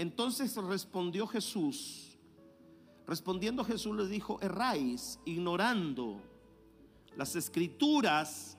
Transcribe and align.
entonces 0.00 0.56
respondió 0.56 1.26
Jesús, 1.26 2.16
respondiendo 3.06 3.64
Jesús 3.64 3.94
les 3.94 4.08
dijo, 4.08 4.40
erráis 4.40 5.20
ignorando 5.26 6.22
las 7.18 7.36
escrituras 7.36 8.56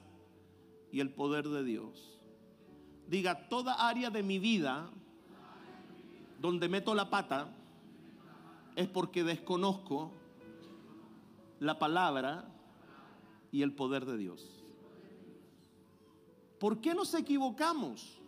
y 0.92 1.00
el 1.00 1.10
poder 1.10 1.48
de 1.48 1.64
Dios. 1.64 2.20
Diga, 3.08 3.48
toda 3.48 3.88
área 3.88 4.08
de 4.08 4.22
mi 4.22 4.38
vida 4.38 4.88
donde 6.38 6.68
meto 6.68 6.94
la 6.94 7.10
pata 7.10 7.52
es 8.76 8.86
porque 8.86 9.24
desconozco 9.24 10.12
la 11.58 11.76
palabra 11.80 12.48
y 13.50 13.62
el 13.62 13.74
poder 13.74 14.06
de 14.06 14.16
Dios. 14.16 14.62
¿Por 16.60 16.80
qué 16.80 16.94
nos 16.94 17.12
equivocamos? 17.14 18.21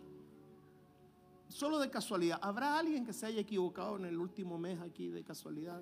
Solo 1.55 1.79
de 1.79 1.89
casualidad. 1.89 2.37
¿Habrá 2.41 2.77
alguien 2.77 3.05
que 3.05 3.13
se 3.13 3.27
haya 3.27 3.39
equivocado 3.39 3.95
en 3.95 4.03
el 4.03 4.17
último 4.17 4.57
mes 4.57 4.77
aquí 4.81 5.07
de 5.07 5.23
casualidad? 5.23 5.81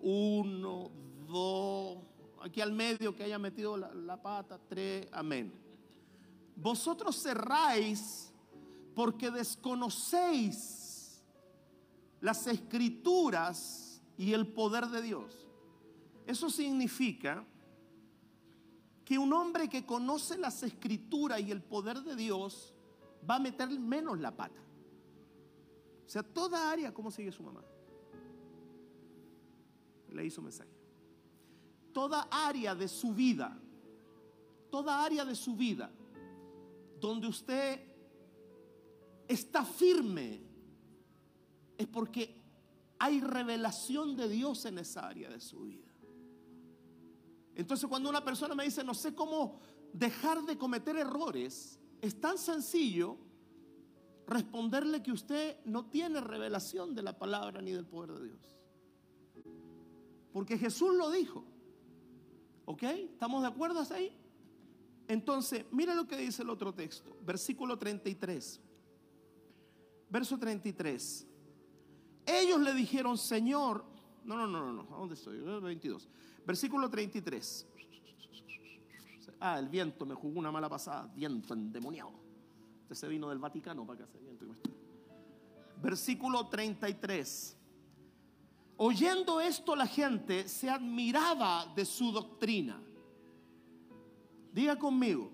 Uno, 0.00 0.90
dos, 1.28 1.98
aquí 2.42 2.60
al 2.60 2.72
medio 2.72 3.14
que 3.14 3.22
haya 3.22 3.38
metido 3.38 3.76
la, 3.76 3.94
la 3.94 4.20
pata, 4.20 4.58
tres, 4.68 5.06
amén. 5.12 5.52
Vosotros 6.56 7.22
cerráis 7.22 8.32
porque 8.96 9.30
desconocéis 9.30 11.22
las 12.20 12.44
escrituras 12.48 14.02
y 14.18 14.32
el 14.32 14.48
poder 14.48 14.88
de 14.88 15.02
Dios. 15.02 15.46
Eso 16.26 16.50
significa 16.50 17.46
que 19.04 19.18
un 19.18 19.32
hombre 19.34 19.68
que 19.68 19.86
conoce 19.86 20.36
las 20.36 20.64
escrituras 20.64 21.40
y 21.40 21.52
el 21.52 21.62
poder 21.62 22.00
de 22.02 22.16
Dios 22.16 22.73
va 23.28 23.36
a 23.36 23.40
meter 23.40 23.68
menos 23.78 24.18
la 24.20 24.34
pata. 24.34 24.60
O 26.06 26.08
sea, 26.08 26.22
toda 26.22 26.70
área, 26.70 26.92
¿cómo 26.92 27.10
sigue 27.10 27.32
su 27.32 27.42
mamá? 27.42 27.62
Le 30.10 30.24
hizo 30.24 30.42
mensaje. 30.42 30.70
Toda 31.92 32.28
área 32.30 32.74
de 32.74 32.88
su 32.88 33.14
vida, 33.14 33.58
toda 34.70 35.04
área 35.04 35.24
de 35.24 35.34
su 35.34 35.56
vida, 35.56 35.90
donde 37.00 37.28
usted 37.28 37.80
está 39.28 39.64
firme, 39.64 40.42
es 41.78 41.86
porque 41.86 42.42
hay 42.98 43.20
revelación 43.20 44.16
de 44.16 44.28
Dios 44.28 44.64
en 44.66 44.78
esa 44.78 45.08
área 45.08 45.30
de 45.30 45.40
su 45.40 45.60
vida. 45.60 45.88
Entonces 47.54 47.88
cuando 47.88 48.08
una 48.08 48.24
persona 48.24 48.54
me 48.54 48.64
dice, 48.64 48.82
no 48.82 48.94
sé 48.94 49.14
cómo 49.14 49.60
dejar 49.92 50.42
de 50.42 50.58
cometer 50.58 50.96
errores, 50.96 51.78
es 52.04 52.20
tan 52.20 52.36
sencillo 52.36 53.16
responderle 54.26 55.02
que 55.02 55.10
usted 55.10 55.56
no 55.64 55.86
tiene 55.86 56.20
revelación 56.20 56.94
de 56.94 57.02
la 57.02 57.18
palabra 57.18 57.62
ni 57.62 57.72
del 57.72 57.86
poder 57.86 58.18
de 58.18 58.24
Dios. 58.26 58.58
Porque 60.30 60.58
Jesús 60.58 60.94
lo 60.94 61.10
dijo. 61.10 61.44
¿Ok? 62.66 62.82
¿Estamos 62.82 63.40
de 63.40 63.48
acuerdo 63.48 63.80
hasta 63.80 63.94
ahí? 63.94 64.14
Entonces, 65.08 65.64
mira 65.70 65.94
lo 65.94 66.06
que 66.06 66.18
dice 66.18 66.42
el 66.42 66.50
otro 66.50 66.74
texto, 66.74 67.16
versículo 67.24 67.78
33. 67.78 68.60
Verso 70.10 70.38
33. 70.38 71.26
Ellos 72.26 72.60
le 72.60 72.74
dijeron, 72.74 73.16
Señor, 73.16 73.82
no, 74.24 74.36
no, 74.36 74.46
no, 74.46 74.72
no, 74.72 74.94
¿a 74.94 74.98
dónde 74.98 75.14
estoy? 75.14 75.38
22. 75.38 76.06
Versículo 76.46 76.90
33. 76.90 77.66
Ah, 79.46 79.58
el 79.58 79.68
viento 79.68 80.06
me 80.06 80.14
jugó 80.14 80.38
una 80.38 80.50
mala 80.50 80.70
pasada. 80.70 81.06
Viento 81.14 81.52
endemoniado. 81.52 82.12
Este 82.84 82.94
se 82.94 83.08
vino 83.08 83.28
del 83.28 83.38
Vaticano 83.38 83.84
para 83.84 83.98
que 83.98 84.04
hace 84.04 84.18
viento. 84.18 84.46
Versículo 85.82 86.48
33. 86.48 87.54
Oyendo 88.78 89.42
esto 89.42 89.76
la 89.76 89.86
gente 89.86 90.48
se 90.48 90.70
admiraba 90.70 91.66
de 91.76 91.84
su 91.84 92.10
doctrina. 92.10 92.80
Diga 94.50 94.78
conmigo, 94.78 95.30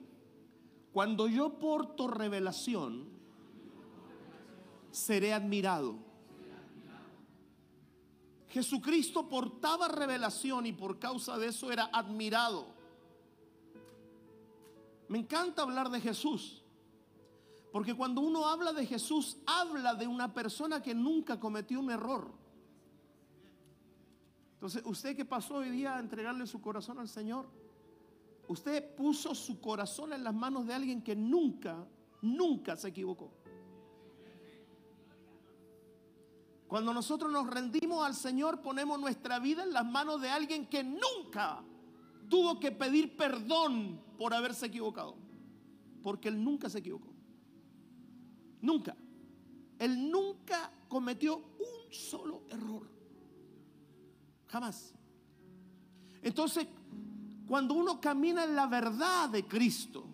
cuando 0.93 1.29
yo 1.29 1.61
porto 1.61 2.09
revelación, 2.09 3.09
seré 4.91 5.33
admirado. 5.33 5.95
Jesucristo 8.49 9.29
portaba 9.29 9.87
revelación 9.87 10.67
y 10.67 10.73
por 10.73 10.99
causa 10.99 11.39
de 11.39 11.47
eso 11.47 11.71
era 11.71 11.91
admirado. 11.93 12.80
Me 15.11 15.19
encanta 15.19 15.63
hablar 15.63 15.91
de 15.91 16.01
Jesús, 16.01 16.63
porque 17.73 17.95
cuando 17.95 18.21
uno 18.21 18.47
habla 18.47 18.73
de 18.73 18.87
Jesús, 18.87 19.39
habla 19.45 19.97
de 19.97 20.07
una 20.07 20.33
persona 20.33 20.81
que 20.81 20.95
nunca 20.95 21.41
cometió 21.41 21.81
un 21.81 21.91
error. 21.91 22.31
Entonces, 24.53 24.85
usted 24.85 25.17
que 25.17 25.25
pasó 25.25 25.57
hoy 25.57 25.71
día 25.71 25.97
a 25.97 25.99
entregarle 25.99 26.47
su 26.47 26.61
corazón 26.61 27.01
al 27.01 27.09
Señor, 27.09 27.49
usted 28.47 28.95
puso 28.95 29.35
su 29.35 29.61
corazón 29.61 30.13
en 30.13 30.23
las 30.23 30.33
manos 30.33 30.65
de 30.65 30.75
alguien 30.75 31.03
que 31.03 31.17
nunca, 31.17 31.85
nunca 32.23 32.77
se 32.77 32.87
equivocó. 32.87 33.33
Cuando 36.69 36.95
nosotros 36.95 37.33
nos 37.33 37.51
rendimos 37.51 38.07
al 38.07 38.15
Señor, 38.15 38.63
ponemos 38.63 39.01
nuestra 39.01 39.41
vida 39.41 39.65
en 39.65 39.73
las 39.73 39.85
manos 39.85 40.21
de 40.21 40.31
alguien 40.31 40.69
que 40.69 40.85
nunca 40.85 41.65
tuvo 42.29 42.61
que 42.61 42.71
pedir 42.71 43.17
perdón 43.17 44.09
por 44.21 44.35
haberse 44.35 44.67
equivocado. 44.67 45.17
Porque 46.03 46.29
Él 46.29 46.45
nunca 46.45 46.69
se 46.69 46.81
equivocó. 46.81 47.09
Nunca. 48.61 48.95
Él 49.79 50.11
nunca 50.11 50.71
cometió 50.89 51.39
un 51.39 51.91
solo 51.91 52.43
error. 52.51 52.87
Jamás. 54.47 54.93
Entonces, 56.21 56.67
cuando 57.49 57.73
uno 57.73 57.99
camina 57.99 58.45
en 58.45 58.55
la 58.55 58.67
verdad 58.67 59.31
de 59.31 59.47
Cristo, 59.47 60.05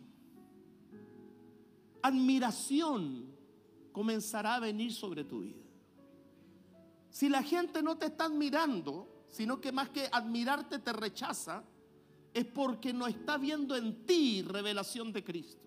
admiración 2.00 3.26
comenzará 3.90 4.54
a 4.54 4.60
venir 4.60 4.92
sobre 4.92 5.24
tu 5.24 5.40
vida. 5.40 5.64
Si 7.10 7.28
la 7.28 7.42
gente 7.42 7.82
no 7.82 7.98
te 7.98 8.06
está 8.06 8.26
admirando, 8.26 9.24
sino 9.26 9.60
que 9.60 9.72
más 9.72 9.88
que 9.88 10.08
admirarte 10.12 10.78
te 10.78 10.92
rechaza, 10.92 11.64
es 12.36 12.44
porque 12.44 12.92
no 12.92 13.06
está 13.06 13.38
viendo 13.38 13.74
en 13.74 14.04
ti 14.04 14.42
revelación 14.42 15.10
de 15.10 15.24
Cristo. 15.24 15.62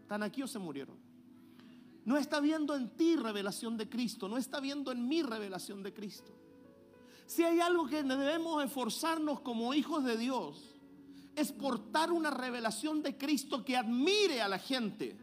¿Están 0.00 0.22
aquí 0.22 0.44
o 0.44 0.46
se 0.46 0.60
murieron? 0.60 0.96
No 2.04 2.16
está 2.16 2.38
viendo 2.38 2.76
en 2.76 2.96
ti 2.96 3.16
revelación 3.16 3.76
de 3.76 3.88
Cristo, 3.88 4.28
no 4.28 4.36
está 4.36 4.60
viendo 4.60 4.92
en 4.92 5.08
mí 5.08 5.22
revelación 5.22 5.82
de 5.82 5.92
Cristo. 5.92 6.32
Si 7.26 7.42
hay 7.42 7.58
algo 7.58 7.88
que 7.88 8.04
debemos 8.04 8.64
esforzarnos 8.64 9.40
como 9.40 9.74
hijos 9.74 10.04
de 10.04 10.16
Dios, 10.16 10.76
es 11.34 11.50
portar 11.50 12.12
una 12.12 12.30
revelación 12.30 13.02
de 13.02 13.18
Cristo 13.18 13.64
que 13.64 13.76
admire 13.76 14.40
a 14.40 14.48
la 14.48 14.60
gente 14.60 15.18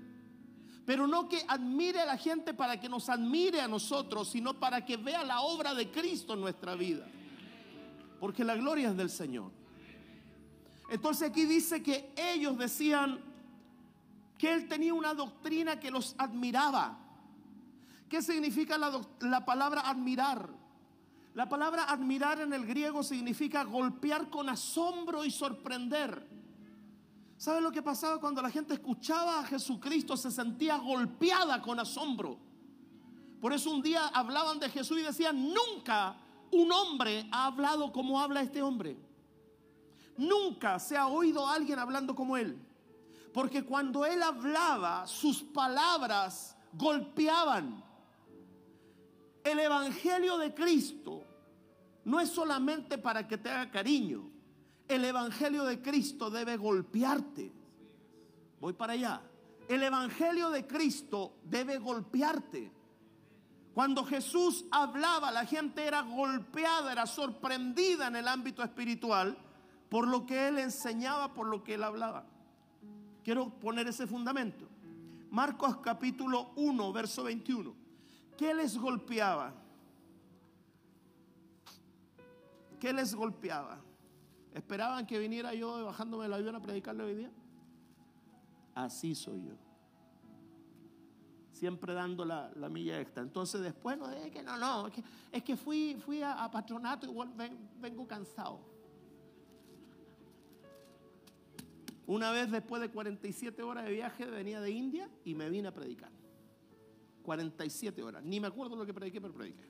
pero 0.85 1.05
no 1.05 1.27
que 1.27 1.43
admire 1.49 1.99
a 1.99 2.05
la 2.05 2.17
gente 2.17 2.53
para 2.53 2.79
que 2.79 2.87
nos 2.87 3.09
admire 3.09 3.59
a 3.59 3.67
nosotros, 3.67 4.29
sino 4.29 4.57
para 4.57 4.85
que 4.85 4.95
vea 4.95 5.21
la 5.21 5.41
obra 5.41 5.73
de 5.73 5.91
Cristo 5.91 6.33
en 6.33 6.39
nuestra 6.39 6.75
vida. 6.75 7.05
Porque 8.21 8.45
la 8.45 8.55
gloria 8.55 8.87
es 8.87 8.95
del 8.95 9.09
Señor. 9.09 9.56
Entonces 10.89 11.29
aquí 11.29 11.45
dice 11.45 11.83
que 11.83 12.13
ellos 12.15 12.57
decían 12.57 13.19
que 14.37 14.53
Él 14.53 14.67
tenía 14.67 14.93
una 14.93 15.13
doctrina 15.13 15.79
que 15.79 15.91
los 15.91 16.15
admiraba. 16.17 16.97
¿Qué 18.07 18.21
significa 18.21 18.77
la, 18.77 19.01
la 19.21 19.45
palabra 19.45 19.81
admirar? 19.81 20.49
La 21.33 21.47
palabra 21.49 21.83
admirar 21.83 22.41
en 22.41 22.53
el 22.53 22.65
griego 22.65 23.03
significa 23.03 23.63
golpear 23.63 24.29
con 24.29 24.49
asombro 24.49 25.25
y 25.25 25.31
sorprender. 25.31 26.25
¿Sabe 27.37 27.61
lo 27.61 27.71
que 27.71 27.83
pasaba 27.83 28.19
cuando 28.19 28.41
la 28.41 28.49
gente 28.49 28.73
escuchaba 28.73 29.39
a 29.39 29.45
Jesucristo? 29.45 30.17
Se 30.17 30.31
sentía 30.31 30.77
golpeada 30.77 31.61
con 31.61 31.79
asombro. 31.79 32.39
Por 33.39 33.53
eso 33.53 33.69
un 33.69 33.83
día 33.83 34.07
hablaban 34.07 34.57
de 34.59 34.69
Jesús 34.69 34.97
y 34.99 35.03
decían, 35.03 35.53
nunca 35.53 36.17
un 36.51 36.71
hombre 36.71 37.27
ha 37.31 37.45
hablado 37.45 37.91
como 37.91 38.19
habla 38.19 38.41
este 38.41 38.63
hombre. 38.63 38.97
Nunca 40.17 40.79
se 40.79 40.97
ha 40.97 41.07
oído 41.07 41.45
a 41.45 41.53
alguien 41.53 41.79
hablando 41.79 42.15
como 42.15 42.37
él. 42.37 42.59
Porque 43.33 43.63
cuando 43.63 44.05
él 44.05 44.21
hablaba, 44.23 45.05
sus 45.05 45.43
palabras 45.43 46.57
golpeaban. 46.73 47.83
El 49.43 49.59
Evangelio 49.59 50.37
de 50.37 50.53
Cristo 50.53 51.23
no 52.05 52.19
es 52.19 52.29
solamente 52.29 52.97
para 52.97 53.27
que 53.27 53.37
te 53.37 53.49
haga 53.49 53.69
cariño. 53.69 54.29
El 54.87 55.05
Evangelio 55.05 55.65
de 55.65 55.81
Cristo 55.81 56.29
debe 56.29 56.57
golpearte. 56.57 57.53
Voy 58.59 58.73
para 58.73 58.93
allá. 58.93 59.21
El 59.67 59.83
Evangelio 59.83 60.49
de 60.49 60.65
Cristo 60.65 61.35
debe 61.43 61.77
golpearte. 61.77 62.71
Cuando 63.73 64.03
Jesús 64.03 64.65
hablaba, 64.71 65.31
la 65.31 65.45
gente 65.45 65.85
era 65.85 66.01
golpeada, 66.01 66.91
era 66.91 67.05
sorprendida 67.05 68.07
en 68.07 68.15
el 68.15 68.27
ámbito 68.27 68.63
espiritual 68.63 69.37
por 69.89 70.07
lo 70.07 70.25
que 70.25 70.47
él 70.47 70.59
enseñaba, 70.59 71.33
por 71.33 71.47
lo 71.47 71.63
que 71.63 71.75
él 71.75 71.83
hablaba. 71.83 72.25
Quiero 73.23 73.49
poner 73.49 73.87
ese 73.87 74.07
fundamento. 74.07 74.67
Marcos 75.29 75.77
capítulo 75.77 76.51
1, 76.55 76.93
verso 76.93 77.23
21. 77.23 77.73
¿Qué 78.37 78.53
les 78.53 78.77
golpeaba? 78.77 79.53
¿Qué 82.79 82.93
les 82.93 83.15
golpeaba? 83.15 83.79
¿Esperaban 84.53 85.05
que 85.05 85.19
viniera 85.19 85.53
yo 85.53 85.85
bajándome 85.85 86.23
del 86.23 86.33
avión 86.33 86.55
a 86.55 86.61
predicarle 86.61 87.03
hoy 87.03 87.15
día? 87.15 87.31
Así 88.75 89.15
soy 89.15 89.43
yo. 89.43 89.53
Siempre 91.53 91.93
dando 91.93 92.23
la, 92.23 92.51
milla 92.69 92.99
extra. 92.99 93.23
Entonces 93.23 93.61
después 93.61 93.97
no 93.97 94.09
es 94.11 94.31
que 94.31 94.43
no, 94.43 94.57
no, 94.57 94.87
es 95.31 95.43
que, 95.43 95.57
fui, 95.57 95.97
fui 96.05 96.21
a, 96.21 96.49
patronato 96.51 97.07
y 97.07 97.15
vengo 97.79 98.07
cansado. 98.07 98.76
Una 102.07 102.31
vez 102.31 102.49
después 102.49 102.81
de 102.81 102.89
47 102.89 103.61
horas 103.61 103.83
de 103.85 103.91
viaje 103.91 104.25
venía 104.25 104.61
de 104.61 104.71
India 104.71 105.09
y 105.25 105.35
me 105.35 105.49
vine 105.49 105.67
a 105.67 105.73
predicar. 105.73 106.09
47 107.21 108.01
horas. 108.01 108.23
Ni 108.23 108.39
me 108.39 108.47
acuerdo 108.47 108.77
lo 108.77 108.85
que 108.85 108.93
prediqué, 108.93 109.19
pero 109.19 109.33
prediqué. 109.33 109.69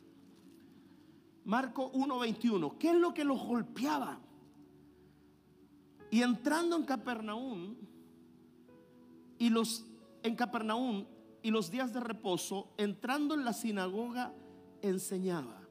Marco 1.46 1.92
1:21. 1.94 2.78
¿Qué 2.78 2.92
es 2.92 2.96
lo 2.96 3.12
que 3.14 3.24
los 3.24 3.44
golpeaba? 3.44 4.20
Y 6.12 6.22
entrando 6.22 6.76
en 6.76 6.84
Capernaum 6.84 7.76
y 9.40 9.50
los 9.50 9.86
en 10.22 10.36
Capernaum 10.36 11.06
y 11.42 11.50
los 11.50 11.72
días 11.72 11.92
de 11.92 12.02
reposo, 12.02 12.74
entrando 12.78 13.34
en 13.34 13.46
la 13.46 13.54
sinagoga 13.54 14.32
enseñaba. 14.82 15.68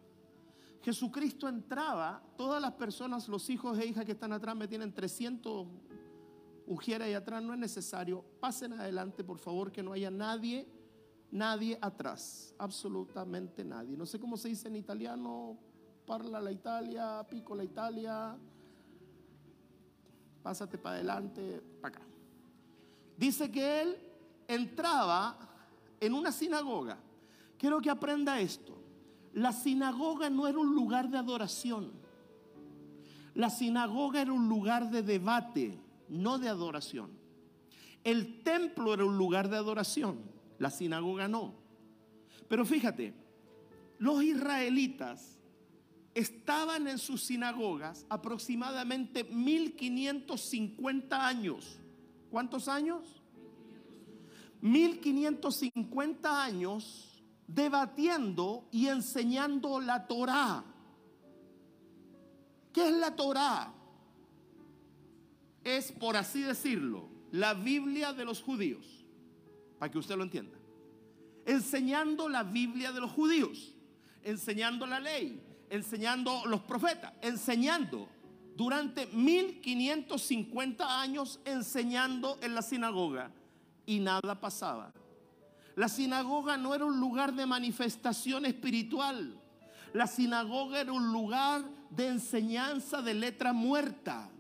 Jesucristo 0.83 1.49
entraba, 1.49 2.23
todas 2.37 2.61
las 2.63 2.73
personas, 2.73 3.29
los 3.29 3.51
hijos 3.51 3.79
e 3.79 3.87
hijas 3.87 4.05
que 4.05 4.13
están 4.13 4.33
atrás 4.33 4.57
me 4.57 4.67
tienen 4.69 4.93
300 4.93 5.67
Ujiera 6.67 7.05
ahí 7.05 7.15
atrás, 7.15 7.43
no 7.43 7.53
es 7.53 7.59
necesario. 7.59 8.25
Pasen 8.41 8.73
adelante, 8.73 9.23
por 9.23 9.39
favor, 9.39 9.71
que 9.71 9.83
no 9.83 9.93
haya 9.93 10.11
nadie, 10.11 10.67
nadie 11.31 11.79
atrás. 11.81 12.55
Absolutamente 12.59 13.65
nadie. 13.65 13.97
No 13.97 14.05
sé 14.05 14.19
cómo 14.19 14.37
se 14.37 14.49
dice 14.49 14.67
en 14.69 14.77
italiano. 14.77 15.57
Parla 16.05 16.41
la 16.41 16.51
Italia, 16.51 17.25
pico 17.29 17.55
la 17.55 17.65
Italia. 17.65 18.37
Pásate 20.43 20.77
para 20.79 20.97
adelante, 20.97 21.63
para 21.81 21.97
acá. 21.97 22.07
Dice 23.17 23.51
que 23.51 23.83
él 23.83 23.97
entraba 24.49 25.39
en 26.01 26.15
una 26.15 26.33
sinagoga. 26.33 26.99
Quiero 27.59 27.81
que 27.81 27.91
aprenda 27.91 28.41
esto. 28.41 28.77
La 29.35 29.53
sinagoga 29.53 30.31
no 30.31 30.47
era 30.47 30.59
un 30.59 30.75
lugar 30.75 31.09
de 31.09 31.19
adoración. 31.19 31.93
La 33.35 33.51
sinagoga 33.51 34.21
era 34.21 34.33
un 34.33 34.49
lugar 34.49 34.91
de 34.91 35.03
debate 35.03 35.86
no 36.09 36.39
de 36.39 36.49
adoración. 36.49 37.11
El 38.05 38.43
templo 38.43 38.95
era 38.95 39.05
un 39.05 39.19
lugar 39.19 39.49
de 39.49 39.57
adoración, 39.57 40.21
la 40.59 40.71
sinagoga 40.71 41.29
no. 41.29 41.55
Pero 42.49 42.65
fíjate, 42.65 43.15
los 43.99 44.23
israelitas 44.23 45.39
estaban 46.15 46.89
en 46.89 46.99
sus 46.99 47.25
sinagogas 47.25 48.07
aproximadamente 48.09 49.25
1550 49.25 51.27
años. 51.27 51.79
¿Cuántos 52.31 52.69
años? 52.69 53.23
1550 54.61 56.43
años 56.43 57.23
debatiendo 57.47 58.67
y 58.71 58.87
enseñando 58.87 59.81
la 59.81 60.07
Torá. 60.07 60.65
¿Qué 62.73 62.89
es 62.89 62.97
la 62.97 63.15
Torá? 63.15 63.73
Es, 65.67 65.93
por 65.93 66.17
así 66.17 66.43
decirlo, 66.43 67.09
la 67.33 67.55
Biblia 67.55 68.13
de 68.13 68.25
los 68.25 68.41
judíos, 68.41 69.05
para 69.79 69.91
que 69.91 69.99
usted 69.99 70.17
lo 70.17 70.23
entienda. 70.23 70.57
Enseñando 71.45 72.29
la 72.29 72.43
Biblia 72.43 72.93
de 72.93 73.01
los 73.01 73.11
judíos, 73.11 73.75
enseñando 74.23 74.87
la 74.87 75.01
ley, 75.01 75.43
enseñando 75.71 76.47
los 76.47 76.61
profetas, 76.63 77.13
enseñando 77.21 78.09
durante 78.57 79.07
1550 79.09 81.01
años 81.01 81.41
enseñando 81.45 82.39
en 82.41 82.55
la 82.55 82.63
sinagoga 82.63 83.31
y 83.85 84.01
nada 84.01 84.41
pasaba. 84.41 84.95
La 85.75 85.91
sinagoga 85.91 86.57
no 86.57 86.75
era 86.75 86.87
un 86.87 86.99
lugar 86.99 87.35
de 87.35 87.45
manifestación 87.45 88.47
espiritual. 88.47 89.39
La 89.93 90.07
sinagoga 90.07 90.81
era 90.81 90.93
un 90.93 91.13
lugar 91.13 91.65
de 91.91 92.09
enseñanza 92.09 93.03
de 93.03 93.13
letra 93.13 93.53
muerta. 93.53 94.31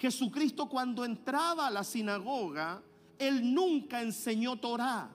Jesucristo 0.00 0.66
cuando 0.66 1.04
entraba 1.04 1.66
a 1.66 1.70
la 1.70 1.84
sinagoga, 1.84 2.82
él 3.18 3.52
nunca 3.52 4.00
enseñó 4.00 4.56
Torah. 4.56 5.10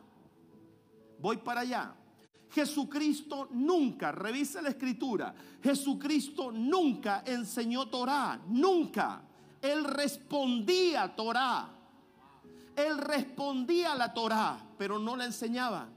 Voy 1.19 1.37
para 1.37 1.61
allá. 1.61 1.95
Jesucristo 2.51 3.47
nunca, 3.51 4.11
revisa 4.11 4.61
la 4.61 4.69
escritura, 4.69 5.33
Jesucristo 5.61 6.51
nunca 6.51 7.23
enseñó 7.25 7.87
Torah, 7.87 8.39
nunca. 8.47 9.23
Él 9.59 9.83
respondía 9.83 11.15
Torah. 11.15 11.67
Él 12.75 12.99
respondía 12.99 13.95
la 13.95 14.13
Torah, 14.13 14.59
pero 14.77 14.99
no 14.99 15.15
la 15.15 15.25
enseñaba. 15.25 15.89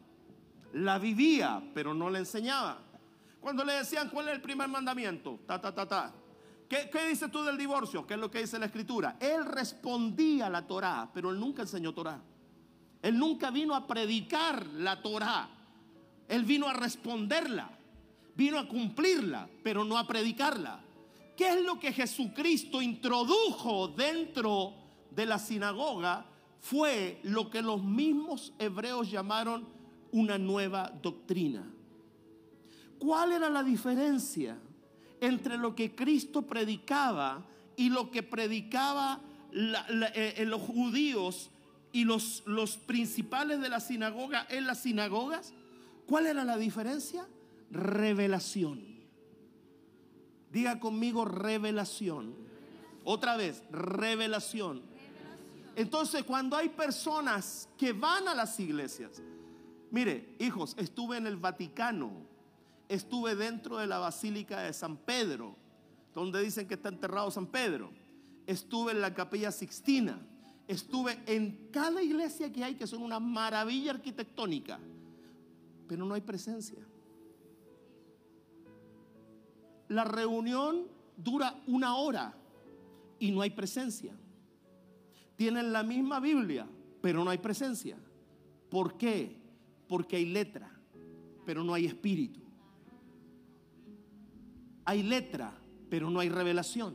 La 0.73 0.99
vivía, 0.99 1.63
pero 1.75 1.93
no 1.93 2.09
la 2.09 2.21
enseñaba. 2.21 2.79
Cuando 3.39 3.65
le 3.65 3.75
decían 3.75 4.09
cuál 4.09 4.29
es 4.29 4.35
el 4.35 4.41
primer 4.41 4.69
mandamiento, 4.69 5.41
ta, 5.47 5.61
ta, 5.61 5.75
ta, 5.75 5.87
ta. 5.87 6.15
¿Qué, 6.69 6.91
dices 7.09 7.31
tú 7.31 7.43
del 7.43 7.57
divorcio? 7.57 8.07
¿Qué 8.07 8.15
es 8.15 8.21
lo 8.21 8.31
que 8.31 8.41
dice 8.41 8.59
la 8.59 8.67
escritura? 8.67 9.17
Él 9.21 9.47
respondía 9.47 10.47
a 10.47 10.51
la 10.51 10.67
Torah, 10.67 11.11
pero 11.15 11.31
él 11.31 11.41
nunca 11.41 11.63
enseñó 11.63 11.95
Torah. 11.95 12.21
Él 13.01 13.19
nunca 13.19 13.51
vino 13.51 13.75
a 13.75 13.87
predicar 13.87 14.67
la 14.67 15.01
Torah. 15.01 15.49
Él 16.29 16.45
vino 16.45 16.69
a 16.69 16.75
responderla, 16.75 17.71
vino 18.35 18.59
a 18.59 18.69
cumplirla, 18.69 19.49
pero 19.63 19.83
no 19.83 19.97
a 19.97 20.07
predicarla. 20.07 20.81
¿Qué 21.35 21.49
es 21.55 21.65
lo 21.65 21.79
que 21.79 21.93
Jesucristo 21.93 22.83
introdujo 22.83 23.89
dentro 23.89 24.75
de 25.11 25.25
la 25.25 25.39
sinagoga? 25.39 26.27
Fue 26.61 27.21
lo 27.23 27.49
que 27.49 27.63
los 27.63 27.83
mismos 27.83 28.53
hebreos 28.59 29.11
llamaron 29.11 29.67
una 30.13 30.37
nueva 30.37 30.93
doctrina. 31.01 31.65
¿Cuál 32.99 33.33
era 33.33 33.49
la 33.49 33.63
diferencia? 33.63 34.59
Entre 35.21 35.57
lo 35.57 35.75
que 35.75 35.95
Cristo 35.95 36.43
predicaba 36.43 37.45
y 37.77 37.91
lo 37.91 38.11
que 38.11 38.23
predicaba 38.23 39.21
eh, 39.53 40.35
en 40.37 40.51
los 40.51 40.61
judíos 40.61 41.51
y 41.93 42.05
los, 42.05 42.43
los 42.47 42.77
principales 42.77 43.61
de 43.61 43.69
la 43.69 43.81
sinagoga 43.81 44.47
en 44.51 44.67
las 44.67 44.81
sinagogas, 44.81 45.55
¿cuál 46.07 46.27
era 46.27 46.45
la 46.45 46.57
diferencia? 46.57 47.27
Revelación. 47.71 48.99
Diga 50.53 50.81
conmigo 50.81 51.25
revelación. 51.25 52.35
Otra 53.05 53.37
vez, 53.37 53.63
revelación. 53.71 54.83
Entonces, 55.77 56.25
cuando 56.25 56.57
hay 56.57 56.69
personas 56.69 57.69
que 57.79 57.93
van 57.93 58.29
a 58.29 58.35
las 58.35 58.59
iglesias, 58.59 59.23
mire, 59.91 60.35
hijos, 60.39 60.75
estuve 60.79 61.17
en 61.17 61.27
el 61.27 61.37
Vaticano 61.37 62.28
estuve 62.89 63.35
dentro 63.35 63.79
de 63.79 63.87
la 63.87 63.99
Basílica 63.99 64.63
de 64.63 64.73
San 64.73 64.97
Pedro, 64.97 65.57
donde 66.15 66.43
dicen 66.43 66.67
que 66.67 66.75
está 66.75 66.89
enterrado 66.89 67.31
San 67.31 67.47
Pedro. 67.47 67.91
Estuve 68.47 68.93
en 68.93 69.01
la 69.01 69.15
Capilla 69.15 69.53
Sixtina. 69.53 70.19
Estuve 70.67 71.19
en 71.27 71.69
cada 71.71 72.03
iglesia 72.03 72.53
que 72.53 72.65
hay, 72.65 72.75
que 72.75 72.87
son 72.87 73.03
una 73.03 73.21
maravilla 73.21 73.93
arquitectónica, 73.93 74.79
pero 75.87 76.05
no 76.05 76.15
hay 76.15 76.21
presencia. 76.21 76.79
La 79.89 80.05
reunión 80.05 80.87
dura 81.17 81.63
una 81.67 81.97
hora 81.97 82.35
y 83.19 83.31
no 83.31 83.41
hay 83.41 83.51
presencia. 83.51 84.15
Tienen 85.37 85.73
la 85.73 85.83
misma 85.83 86.21
Biblia, 86.21 86.69
pero 87.01 87.25
no 87.25 87.31
hay 87.31 87.39
presencia. 87.39 87.97
¿Por 88.69 88.99
qué? 88.99 89.39
Porque 89.89 90.17
hay 90.17 90.27
letra, 90.27 90.71
pero 91.47 91.65
no 91.65 91.73
hay 91.73 91.87
espíritu. 91.87 92.48
Hay 94.89 95.03
letra, 95.03 95.53
pero 95.91 96.09
no 96.09 96.19
hay 96.19 96.31
revelación. 96.31 96.95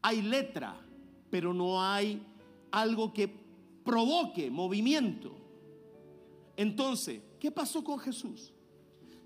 Hay 0.00 0.22
letra, 0.22 0.80
pero 1.28 1.52
no 1.52 1.84
hay 1.84 2.26
algo 2.70 3.12
que 3.12 3.28
provoque 3.84 4.50
movimiento. 4.50 5.36
Entonces, 6.56 7.20
¿qué 7.38 7.50
pasó 7.50 7.84
con 7.84 7.98
Jesús? 7.98 8.54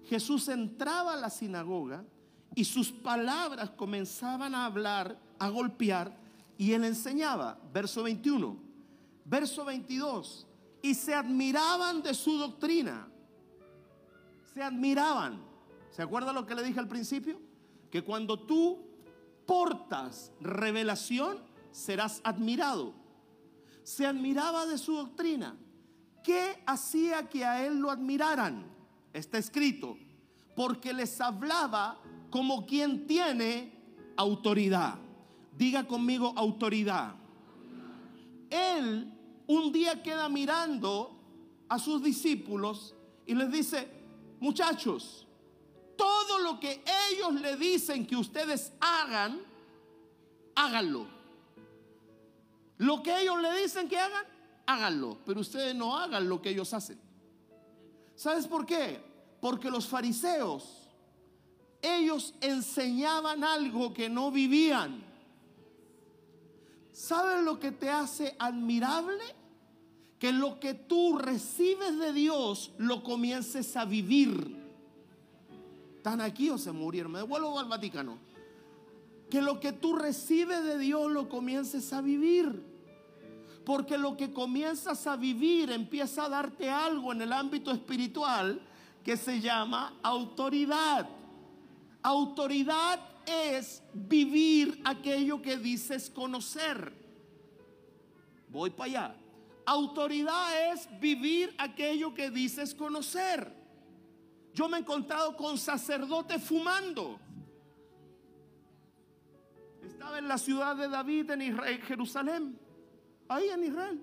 Jesús 0.07 0.49
entraba 0.49 1.13
a 1.13 1.17
la 1.17 1.31
sinagoga 1.31 2.05
y 2.57 2.65
sus 2.65 2.91
palabras 2.91 3.71
comenzaban 3.71 4.53
a 4.57 4.65
hablar, 4.65 5.17
a 5.39 5.49
golpear, 5.49 6.19
y 6.59 6.73
él 6.73 6.83
enseñaba. 6.83 7.61
Verso 7.73 8.03
21. 8.03 8.57
Verso 9.25 9.65
22. 9.65 10.45
Y 10.83 10.93
se 10.95 11.15
admiraban 11.15 12.03
de 12.03 12.15
su 12.15 12.37
doctrina. 12.37 13.07
Se 14.53 14.61
admiraban. 14.61 15.55
¿Se 15.95 16.03
acuerda 16.03 16.33
lo 16.33 16.45
que 16.45 16.57
le 16.57 16.65
dije 16.65 16.81
al 16.81 16.89
principio? 16.89 17.44
Que 17.95 18.03
cuando 18.03 18.37
tú 18.37 18.81
portas 19.47 20.33
revelación, 20.41 21.39
serás 21.71 22.21
admirado. 22.25 22.93
Se 23.85 24.05
admiraba 24.05 24.67
de 24.67 24.79
su 24.79 24.95
doctrina. 24.97 25.57
¿Qué 26.25 26.61
hacía 26.67 27.29
que 27.29 27.45
a 27.45 27.65
él 27.65 27.79
lo 27.79 27.93
admiraran? 27.93 28.67
Está 29.13 29.39
escrito. 29.39 29.97
Porque 30.57 30.93
les 30.93 31.21
hablaba 31.21 32.01
como 32.31 32.67
quien 32.67 33.07
tiene 33.07 33.73
autoridad. 34.17 34.97
Diga 35.57 35.87
conmigo 35.87 36.33
autoridad. 36.35 37.15
Él 38.51 39.09
un 39.47 39.71
día 39.71 40.03
queda 40.03 40.29
mirando 40.29 41.17
a 41.69 41.79
sus 41.79 42.03
discípulos 42.03 42.93
y 43.25 43.37
les 43.37 43.53
dice, 43.53 43.89
muchachos, 44.41 45.24
todo 45.97 46.41
lo 46.41 46.61
que 46.61 46.83
ellos 47.11 47.35
le 47.41 47.57
dicen 47.57 48.07
que 48.07 48.17
ustedes 48.17 48.73
hagan, 48.81 49.41
háganlo. 50.55 51.07
Lo 52.79 53.03
que 53.03 53.21
ellos 53.21 53.41
le 53.41 53.63
dicen 53.63 53.89
que 53.89 53.99
hagan, 53.99 54.25
háganlo. 54.67 55.19
Pero 55.25 55.41
ustedes 55.41 55.75
no 55.75 55.97
hagan 55.97 56.29
lo 56.29 56.41
que 56.43 56.51
ellos 56.51 56.73
hacen. 56.75 57.01
¿Sabes 58.15 58.47
por 58.47 58.67
qué? 58.67 59.01
Porque 59.41 59.71
los 59.71 59.87
fariseos, 59.87 60.89
ellos 61.83 62.35
enseñaban 62.41 63.45
algo 63.45 63.93
que 63.93 64.09
no 64.09 64.31
vivían. 64.31 65.05
¿Sabes 66.93 67.45
lo 67.45 67.59
que 67.59 67.73
te 67.73 67.91
hace 67.91 68.37
admirable? 68.39 69.25
Que 70.19 70.33
lo 70.33 70.61
que 70.61 70.75
tú 70.75 71.19
recibes 71.19 71.99
de 71.99 72.13
Dios 72.13 72.73
lo 72.79 73.03
comiences 73.03 73.77
a 73.77 73.85
vivir. 73.85 74.64
¿Están 76.05 76.21
aquí 76.21 76.51
o 76.51 76.59
se 76.59 76.71
murieron? 76.71 77.13
Me 77.13 77.21
devuelvo 77.21 77.59
al 77.59 77.65
Vaticano. 77.65 78.19
Que 79.31 79.41
lo 79.41 79.59
que 79.59 79.73
tú 79.73 79.97
recibes 79.97 80.63
de 80.63 80.77
Dios 80.77 81.11
lo 81.11 81.31
comiences 81.31 81.95
a 81.95 82.03
vivir. 82.03 82.63
Porque 83.65 83.97
lo 83.97 84.15
que 84.15 84.31
comienzas 84.31 85.07
a 85.07 85.17
vivir 85.17 85.71
empieza 85.71 86.27
a 86.27 86.29
darte 86.29 86.69
algo 86.69 87.11
en 87.13 87.23
el 87.23 87.33
ámbito 87.33 87.71
espiritual 87.71 88.61
que 89.03 89.17
se 89.17 89.41
llama 89.41 89.95
autoridad. 90.03 91.09
Autoridad 92.03 93.01
es 93.25 93.83
vivir 93.95 94.83
aquello 94.85 95.41
que 95.41 95.57
dices 95.57 96.11
conocer. 96.11 96.93
Voy 98.51 98.69
para 98.69 98.91
allá. 98.91 99.17
Autoridad 99.65 100.71
es 100.71 100.87
vivir 101.01 101.55
aquello 101.57 102.13
que 102.13 102.29
dices 102.29 102.75
conocer. 102.75 103.64
Yo 104.55 104.69
me 104.69 104.79
he 104.79 104.81
encontrado 104.81 105.37
con 105.37 105.59
sacerdotes 105.59 106.43
fumando. 106.43 107.21
Estaba 109.83 110.19
en 110.19 110.29
la 110.29 110.39
ciudad 110.39 110.77
de 110.77 110.89
David 110.89 111.31
en 111.31 111.83
Jerusalén. 111.83 112.59
Ahí 113.29 113.49
en 113.51 113.65
Israel. 113.65 114.03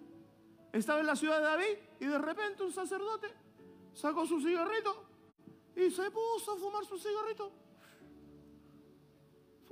Estaba 0.71 0.99
en 0.99 1.07
la 1.07 1.15
ciudad 1.15 1.37
de 1.37 1.43
David 1.43 1.77
y 1.99 2.05
de 2.05 2.17
repente 2.19 2.63
un 2.63 2.71
sacerdote 2.71 3.27
sacó 3.93 4.25
su 4.25 4.39
cigarrito 4.39 5.05
y 5.75 5.89
se 5.89 6.11
puso 6.11 6.53
a 6.53 6.57
fumar 6.57 6.85
su 6.85 6.97
cigarrito 6.97 7.51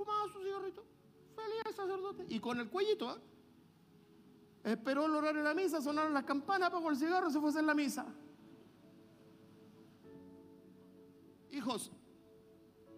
fumaba 0.00 0.32
su 0.32 0.42
cigarrito. 0.42 0.82
Feliz 1.36 1.62
el 1.66 1.74
sacerdote. 1.74 2.26
Y 2.28 2.40
con 2.40 2.58
el 2.58 2.68
cuellito, 2.68 3.14
¿eh? 3.14 3.20
Esperó 4.64 5.06
el 5.06 5.14
horario 5.14 5.42
de 5.42 5.48
la 5.48 5.54
misa, 5.54 5.80
sonaron 5.80 6.12
las 6.12 6.24
campanas, 6.24 6.68
apagó 6.68 6.90
el 6.90 6.96
cigarro, 6.96 7.30
se 7.30 7.40
fue 7.40 7.50
a 7.50 7.62
la 7.62 7.74
misa. 7.74 8.06
Hijos, 11.52 11.90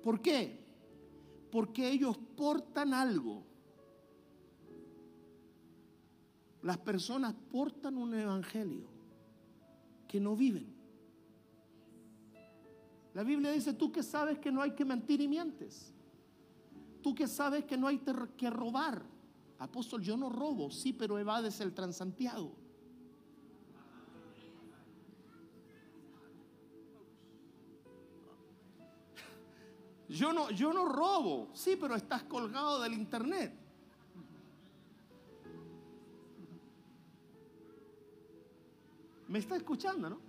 ¿por 0.02 0.20
qué? 0.20 0.62
Porque 1.50 1.90
ellos 1.90 2.16
portan 2.36 2.94
algo. 2.94 3.44
Las 6.62 6.78
personas 6.78 7.34
portan 7.50 7.96
un 7.96 8.14
evangelio 8.14 8.88
que 10.06 10.20
no 10.20 10.36
viven. 10.36 10.72
La 13.14 13.24
Biblia 13.24 13.50
dice, 13.52 13.74
tú 13.74 13.90
que 13.92 14.02
sabes 14.02 14.38
que 14.38 14.52
no 14.52 14.62
hay 14.62 14.72
que 14.72 14.84
mentir 14.84 15.20
y 15.20 15.28
mientes. 15.28 15.92
Tú 17.02 17.14
que 17.14 17.26
sabes 17.26 17.64
que 17.64 17.76
no 17.76 17.88
hay 17.88 18.00
que 18.36 18.50
robar. 18.50 19.02
Apóstol, 19.58 20.02
yo 20.02 20.16
no 20.16 20.30
robo, 20.30 20.70
sí, 20.70 20.92
pero 20.92 21.18
evades 21.18 21.60
el 21.60 21.74
transantiago. 21.74 22.61
Yo 30.12 30.30
no, 30.30 30.50
yo 30.50 30.74
no 30.74 30.84
robo, 30.84 31.48
sí, 31.54 31.76
pero 31.80 31.94
estás 31.94 32.22
colgado 32.24 32.82
del 32.82 32.92
internet. 32.92 33.54
¿Me 39.26 39.38
está 39.38 39.56
escuchando, 39.56 40.10
no? 40.10 40.20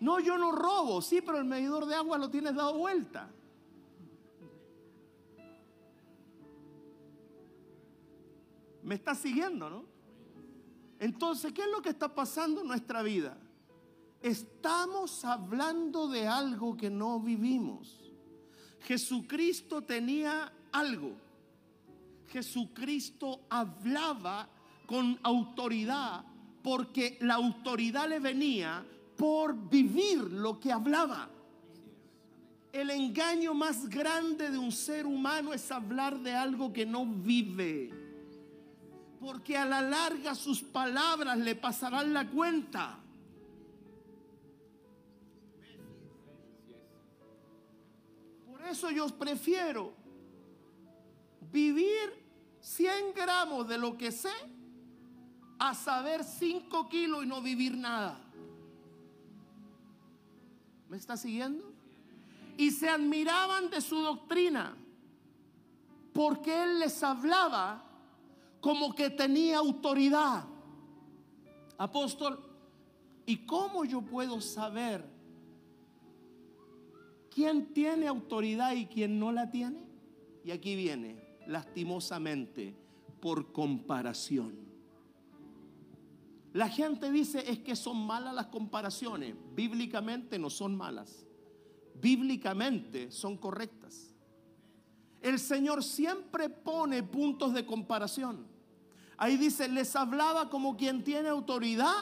No, 0.00 0.20
yo 0.20 0.38
no 0.38 0.52
robo, 0.52 1.02
sí, 1.02 1.20
pero 1.20 1.36
el 1.36 1.44
medidor 1.44 1.84
de 1.84 1.94
agua 1.94 2.16
lo 2.16 2.30
tienes 2.30 2.54
dado 2.54 2.78
vuelta. 2.78 3.30
¿Me 8.82 8.94
está 8.94 9.14
siguiendo, 9.14 9.68
no? 9.68 9.84
Entonces, 10.98 11.52
¿qué 11.52 11.60
es 11.60 11.70
lo 11.70 11.82
que 11.82 11.90
está 11.90 12.14
pasando 12.14 12.62
en 12.62 12.68
nuestra 12.68 13.02
vida? 13.02 13.36
Estamos 14.22 15.26
hablando 15.26 16.08
de 16.08 16.26
algo 16.26 16.74
que 16.74 16.88
no 16.88 17.20
vivimos. 17.20 18.05
Jesucristo 18.86 19.82
tenía 19.82 20.52
algo. 20.72 21.12
Jesucristo 22.28 23.40
hablaba 23.48 24.48
con 24.86 25.18
autoridad 25.22 26.24
porque 26.62 27.18
la 27.20 27.34
autoridad 27.34 28.08
le 28.08 28.20
venía 28.20 28.84
por 29.16 29.68
vivir 29.68 30.18
lo 30.18 30.60
que 30.60 30.72
hablaba. 30.72 31.28
El 32.72 32.90
engaño 32.90 33.54
más 33.54 33.88
grande 33.88 34.50
de 34.50 34.58
un 34.58 34.70
ser 34.70 35.06
humano 35.06 35.52
es 35.52 35.70
hablar 35.72 36.20
de 36.20 36.34
algo 36.34 36.72
que 36.72 36.84
no 36.84 37.06
vive 37.06 38.06
porque 39.20 39.56
a 39.56 39.64
la 39.64 39.80
larga 39.80 40.34
sus 40.34 40.62
palabras 40.62 41.38
le 41.38 41.56
pasarán 41.56 42.12
la 42.12 42.28
cuenta. 42.28 42.98
Eso 48.66 48.90
yo 48.90 49.06
prefiero 49.08 49.92
vivir 51.52 52.26
100 52.60 53.14
gramos 53.14 53.68
de 53.68 53.78
lo 53.78 53.96
que 53.96 54.10
sé 54.10 54.32
a 55.58 55.74
saber 55.74 56.24
5 56.24 56.88
kilos 56.88 57.24
y 57.24 57.26
no 57.26 57.40
vivir 57.40 57.76
nada. 57.76 58.20
¿Me 60.88 60.96
está 60.96 61.16
siguiendo? 61.16 61.72
Y 62.56 62.70
se 62.70 62.88
admiraban 62.88 63.70
de 63.70 63.80
su 63.80 63.98
doctrina 64.00 64.76
porque 66.12 66.62
él 66.62 66.78
les 66.78 67.02
hablaba 67.02 67.84
como 68.60 68.94
que 68.94 69.10
tenía 69.10 69.58
autoridad. 69.58 70.44
Apóstol, 71.78 72.40
¿y 73.26 73.44
cómo 73.44 73.84
yo 73.84 74.00
puedo 74.00 74.40
saber 74.40 75.15
quién 77.36 77.74
tiene 77.74 78.06
autoridad 78.06 78.72
y 78.72 78.86
quién 78.86 79.20
no 79.20 79.30
la 79.30 79.50
tiene? 79.50 79.84
Y 80.42 80.52
aquí 80.52 80.74
viene, 80.74 81.22
lastimosamente, 81.46 82.74
por 83.20 83.52
comparación. 83.52 84.54
La 86.54 86.70
gente 86.70 87.12
dice 87.12 87.44
es 87.50 87.58
que 87.58 87.76
son 87.76 88.06
malas 88.06 88.34
las 88.34 88.46
comparaciones. 88.46 89.34
Bíblicamente 89.54 90.38
no 90.38 90.48
son 90.48 90.74
malas. 90.74 91.26
Bíblicamente 92.00 93.10
son 93.12 93.36
correctas. 93.36 94.14
El 95.20 95.38
Señor 95.38 95.84
siempre 95.84 96.48
pone 96.48 97.02
puntos 97.02 97.52
de 97.52 97.66
comparación. 97.66 98.46
Ahí 99.18 99.36
dice, 99.36 99.68
les 99.68 99.94
hablaba 99.94 100.48
como 100.48 100.74
quien 100.74 101.04
tiene 101.04 101.28
autoridad 101.28 101.92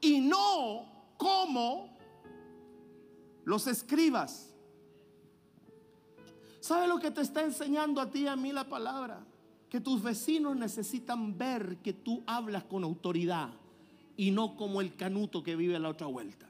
y 0.00 0.20
no 0.20 1.14
como 1.16 1.96
los 3.44 3.68
escribas. 3.68 4.51
¿Sabe 6.62 6.86
lo 6.86 7.00
que 7.00 7.10
te 7.10 7.22
está 7.22 7.42
enseñando 7.42 8.00
a 8.00 8.08
ti 8.08 8.20
y 8.20 8.26
a 8.28 8.36
mí 8.36 8.52
la 8.52 8.68
palabra? 8.68 9.26
Que 9.68 9.80
tus 9.80 10.00
vecinos 10.00 10.54
necesitan 10.54 11.36
ver 11.36 11.78
que 11.78 11.92
tú 11.92 12.22
hablas 12.24 12.62
con 12.62 12.84
autoridad 12.84 13.48
y 14.16 14.30
no 14.30 14.54
como 14.56 14.80
el 14.80 14.94
canuto 14.94 15.42
que 15.42 15.56
vive 15.56 15.74
a 15.74 15.80
la 15.80 15.88
otra 15.88 16.06
vuelta. 16.06 16.48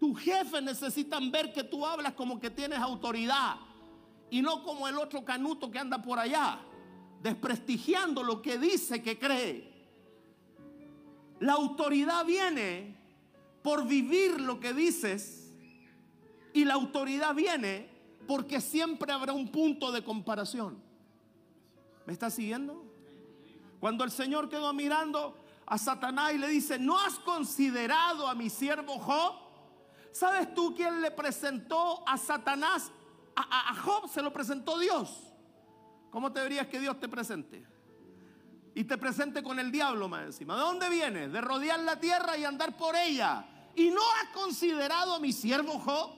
tus 0.00 0.18
jefes 0.18 0.62
necesitan 0.62 1.30
ver 1.30 1.52
que 1.52 1.62
tú 1.62 1.84
hablas 1.84 2.14
como 2.14 2.40
que 2.40 2.48
tienes 2.48 2.78
autoridad 2.78 3.56
y 4.30 4.40
no 4.40 4.62
como 4.62 4.88
el 4.88 4.96
otro 4.96 5.22
canuto 5.22 5.70
que 5.70 5.78
anda 5.78 6.00
por 6.00 6.18
allá, 6.18 6.60
desprestigiando 7.22 8.22
lo 8.22 8.40
que 8.40 8.56
dice 8.56 9.02
que 9.02 9.18
cree. 9.18 9.70
La 11.40 11.52
autoridad 11.52 12.24
viene 12.24 12.96
por 13.62 13.86
vivir 13.86 14.40
lo 14.40 14.58
que 14.58 14.72
dices 14.72 15.37
y 16.58 16.64
la 16.64 16.74
autoridad 16.74 17.36
viene 17.36 17.88
porque 18.26 18.60
siempre 18.60 19.12
habrá 19.12 19.32
un 19.32 19.46
punto 19.46 19.92
de 19.92 20.02
comparación. 20.02 20.82
¿Me 22.04 22.12
está 22.12 22.30
siguiendo? 22.30 22.84
Cuando 23.78 24.02
el 24.02 24.10
Señor 24.10 24.48
quedó 24.48 24.72
mirando 24.72 25.38
a 25.64 25.78
Satanás 25.78 26.34
y 26.34 26.38
le 26.38 26.48
dice, 26.48 26.76
¿no 26.76 26.98
has 26.98 27.20
considerado 27.20 28.26
a 28.26 28.34
mi 28.34 28.50
siervo 28.50 28.98
Job? 28.98 29.34
¿Sabes 30.10 30.52
tú 30.52 30.74
quién 30.74 31.00
le 31.00 31.12
presentó 31.12 32.02
a 32.08 32.18
Satanás? 32.18 32.90
A, 33.36 33.72
Job 33.76 34.08
se 34.08 34.20
lo 34.20 34.32
presentó 34.32 34.80
Dios. 34.80 35.16
¿Cómo 36.10 36.32
te 36.32 36.42
dirías 36.42 36.66
que 36.66 36.80
Dios 36.80 36.98
te 36.98 37.08
presente? 37.08 37.64
Y 38.74 38.82
te 38.82 38.98
presente 38.98 39.44
con 39.44 39.60
el 39.60 39.70
diablo 39.70 40.08
más 40.08 40.24
encima. 40.24 40.56
¿De 40.56 40.62
dónde 40.62 40.88
viene? 40.88 41.28
De 41.28 41.40
rodear 41.40 41.78
la 41.78 42.00
tierra 42.00 42.36
y 42.36 42.44
andar 42.44 42.76
por 42.76 42.96
ella. 42.96 43.46
¿Y 43.76 43.90
no 43.90 44.00
has 44.00 44.30
considerado 44.30 45.14
a 45.14 45.20
mi 45.20 45.32
siervo 45.32 45.78
Job? 45.78 46.17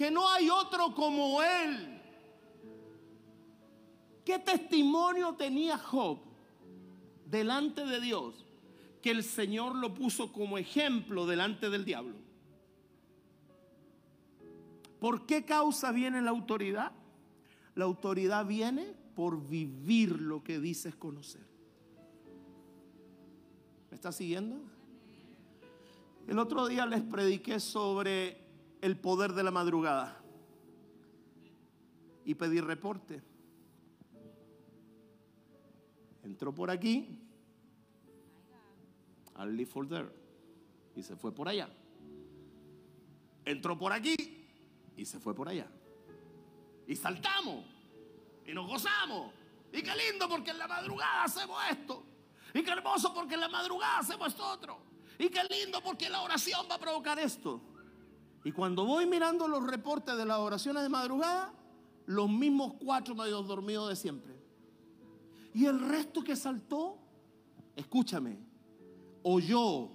Que 0.00 0.10
no 0.10 0.26
hay 0.26 0.48
otro 0.48 0.94
como 0.94 1.42
él. 1.42 2.00
¿Qué 4.24 4.38
testimonio 4.38 5.34
tenía 5.34 5.76
Job? 5.76 6.30
delante 7.26 7.84
de 7.84 8.00
Dios 8.00 8.46
que 9.02 9.10
el 9.10 9.22
Señor 9.22 9.76
lo 9.76 9.92
puso 9.92 10.32
como 10.32 10.56
ejemplo 10.56 11.26
delante 11.26 11.68
del 11.68 11.84
diablo. 11.84 12.16
¿Por 14.98 15.26
qué 15.26 15.44
causa 15.44 15.92
viene 15.92 16.22
la 16.22 16.30
autoridad? 16.30 16.92
La 17.74 17.84
autoridad 17.84 18.46
viene 18.46 18.94
por 19.14 19.46
vivir 19.46 20.18
lo 20.18 20.42
que 20.42 20.58
dices 20.58 20.94
conocer. 20.94 21.46
¿Me 23.90 23.96
está 23.96 24.12
siguiendo? 24.12 24.56
El 26.26 26.38
otro 26.38 26.68
día 26.68 26.86
les 26.86 27.02
prediqué 27.02 27.60
sobre 27.60 28.49
el 28.80 28.98
poder 28.98 29.32
de 29.32 29.42
la 29.42 29.50
madrugada 29.50 30.20
y 32.24 32.34
pedí 32.34 32.60
reporte. 32.60 33.22
Entró 36.22 36.54
por 36.54 36.70
aquí, 36.70 37.18
al 39.34 39.56
live 39.56 39.70
for 39.70 39.88
there, 39.88 40.08
y 40.94 41.02
se 41.02 41.16
fue 41.16 41.32
por 41.32 41.48
allá. 41.48 41.68
Entró 43.44 43.76
por 43.76 43.92
aquí 43.92 44.14
y 44.96 45.04
se 45.04 45.18
fue 45.18 45.34
por 45.34 45.48
allá. 45.48 45.66
Y 46.86 46.94
saltamos 46.96 47.64
y 48.46 48.52
nos 48.52 48.66
gozamos. 48.68 49.32
Y 49.72 49.82
qué 49.82 49.92
lindo 49.94 50.28
porque 50.28 50.50
en 50.50 50.58
la 50.58 50.68
madrugada 50.68 51.24
hacemos 51.24 51.58
esto. 51.70 52.04
Y 52.52 52.62
qué 52.62 52.70
hermoso 52.70 53.14
porque 53.14 53.34
en 53.34 53.40
la 53.40 53.48
madrugada 53.48 53.98
hacemos 53.98 54.28
esto 54.28 54.46
otro. 54.46 54.80
Y 55.18 55.28
qué 55.28 55.40
lindo 55.44 55.82
porque 55.82 56.08
la 56.10 56.22
oración 56.22 56.66
va 56.70 56.74
a 56.74 56.78
provocar 56.78 57.18
esto. 57.18 57.60
Y 58.44 58.52
cuando 58.52 58.84
voy 58.84 59.06
mirando 59.06 59.46
los 59.46 59.66
reportes 59.66 60.16
de 60.16 60.24
las 60.24 60.38
oraciones 60.38 60.82
de 60.82 60.88
madrugada, 60.88 61.52
los 62.06 62.28
mismos 62.28 62.74
cuatro 62.82 63.14
medios 63.14 63.46
dormidos 63.46 63.88
de 63.88 63.96
siempre. 63.96 64.34
Y 65.52 65.66
el 65.66 65.80
resto 65.80 66.22
que 66.22 66.36
saltó, 66.36 66.98
escúchame, 67.76 68.38
oyó, 69.22 69.90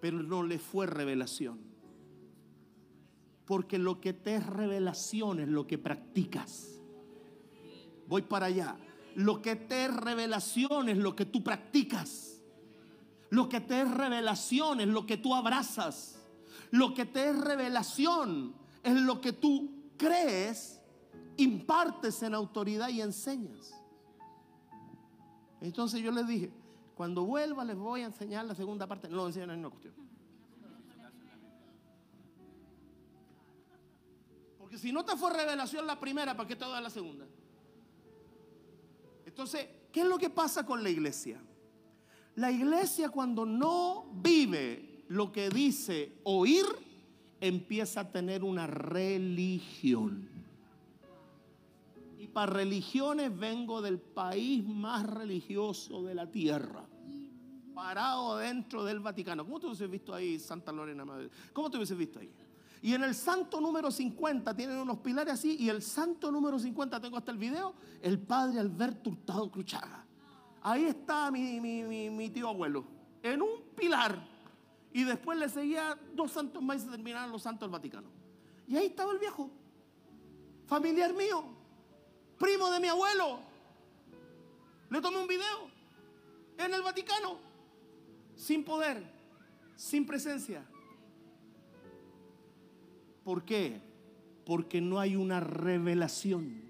pero 0.00 0.22
no 0.22 0.42
le 0.42 0.58
fue 0.58 0.86
revelación. 0.86 1.60
Porque 3.44 3.78
lo 3.78 4.00
que 4.00 4.12
te 4.12 4.36
es 4.36 4.46
revelación 4.46 5.40
es 5.40 5.48
lo 5.48 5.66
que 5.66 5.78
practicas. 5.78 6.80
Voy 8.08 8.22
para 8.22 8.46
allá. 8.46 8.76
Lo 9.14 9.42
que 9.42 9.56
te 9.56 9.84
es 9.84 9.94
revelación 9.94 10.88
es 10.88 10.98
lo 10.98 11.14
que 11.14 11.26
tú 11.26 11.44
practicas. 11.44 12.40
Lo 13.30 13.48
que 13.48 13.60
te 13.60 13.82
es 13.82 13.90
revelación 13.90 14.80
es 14.80 14.88
lo 14.88 15.06
que 15.06 15.16
tú 15.16 15.34
abrazas. 15.34 16.21
Lo 16.72 16.94
que 16.94 17.04
te 17.04 17.28
es 17.28 17.38
revelación 17.38 18.54
es 18.82 18.94
lo 18.94 19.20
que 19.20 19.34
tú 19.34 19.70
crees, 19.98 20.80
impartes 21.36 22.22
en 22.22 22.34
autoridad 22.34 22.88
y 22.88 23.02
enseñas. 23.02 23.74
Entonces 25.60 26.00
yo 26.00 26.10
les 26.10 26.26
dije, 26.26 26.50
cuando 26.94 27.24
vuelva 27.24 27.62
les 27.62 27.76
voy 27.76 28.00
a 28.00 28.06
enseñar 28.06 28.46
la 28.46 28.54
segunda 28.54 28.86
parte. 28.86 29.08
No 29.08 29.26
enseñan 29.26 29.50
en 29.50 29.58
una 29.58 29.68
cuestión. 29.68 29.94
Porque 34.58 34.78
si 34.78 34.92
no 34.92 35.04
te 35.04 35.14
fue 35.14 35.30
revelación 35.30 35.86
la 35.86 36.00
primera, 36.00 36.34
¿para 36.34 36.48
qué 36.48 36.56
te 36.56 36.64
da 36.64 36.80
la 36.80 36.88
segunda? 36.88 37.26
Entonces, 39.26 39.68
¿qué 39.92 40.00
es 40.00 40.06
lo 40.06 40.16
que 40.16 40.30
pasa 40.30 40.64
con 40.64 40.82
la 40.82 40.88
iglesia? 40.88 41.38
La 42.36 42.50
iglesia 42.50 43.10
cuando 43.10 43.44
no 43.44 44.10
vive 44.14 44.91
lo 45.12 45.32
que 45.32 45.50
dice 45.50 46.12
oír, 46.24 46.64
empieza 47.40 48.00
a 48.00 48.10
tener 48.10 48.44
una 48.44 48.66
religión 48.66 50.32
para 52.32 52.52
religiones 52.52 53.36
vengo 53.38 53.82
del 53.82 53.98
país 53.98 54.66
más 54.66 55.04
religioso 55.06 56.02
de 56.02 56.14
la 56.14 56.30
tierra. 56.30 56.84
Parado 57.74 58.36
dentro 58.38 58.84
del 58.84 59.00
Vaticano. 59.00 59.44
¿Cómo 59.44 59.60
te 59.60 59.66
hubiese 59.66 59.86
visto 59.86 60.14
ahí 60.14 60.38
Santa 60.38 60.72
Lorena 60.72 61.04
Madre? 61.04 61.30
¿Cómo 61.52 61.70
te 61.70 61.76
hubiese 61.76 61.94
visto 61.94 62.18
ahí? 62.18 62.30
Y 62.82 62.94
en 62.94 63.04
el 63.04 63.14
santo 63.14 63.60
número 63.60 63.90
50 63.90 64.54
tienen 64.54 64.78
unos 64.78 64.98
pilares 64.98 65.34
así. 65.34 65.56
Y 65.58 65.68
el 65.68 65.82
santo 65.82 66.30
número 66.30 66.58
50, 66.58 67.00
tengo 67.00 67.16
hasta 67.16 67.30
el 67.30 67.38
video, 67.38 67.74
el 68.00 68.18
padre 68.18 68.58
Alberto 68.60 69.10
Hurtado 69.10 69.50
Cruchaga. 69.50 70.04
Ahí 70.62 70.84
está 70.84 71.30
mi, 71.30 71.60
mi 71.60 72.30
tío 72.30 72.48
abuelo. 72.48 72.84
En 73.22 73.42
un 73.42 73.62
pilar. 73.76 74.31
Y 74.92 75.04
después 75.04 75.38
le 75.38 75.48
seguía 75.48 75.98
dos 76.14 76.32
santos 76.32 76.62
más 76.62 76.78
y 76.78 76.80
se 76.80 76.90
terminaron 76.90 77.30
los 77.30 77.42
santos 77.42 77.60
del 77.68 77.70
Vaticano. 77.70 78.08
Y 78.68 78.76
ahí 78.76 78.86
estaba 78.86 79.12
el 79.12 79.18
viejo. 79.18 79.50
Familiar 80.66 81.12
mío 81.14 81.62
primo 82.42 82.68
de 82.72 82.80
mi 82.80 82.88
abuelo. 82.88 83.38
Le 84.90 85.00
tomé 85.00 85.18
un 85.18 85.28
video 85.28 85.70
en 86.58 86.74
el 86.74 86.82
Vaticano, 86.82 87.38
sin 88.34 88.64
poder, 88.64 89.00
sin 89.76 90.04
presencia. 90.04 90.66
¿Por 93.22 93.44
qué? 93.44 93.80
Porque 94.44 94.80
no 94.80 94.98
hay 94.98 95.14
una 95.14 95.38
revelación. 95.38 96.62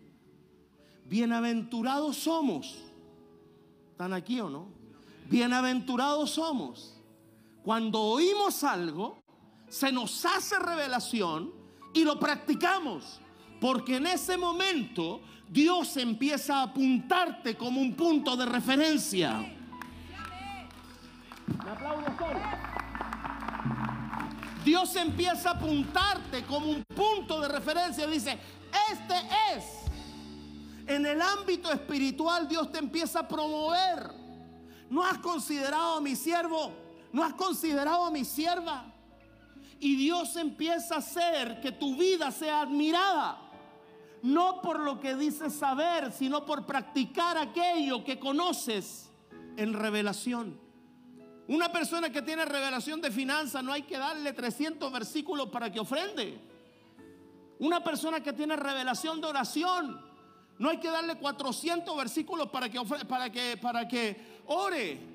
Bienaventurados 1.06 2.18
somos. 2.18 2.78
¿Están 3.92 4.12
aquí 4.12 4.40
o 4.40 4.50
no? 4.50 4.68
Bienaventurados 5.30 6.32
somos. 6.32 6.91
Cuando 7.62 8.00
oímos 8.00 8.64
algo, 8.64 9.22
se 9.68 9.92
nos 9.92 10.24
hace 10.26 10.58
revelación 10.58 11.52
y 11.94 12.04
lo 12.04 12.18
practicamos. 12.18 13.20
Porque 13.60 13.96
en 13.96 14.06
ese 14.06 14.36
momento 14.36 15.20
Dios 15.48 15.96
empieza 15.96 16.58
a 16.58 16.62
apuntarte 16.64 17.56
como 17.56 17.80
un 17.80 17.94
punto 17.94 18.36
de 18.36 18.46
referencia. 18.46 19.38
Me 21.64 21.70
aplaudo 21.70 22.02
Dios 24.64 24.94
empieza 24.96 25.50
a 25.50 25.52
apuntarte 25.54 26.44
como 26.44 26.70
un 26.70 26.84
punto 26.84 27.40
de 27.40 27.48
referencia. 27.48 28.06
Dice, 28.06 28.38
este 28.92 29.14
es. 29.54 29.64
En 30.86 31.06
el 31.06 31.20
ámbito 31.20 31.70
espiritual 31.72 32.48
Dios 32.48 32.70
te 32.70 32.78
empieza 32.78 33.20
a 33.20 33.28
promover. 33.28 34.10
No 34.90 35.04
has 35.04 35.18
considerado 35.18 35.96
a 35.96 36.00
mi 36.00 36.14
siervo, 36.14 36.72
no 37.12 37.22
has 37.22 37.34
considerado 37.34 38.06
a 38.06 38.10
mi 38.10 38.24
sierva. 38.24 38.86
Y 39.80 39.96
Dios 39.96 40.36
empieza 40.36 40.96
a 40.96 40.98
hacer 40.98 41.60
que 41.60 41.72
tu 41.72 41.96
vida 41.96 42.30
sea 42.30 42.62
admirada 42.62 43.42
no 44.22 44.62
por 44.62 44.78
lo 44.78 45.00
que 45.00 45.16
dices 45.16 45.52
saber, 45.52 46.12
sino 46.12 46.46
por 46.46 46.64
practicar 46.64 47.36
aquello 47.36 48.04
que 48.04 48.18
conoces 48.18 49.10
en 49.56 49.74
revelación. 49.74 50.58
Una 51.48 51.72
persona 51.72 52.10
que 52.10 52.22
tiene 52.22 52.44
revelación 52.44 53.00
de 53.00 53.10
finanzas 53.10 53.62
no 53.64 53.72
hay 53.72 53.82
que 53.82 53.98
darle 53.98 54.32
300 54.32 54.90
versículos 54.92 55.48
para 55.50 55.72
que 55.72 55.80
ofrende. 55.80 56.38
Una 57.58 57.82
persona 57.82 58.22
que 58.22 58.32
tiene 58.32 58.56
revelación 58.56 59.20
de 59.20 59.26
oración 59.26 60.00
no 60.58 60.70
hay 60.70 60.78
que 60.78 60.88
darle 60.88 61.16
400 61.16 61.96
versículos 61.96 62.48
para 62.48 62.68
que, 62.68 62.80
para 63.08 63.30
que, 63.30 63.56
para 63.56 63.88
que 63.88 64.40
ore. 64.46 65.11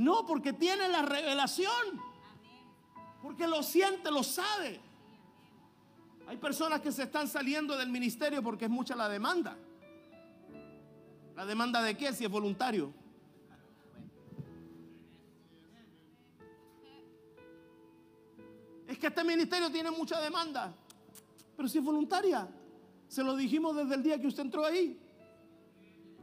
No, 0.00 0.24
porque 0.24 0.54
tiene 0.54 0.88
la 0.88 1.02
revelación. 1.02 2.00
Porque 3.22 3.46
lo 3.46 3.62
siente, 3.62 4.10
lo 4.10 4.22
sabe. 4.22 4.80
Hay 6.26 6.38
personas 6.38 6.80
que 6.80 6.90
se 6.90 7.02
están 7.02 7.28
saliendo 7.28 7.76
del 7.76 7.90
ministerio 7.90 8.42
porque 8.42 8.64
es 8.64 8.70
mucha 8.70 8.96
la 8.96 9.10
demanda. 9.10 9.58
¿La 11.36 11.44
demanda 11.44 11.82
de 11.82 11.98
qué? 11.98 12.14
Si 12.14 12.24
es 12.24 12.30
voluntario. 12.30 12.94
Es 18.88 18.98
que 18.98 19.08
este 19.08 19.22
ministerio 19.22 19.70
tiene 19.70 19.90
mucha 19.90 20.18
demanda. 20.18 20.72
Pero 21.58 21.68
si 21.68 21.76
es 21.76 21.84
voluntaria, 21.84 22.48
se 23.06 23.22
lo 23.22 23.36
dijimos 23.36 23.76
desde 23.76 23.96
el 23.96 24.02
día 24.02 24.18
que 24.18 24.28
usted 24.28 24.44
entró 24.44 24.64
ahí. 24.64 24.98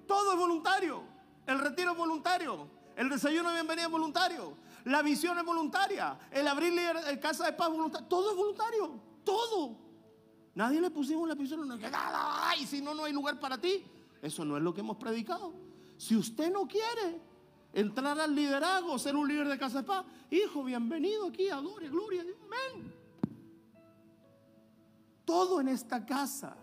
Todo 0.08 0.34
es 0.34 0.40
voluntario. 0.40 1.04
El 1.46 1.60
retiro 1.60 1.92
es 1.92 1.98
voluntario. 1.98 2.77
El 2.97 3.10
desayuno 3.10 3.49
de 3.49 3.55
bienvenida 3.57 3.86
es 3.86 3.91
voluntario. 3.91 4.57
La 4.86 5.03
visión 5.03 5.38
es 5.38 5.45
voluntaria. 5.45 6.17
El 6.31 6.47
abrir 6.47 6.73
el 7.07 7.19
casa 7.19 7.45
de 7.45 7.53
paz 7.53 7.67
es 7.69 7.75
voluntario. 7.75 8.07
Todo 8.07 8.31
es 8.31 8.36
voluntario. 8.36 8.99
Todo. 9.23 9.77
Nadie 10.55 10.81
le 10.81 10.89
pusimos 10.89 11.29
la 11.29 11.36
pistola. 11.36 11.77
Y 12.60 12.65
si 12.65 12.81
no, 12.81 12.95
no 12.95 13.03
hay 13.03 13.13
lugar 13.13 13.39
para 13.39 13.60
ti. 13.60 13.86
Eso 14.19 14.43
no 14.43 14.57
es 14.57 14.63
lo 14.63 14.73
que 14.73 14.81
hemos 14.81 14.97
predicado. 14.97 15.53
Si 15.95 16.15
usted 16.15 16.51
no 16.51 16.67
quiere 16.67 17.21
entrar 17.71 18.19
al 18.19 18.33
liderazgo, 18.33 18.97
ser 18.97 19.15
un 19.15 19.27
líder 19.27 19.47
de 19.47 19.60
casa 19.60 19.81
de 19.81 19.88
paz, 19.88 20.03
hijo, 20.31 20.63
bienvenido 20.63 21.27
aquí, 21.27 21.49
adore, 21.49 21.89
gloria. 21.89 22.23
Amén. 22.23 22.91
Todo 25.23 25.62
en 25.62 25.67
esta 25.67 26.03
casa 26.03 26.57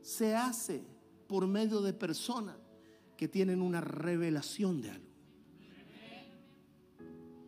se 0.00 0.34
hace 0.34 0.86
por 1.26 1.46
medio 1.46 1.82
de 1.82 1.92
personas 1.92 2.56
que 3.14 3.28
tienen 3.28 3.60
una 3.60 3.82
revelación 3.82 4.80
de 4.80 4.92
algo. 4.92 5.05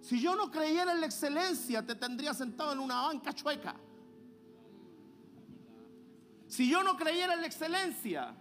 Si 0.09 0.18
yo 0.23 0.35
no 0.35 0.51
creyera 0.51 0.92
en 0.92 1.03
la 1.03 1.07
excelencia, 1.07 1.85
te 1.85 1.94
tendría 1.94 2.33
sentado 2.33 2.73
en 2.73 2.79
una 2.79 3.03
banca 3.03 3.31
chueca. 3.35 3.75
Si 6.47 6.66
yo 6.71 6.83
no 6.83 6.97
creyera 6.97 7.35
en 7.35 7.42
la 7.42 7.47
excelencia, 7.47 8.35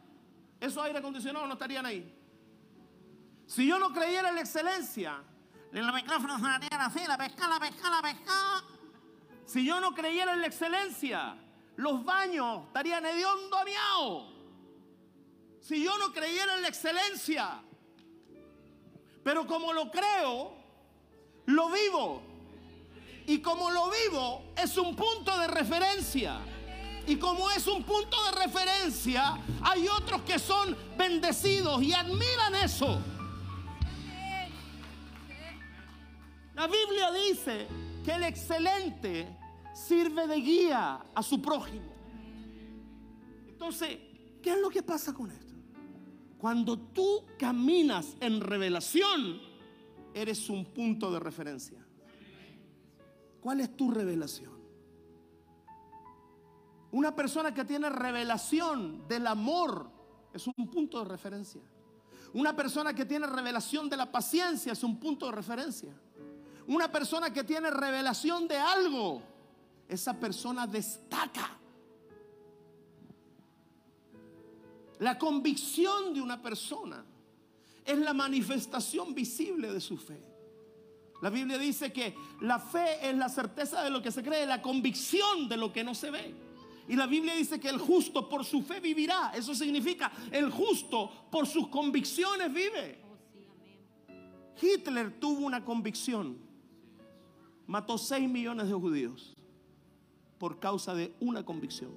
esos 0.61 0.81
aire 0.81 0.99
acondicionados 0.99 1.45
no 1.45 1.55
estarían 1.55 1.85
ahí. 1.85 2.17
Si 3.47 3.67
yo 3.67 3.79
no 3.79 3.91
creyera 3.91 4.29
en 4.29 4.35
la 4.35 4.41
excelencia, 4.41 5.21
los 5.73 5.93
micrófonos 5.93 6.41
así, 6.41 6.99
la 7.05 7.17
pesca, 7.17 7.49
la 7.49 7.59
pesca, 7.59 7.89
la 7.89 8.01
pesca. 8.01 8.63
Si 9.45 9.65
yo 9.65 9.81
no 9.81 9.93
creyera 9.93 10.35
en 10.35 10.39
la 10.39 10.47
excelencia, 10.47 11.35
los 11.75 12.05
baños 12.05 12.67
estarían 12.67 13.05
hediondo 13.05 13.57
miau. 13.65 14.25
Si 15.59 15.83
yo 15.83 15.97
no 15.97 16.13
creyera 16.13 16.55
en 16.55 16.61
la 16.61 16.69
excelencia, 16.69 17.61
pero 19.21 19.45
como 19.45 19.73
lo 19.73 19.91
creo, 19.91 20.56
lo 21.47 21.69
vivo. 21.71 22.21
Y 23.25 23.39
como 23.39 23.69
lo 23.71 23.89
vivo, 23.89 24.53
es 24.55 24.77
un 24.77 24.95
punto 24.95 25.37
de 25.37 25.47
referencia. 25.47 26.39
Y 27.07 27.15
como 27.17 27.49
es 27.51 27.67
un 27.67 27.83
punto 27.83 28.17
de 28.25 28.45
referencia, 28.45 29.37
hay 29.61 29.87
otros 29.87 30.21
que 30.21 30.39
son 30.39 30.75
bendecidos 30.97 31.81
y 31.81 31.93
admiran 31.93 32.55
eso. 32.55 32.99
La 36.53 36.67
Biblia 36.67 37.11
dice 37.11 37.67
que 38.03 38.11
el 38.11 38.23
excelente 38.23 39.37
sirve 39.73 40.27
de 40.27 40.35
guía 40.37 40.99
a 41.13 41.23
su 41.23 41.41
prójimo. 41.41 41.93
Entonces, 43.47 43.99
¿qué 44.41 44.51
es 44.51 44.57
lo 44.59 44.69
que 44.69 44.83
pasa 44.83 45.13
con 45.13 45.31
esto? 45.31 45.53
Cuando 46.37 46.77
tú 46.77 47.25
caminas 47.37 48.15
en 48.19 48.41
revelación, 48.41 49.46
eres 50.21 50.49
un 50.49 50.65
punto 50.65 51.11
de 51.11 51.19
referencia. 51.19 51.85
¿Cuál 53.39 53.61
es 53.61 53.75
tu 53.77 53.91
revelación? 53.91 54.57
Una 56.91 57.15
persona 57.15 57.53
que 57.53 57.65
tiene 57.65 57.89
revelación 57.89 59.07
del 59.07 59.27
amor 59.27 59.89
es 60.33 60.47
un 60.47 60.69
punto 60.69 60.99
de 60.99 61.05
referencia. 61.05 61.61
Una 62.33 62.55
persona 62.55 62.93
que 62.93 63.05
tiene 63.05 63.27
revelación 63.27 63.89
de 63.89 63.97
la 63.97 64.11
paciencia 64.11 64.73
es 64.73 64.83
un 64.83 64.99
punto 64.99 65.27
de 65.27 65.31
referencia. 65.33 65.93
Una 66.67 66.91
persona 66.91 67.31
que 67.31 67.43
tiene 67.43 67.69
revelación 67.69 68.47
de 68.47 68.57
algo, 68.57 69.21
esa 69.87 70.13
persona 70.19 70.67
destaca. 70.67 71.57
La 74.99 75.17
convicción 75.17 76.13
de 76.13 76.21
una 76.21 76.41
persona 76.41 77.05
es 77.87 77.97
la 77.97 78.13
manifestación 78.13 79.15
visible 79.15 79.71
de 79.71 79.79
su 79.79 79.97
fe. 79.97 80.21
La 81.21 81.29
Biblia 81.29 81.57
dice 81.57 81.91
que 81.91 82.13
la 82.41 82.59
fe 82.59 83.09
es 83.09 83.17
la 83.17 83.29
certeza 83.29 83.83
de 83.83 83.89
lo 83.89 84.01
que 84.01 84.11
se 84.11 84.21
cree, 84.21 84.45
la 84.45 84.61
convicción 84.61 85.49
de 85.49 85.57
lo 85.57 85.73
que 85.73 85.83
no 85.83 85.95
se 85.95 86.11
ve. 86.11 86.35
Y 86.87 86.95
la 86.95 87.07
Biblia 87.07 87.35
dice 87.35 87.59
que 87.59 87.69
el 87.69 87.79
justo 87.79 88.29
por 88.29 88.45
su 88.45 88.61
fe 88.61 88.79
vivirá. 88.79 89.31
Eso 89.35 89.55
significa, 89.55 90.11
el 90.31 90.51
justo 90.51 91.09
por 91.31 91.47
sus 91.47 91.67
convicciones 91.69 92.53
vive. 92.53 92.99
Hitler 94.61 95.19
tuvo 95.19 95.45
una 95.45 95.63
convicción. 95.65 96.37
Mató 97.65 97.97
6 97.97 98.29
millones 98.29 98.67
de 98.67 98.73
judíos 98.73 99.35
por 100.37 100.59
causa 100.59 100.93
de 100.93 101.13
una 101.19 101.43
convicción. 101.43 101.91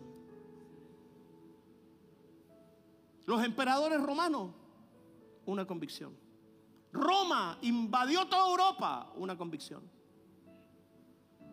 Los 3.26 3.44
emperadores 3.44 4.00
romanos, 4.00 4.50
una 5.50 5.66
convicción. 5.66 6.14
Roma 6.92 7.58
invadió 7.62 8.26
toda 8.26 8.48
Europa, 8.48 9.12
una 9.16 9.36
convicción. 9.36 9.82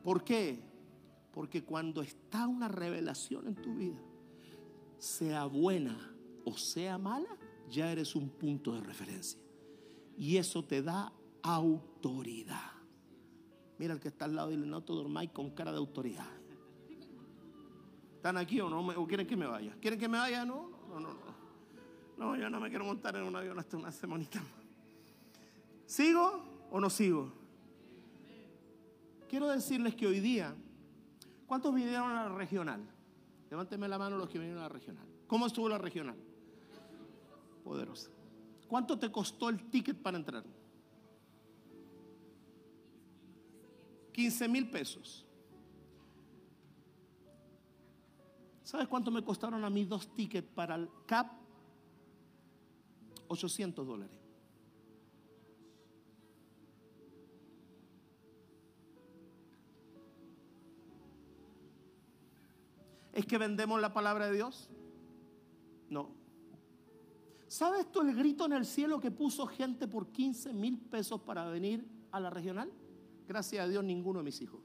¿Por 0.03 0.23
qué? 0.23 0.63
Porque 1.31 1.63
cuando 1.63 2.01
está 2.01 2.47
una 2.47 2.67
revelación 2.67 3.47
en 3.47 3.55
tu 3.55 3.75
vida, 3.75 4.01
sea 4.97 5.45
buena 5.45 6.15
o 6.45 6.57
sea 6.57 6.97
mala, 6.97 7.29
ya 7.69 7.91
eres 7.91 8.15
un 8.15 8.29
punto 8.29 8.73
de 8.73 8.81
referencia. 8.81 9.39
Y 10.17 10.37
eso 10.37 10.63
te 10.63 10.81
da 10.81 11.11
autoridad. 11.43 12.71
Mira 13.77 13.93
el 13.93 13.99
que 13.99 14.07
está 14.07 14.25
al 14.25 14.35
lado 14.35 14.51
y 14.51 14.57
le 14.57 14.65
no 14.65 14.81
te 14.81 14.93
dormáis 14.93 15.31
con 15.31 15.51
cara 15.51 15.71
de 15.71 15.77
autoridad. 15.77 16.25
¿Están 18.15 18.37
aquí 18.37 18.59
o 18.59 18.69
no? 18.69 18.79
¿O 18.79 19.07
quieren 19.07 19.27
que 19.27 19.35
me 19.35 19.45
vaya? 19.45 19.75
¿Quieren 19.79 19.99
que 19.99 20.07
me 20.07 20.17
vaya? 20.17 20.43
No, 20.43 20.69
no, 20.89 20.99
no. 20.99 21.09
No, 21.09 21.26
no 22.17 22.35
yo 22.35 22.49
no 22.49 22.59
me 22.59 22.69
quiero 22.69 22.85
montar 22.85 23.15
en 23.15 23.23
un 23.23 23.35
avión 23.35 23.57
hasta 23.59 23.77
una 23.77 23.91
semanita. 23.91 24.41
¿Sigo 25.85 26.67
o 26.71 26.79
no 26.79 26.89
sigo? 26.89 27.31
Quiero 29.29 29.47
decirles 29.47 29.95
que 29.95 30.07
hoy 30.07 30.19
día 30.19 30.55
¿Cuántos 31.47 31.73
vinieron 31.73 32.11
a 32.11 32.27
la 32.27 32.35
regional? 32.35 32.85
Levánteme 33.49 33.87
la 33.87 33.97
mano 33.97 34.17
los 34.17 34.29
que 34.29 34.37
vinieron 34.37 34.59
a 34.59 34.67
la 34.67 34.69
regional. 34.69 35.07
¿Cómo 35.27 35.47
estuvo 35.47 35.69
la 35.69 35.77
regional? 35.77 36.17
Poderosa. 37.63 38.11
¿Cuánto 38.67 38.99
te 38.99 39.09
costó 39.09 39.47
el 39.47 39.69
ticket 39.69 39.97
para 39.97 40.17
entrar? 40.17 40.43
15 44.11 44.47
mil 44.49 44.69
pesos. 44.69 45.25
¿Sabes 48.63 48.89
cuánto 48.89 49.09
me 49.09 49.23
costaron 49.23 49.63
a 49.63 49.69
mí 49.69 49.85
dos 49.85 50.13
tickets 50.13 50.49
para 50.53 50.75
el 50.75 50.89
CAP? 51.05 51.31
800 53.27 53.85
dólares. 53.85 54.19
¿Es 63.13 63.25
que 63.25 63.37
vendemos 63.39 63.81
la 63.81 63.93
palabra 63.93 64.27
de 64.27 64.33
Dios? 64.33 64.69
No. 65.89 66.11
¿Sabes 67.47 67.91
tú 67.91 68.01
el 68.01 68.15
grito 68.15 68.45
en 68.45 68.53
el 68.53 68.65
cielo 68.65 68.99
que 68.99 69.09
puso 69.09 69.47
gente 69.47 69.87
por 69.87 70.11
15 70.11 70.53
mil 70.53 70.77
pesos 70.77 71.21
para 71.21 71.45
venir 71.45 71.83
a 72.11 72.19
la 72.19 72.29
regional? 72.29 72.71
Gracias 73.27 73.65
a 73.65 73.67
Dios 73.67 73.83
ninguno 73.83 74.19
de 74.19 74.25
mis 74.25 74.39
hijos. 74.41 74.61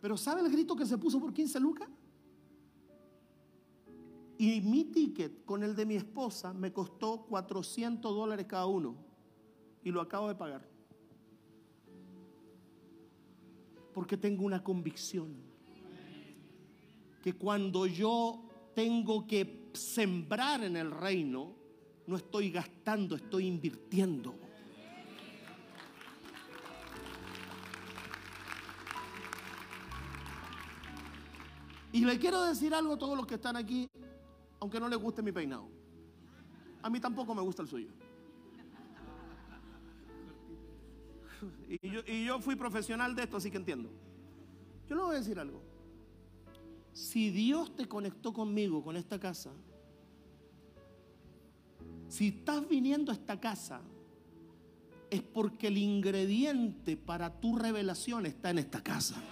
Pero 0.00 0.16
¿sabe 0.16 0.42
el 0.42 0.50
grito 0.50 0.76
que 0.76 0.84
se 0.84 0.98
puso 0.98 1.18
por 1.18 1.32
15 1.32 1.58
lucas? 1.60 1.88
Y 4.40 4.62
mi 4.62 4.84
ticket 4.84 5.44
con 5.44 5.62
el 5.62 5.76
de 5.76 5.84
mi 5.84 5.96
esposa 5.96 6.54
me 6.54 6.72
costó 6.72 7.26
400 7.28 8.10
dólares 8.10 8.46
cada 8.48 8.64
uno. 8.64 8.96
Y 9.84 9.90
lo 9.90 10.00
acabo 10.00 10.28
de 10.28 10.34
pagar. 10.34 10.66
Porque 13.92 14.16
tengo 14.16 14.46
una 14.46 14.64
convicción 14.64 15.34
que 17.22 17.34
cuando 17.34 17.84
yo 17.84 18.42
tengo 18.74 19.26
que 19.26 19.68
sembrar 19.74 20.64
en 20.64 20.78
el 20.78 20.90
reino, 20.90 21.52
no 22.06 22.16
estoy 22.16 22.50
gastando, 22.50 23.16
estoy 23.16 23.46
invirtiendo. 23.46 24.34
Y 31.92 32.06
le 32.06 32.18
quiero 32.18 32.42
decir 32.44 32.72
algo 32.72 32.94
a 32.94 32.98
todos 32.98 33.18
los 33.18 33.26
que 33.26 33.34
están 33.34 33.56
aquí, 33.56 33.86
aunque 34.60 34.78
no 34.78 34.88
les 34.88 34.98
guste 34.98 35.22
mi 35.22 35.32
peinado. 35.32 35.68
A 36.82 36.90
mí 36.90 37.00
tampoco 37.00 37.34
me 37.34 37.42
gusta 37.42 37.62
el 37.62 37.68
suyo. 37.68 37.88
Y 41.68 42.24
yo, 42.24 42.40
fui 42.40 42.54
profesional 42.54 43.14
de 43.14 43.22
esto, 43.22 43.38
así 43.38 43.50
que 43.50 43.56
entiendo. 43.56 43.90
Yo 44.88 44.96
le 44.96 45.02
voy 45.02 45.14
a 45.16 45.18
decir 45.18 45.38
algo. 45.38 45.62
Si 46.92 47.30
Dios 47.30 47.74
te 47.76 47.86
conectó 47.86 48.32
conmigo, 48.32 48.82
con 48.82 48.96
esta 48.96 49.18
casa, 49.18 49.50
si 52.08 52.28
estás 52.28 52.68
viniendo 52.68 53.12
a 53.12 53.14
esta 53.14 53.40
casa, 53.40 53.80
es 55.10 55.22
porque 55.22 55.68
el 55.68 55.78
ingrediente 55.78 56.96
para 56.96 57.40
tu 57.40 57.56
revelación 57.56 58.26
está 58.26 58.50
en 58.50 58.58
esta 58.58 58.82
casa. 58.82 59.22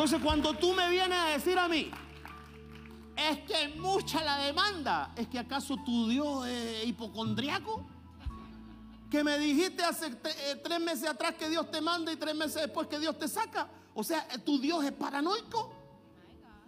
Entonces 0.00 0.22
cuando 0.24 0.54
tú 0.54 0.72
me 0.72 0.88
vienes 0.88 1.18
a 1.18 1.26
decir 1.26 1.58
a 1.58 1.68
mí, 1.68 1.90
es 3.14 3.38
que 3.40 3.68
mucha 3.78 4.24
la 4.24 4.38
demanda, 4.38 5.12
es 5.14 5.28
que 5.28 5.38
acaso 5.38 5.76
tu 5.84 6.08
Dios 6.08 6.46
es 6.46 6.86
hipocondriaco? 6.86 7.86
Que 9.10 9.22
me 9.22 9.36
dijiste 9.36 9.82
hace 9.82 10.06
eh, 10.06 10.58
tres 10.64 10.80
meses 10.80 11.06
atrás 11.06 11.34
que 11.34 11.50
Dios 11.50 11.70
te 11.70 11.82
manda 11.82 12.10
y 12.10 12.16
tres 12.16 12.34
meses 12.34 12.62
después 12.62 12.86
que 12.86 12.98
Dios 12.98 13.18
te 13.18 13.28
saca. 13.28 13.68
O 13.92 14.02
sea, 14.02 14.26
¿tu 14.42 14.58
Dios 14.58 14.82
es 14.84 14.92
paranoico? 14.92 15.70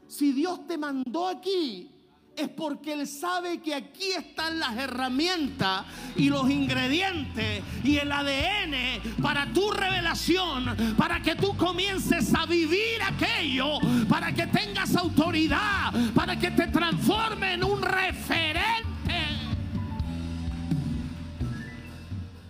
Si 0.07 0.35
Dios 0.35 0.67
te 0.67 0.77
mandó 0.77 1.27
aquí, 1.27 1.91
es 2.37 2.49
porque 2.49 2.93
Él 2.93 3.07
sabe 3.07 3.61
que 3.61 3.75
aquí 3.75 4.13
están 4.13 4.59
las 4.59 4.77
herramientas 4.77 5.85
y 6.17 6.29
los 6.29 6.51
ingredientes 6.51 7.63
y 7.85 7.97
el 7.99 8.11
ADN 8.11 9.21
para 9.23 9.53
tu 9.53 9.71
revelación, 9.71 10.95
para 10.97 11.21
que 11.23 11.37
tú 11.37 11.57
comiences 11.57 12.35
a 12.35 12.47
vivir 12.47 13.03
aquello, 13.03 13.79
para 14.09 14.33
que 14.33 14.47
tengas 14.47 14.95
autoridad, 14.97 15.93
para 16.15 16.39
que 16.39 16.51
te 16.51 16.69
transforme 16.69 17.55
en 17.55 17.65
un 17.65 17.83
referente. 17.83 18.93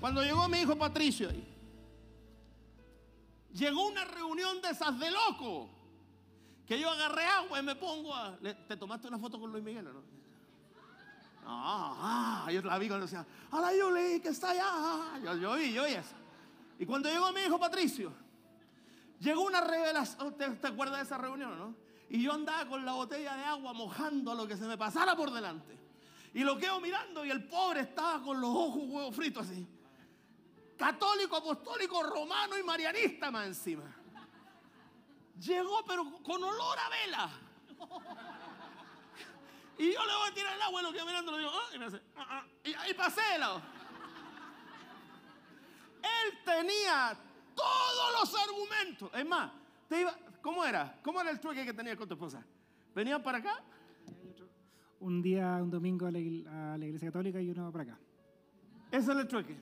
Cuando 0.01 0.23
llegó 0.23 0.49
mi 0.49 0.59
hijo 0.59 0.77
Patricio, 0.77 1.31
llegó 3.53 3.87
una 3.87 4.05
reunión 4.05 4.61
de 4.61 4.71
esas 4.71 4.99
de 4.99 5.11
loco 5.11 5.82
que 6.73 6.81
yo 6.81 6.89
agarré 6.89 7.27
agua 7.27 7.61
y 7.61 7.63
me 7.63 7.75
pongo 7.75 8.15
a. 8.15 8.35
¿Te 8.67 8.79
tomaste 8.79 9.07
una 9.07 9.19
foto 9.19 9.39
con 9.39 9.53
Luis 9.53 9.63
Miguel 9.63 9.85
no? 9.85 10.03
Ah, 11.45 12.49
yo 12.51 12.63
la 12.63 12.79
vi 12.79 12.89
cuando 12.89 13.05
decía, 13.05 13.27
a 13.51 13.61
la 13.61 13.77
Yuli 13.77 14.21
que 14.21 14.29
está 14.29 14.53
allá. 14.53 15.21
Yo, 15.23 15.37
yo 15.37 15.55
vi, 15.57 15.71
yo 15.75 15.85
vi 15.85 15.93
eso. 15.93 16.15
Y 16.79 16.87
cuando 16.87 17.11
llegó 17.11 17.31
mi 17.31 17.43
hijo 17.43 17.59
Patricio, 17.59 18.15
llegó 19.21 19.43
una 19.43 19.61
revelación. 19.61 20.35
¿Te, 20.35 20.49
¿Te, 20.49 20.69
acuerdas 20.69 21.01
de 21.01 21.05
esa 21.05 21.19
reunión, 21.19 21.59
no? 21.59 21.75
Y 22.09 22.23
yo 22.23 22.33
andaba 22.33 22.67
con 22.67 22.87
la 22.87 22.93
botella 22.93 23.37
de 23.37 23.45
agua 23.45 23.75
mojando 23.75 24.33
a 24.33 24.35
lo 24.35 24.49
que 24.49 24.57
se 24.57 24.65
me 24.65 24.79
pasara 24.79 25.15
por 25.15 25.31
delante. 25.31 25.79
Y 26.33 26.43
lo 26.43 26.57
quedo 26.57 26.81
mirando 26.81 27.23
y 27.23 27.31
el 27.31 27.45
pobre 27.45 27.81
estaba 27.81 28.23
con 28.23 28.41
los 28.41 28.49
ojos 28.49 28.83
huevos 28.87 29.15
fritos 29.15 29.47
así. 29.47 29.69
Católico, 30.79 31.37
apostólico, 31.37 32.03
romano 32.03 32.57
y 32.59 32.63
marianista 32.63 33.31
más 33.31 33.47
encima. 33.47 34.02
Llegó, 35.45 35.85
pero 35.87 36.05
con 36.23 36.43
olor 36.43 36.79
a 36.79 36.89
vela. 36.89 37.31
Y 39.79 39.93
yo 39.93 40.07
le 40.07 40.15
voy 40.15 40.31
a 40.31 40.35
tirar 40.35 40.55
el 40.55 40.63
agua 40.63 40.81
y 40.81 40.85
lo 40.85 40.93
que 40.93 41.05
mirando, 41.05 41.33
lo 41.33 41.39
digo, 41.39 41.51
ah", 41.53 41.75
y 41.75 41.79
me 41.79 41.87
hace, 41.87 42.01
ah, 42.17 42.27
ah", 42.29 42.47
y 42.63 42.75
ahí 42.75 42.95
pasé 42.95 43.21
el 43.35 43.41
lado. 43.41 43.61
Él 46.03 46.39
tenía 46.45 47.17
todos 47.57 48.21
los 48.21 48.41
argumentos. 48.41 49.11
Es 49.15 49.27
más, 49.27 49.51
te 49.89 50.03
iba, 50.03 50.17
¿cómo 50.41 50.65
era? 50.65 51.01
¿Cómo 51.03 51.21
era 51.21 51.31
el 51.31 51.41
truque 51.41 51.65
que 51.65 51.73
tenías 51.73 51.97
con 51.97 52.07
tu 52.07 52.15
esposa? 52.15 52.45
¿Venían 52.95 53.23
para 53.23 53.39
acá? 53.39 53.61
Un 55.01 55.21
día, 55.23 55.59
un 55.61 55.71
domingo 55.71 56.07
a 56.07 56.13
la, 56.13 56.19
a 56.75 56.79
la 56.79 56.85
iglesia 56.85 57.09
católica 57.09 57.41
y 57.41 57.51
uno 57.51 57.73
para 57.73 57.85
acá. 57.85 57.99
Ese 58.93 59.11
es 59.11 59.19
el 59.19 59.27
truque. 59.27 59.59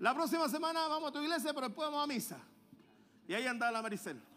La 0.00 0.12
próxima 0.12 0.46
semana 0.48 0.88
vamos 0.88 1.08
a 1.08 1.12
tu 1.12 1.22
iglesia, 1.22 1.54
pero 1.54 1.68
después 1.68 1.88
vamos 1.88 2.04
a 2.04 2.06
misa. 2.06 2.38
Y 3.26 3.32
ahí 3.32 3.46
andaba 3.46 3.72
la 3.72 3.80
Maricel. 3.80 4.31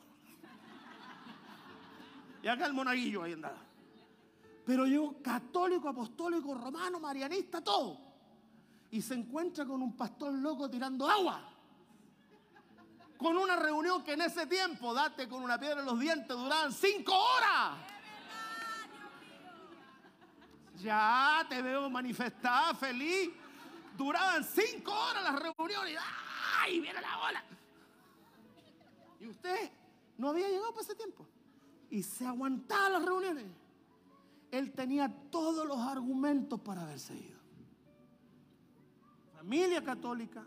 Y 2.46 2.48
acá 2.48 2.68
el 2.68 2.74
monaguillo 2.74 3.24
ahí 3.24 3.34
andaba. 3.34 3.58
Pero 4.68 4.86
yo, 4.86 5.16
católico, 5.24 5.90
apostólico, 5.90 6.54
romano, 6.54 7.00
marianista, 7.00 7.60
todo. 7.60 8.00
Y 8.92 9.02
se 9.02 9.16
encuentra 9.16 9.66
con 9.66 9.82
un 9.82 9.98
pastor 9.98 10.32
loco 10.32 10.70
tirando 10.70 11.10
agua. 11.10 11.42
Con 13.18 13.36
una 13.36 13.56
reunión 13.56 14.04
que 14.04 14.14
en 14.14 14.22
ese 14.22 14.46
tiempo, 14.46 14.94
date 14.94 15.28
con 15.28 15.42
una 15.42 15.60
piedra 15.60 15.80
en 15.80 15.88
los 15.88 16.00
dientes, 16.00 16.38
duraban 16.38 16.72
cinco 16.72 17.16
horas. 17.16 17.80
Ya 20.78 21.44
te 21.50 21.64
veo 21.64 21.90
manifestada, 21.90 22.76
feliz. 22.76 23.32
Duraban 23.98 24.44
cinco 24.44 24.94
horas 24.94 25.24
las 25.24 25.40
reuniones. 25.40 25.98
¡Ay! 26.62 26.80
Viene 26.80 27.02
la 27.02 27.18
bola. 27.18 27.44
Y 29.20 29.30
usted 29.30 29.72
no 30.20 30.30
había 30.30 30.48
llegado 30.48 30.70
para 30.74 30.84
ese 30.84 30.94
tiempo 30.94 31.26
y 31.96 32.04
se 32.04 32.26
aguantaba 32.26 32.90
las 32.90 33.06
reuniones. 33.06 33.46
Él 34.52 34.74
tenía 34.74 35.08
todos 35.32 35.66
los 35.66 35.78
argumentos 35.78 36.60
para 36.60 36.82
haberse 36.82 37.16
ido. 37.16 37.40
Familia 39.38 39.82
católica, 39.82 40.46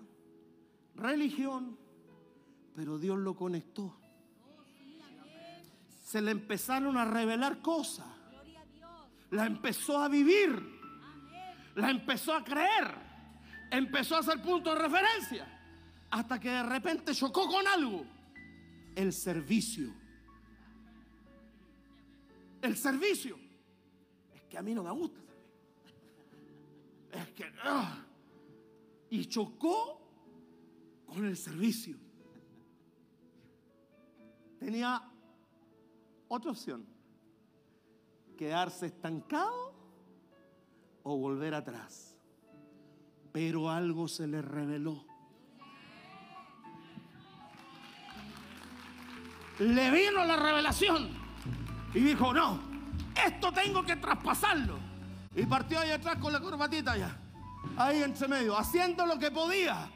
religión, 0.95 1.79
pero 2.77 2.99
Dios 2.99 3.19
lo 3.21 3.35
conectó. 3.35 3.99
Se 6.05 6.21
le 6.21 6.33
empezaron 6.33 6.99
a 6.99 7.07
revelar 7.07 7.63
cosas. 7.63 8.07
La 9.31 9.47
empezó 9.47 10.03
a 10.03 10.09
vivir. 10.09 10.53
La 11.77 11.89
empezó 11.89 12.35
a 12.35 12.45
creer. 12.45 12.95
Empezó 13.71 14.19
a 14.19 14.23
ser 14.23 14.43
punto 14.43 14.75
de 14.75 14.81
referencia. 14.83 15.49
Hasta 16.11 16.39
que 16.39 16.51
de 16.51 16.63
repente 16.63 17.15
chocó 17.15 17.49
con 17.49 17.67
algo. 17.67 18.05
El 18.95 19.15
servicio 19.15 20.08
el 22.69 22.77
servicio. 22.77 23.39
Es 24.35 24.43
que 24.43 24.59
a 24.59 24.63
mí 24.63 24.75
no 24.75 24.85
me 24.85 24.91
gusta 24.91 25.21
Es 27.13 27.29
que... 27.31 27.45
Ah. 27.65 28.05
y 29.11 29.25
chocó 29.27 30.01
con 31.07 31.25
el 31.25 31.37
servicio. 31.37 31.97
Tenía 34.61 35.03
otra 36.29 36.51
opción. 36.51 36.87
Quedarse 38.37 38.87
estancado 38.87 39.75
o 41.03 41.17
volver 41.17 41.55
atrás. 41.55 42.17
Pero 43.33 43.71
algo 43.71 44.09
se 44.09 44.27
le 44.27 44.43
reveló. 44.43 45.05
Le 49.59 49.91
vino 49.91 50.25
la 50.25 50.37
revelación 50.37 51.29
y 51.95 52.01
dijo, 52.01 52.33
no, 52.33 52.61
esto 53.27 53.53
tengo 53.53 53.83
que 53.83 53.97
traspasarlo. 53.97 54.79
Y 55.35 55.47
partió 55.47 55.81
ahí 55.81 55.91
atrás 55.91 56.17
con 56.17 56.33
la 56.33 56.41
corbatita 56.41 56.97
ya. 56.97 57.17
Ahí 57.77 58.03
entre 58.03 58.29
medio, 58.29 58.59
haciendo 58.59 59.07
lo 59.07 59.19
que 59.19 59.31
podía. 59.31 59.89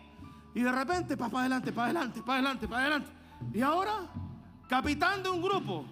Y 0.54 0.60
de 0.62 0.72
repente, 0.72 1.16
para 1.16 1.40
adelante, 1.40 1.72
para 1.72 1.86
adelante, 1.86 2.22
para 2.22 2.38
adelante, 2.38 2.68
para 2.68 2.80
adelante. 2.82 3.10
Y 3.52 3.62
ahora, 3.62 4.06
capitán 4.68 5.22
de 5.22 5.30
un 5.30 5.42
grupo, 5.42 5.84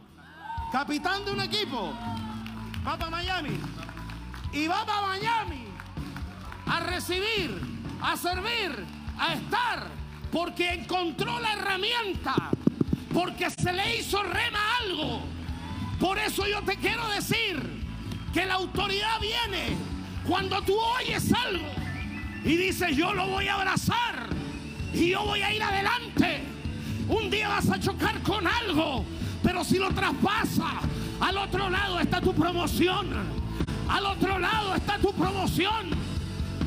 capitán 0.72 1.24
de 1.24 1.32
un 1.32 1.40
equipo, 1.40 1.92
va 2.86 2.96
para 2.96 3.10
Miami. 3.10 3.58
Y 4.52 4.66
va 4.66 4.84
para 4.84 5.06
Miami 5.06 5.64
a 6.66 6.80
recibir, 6.80 7.60
a 8.02 8.16
servir, 8.16 8.84
a 9.18 9.34
estar, 9.34 9.86
porque 10.32 10.74
encontró 10.74 11.38
la 11.40 11.52
herramienta, 11.54 12.34
porque 13.12 13.50
se 13.50 13.72
le 13.72 13.98
hizo 13.98 14.22
rema 14.22 14.76
algo 14.78 15.39
por 16.00 16.18
eso 16.18 16.46
yo 16.48 16.62
te 16.62 16.76
quiero 16.76 17.06
decir 17.08 17.62
que 18.32 18.46
la 18.46 18.54
autoridad 18.54 19.20
viene 19.20 19.76
cuando 20.26 20.60
tú 20.62 20.76
oyes 20.98 21.32
algo 21.32 21.68
y 22.42 22.56
dices 22.56 22.96
yo 22.96 23.12
lo 23.12 23.26
voy 23.26 23.46
a 23.48 23.54
abrazar 23.54 24.28
y 24.92 25.10
yo 25.10 25.22
voy 25.24 25.42
a 25.42 25.54
ir 25.54 25.62
adelante. 25.62 26.42
Un 27.08 27.30
día 27.30 27.48
vas 27.48 27.68
a 27.70 27.78
chocar 27.78 28.20
con 28.22 28.46
algo, 28.46 29.04
pero 29.42 29.62
si 29.62 29.78
lo 29.78 29.92
traspasa, 29.92 30.80
al 31.20 31.36
otro 31.36 31.68
lado 31.68 32.00
está 32.00 32.20
tu 32.20 32.34
promoción. 32.34 33.08
Al 33.88 34.06
otro 34.06 34.38
lado 34.38 34.74
está 34.74 34.98
tu 34.98 35.12
promoción. 35.12 35.90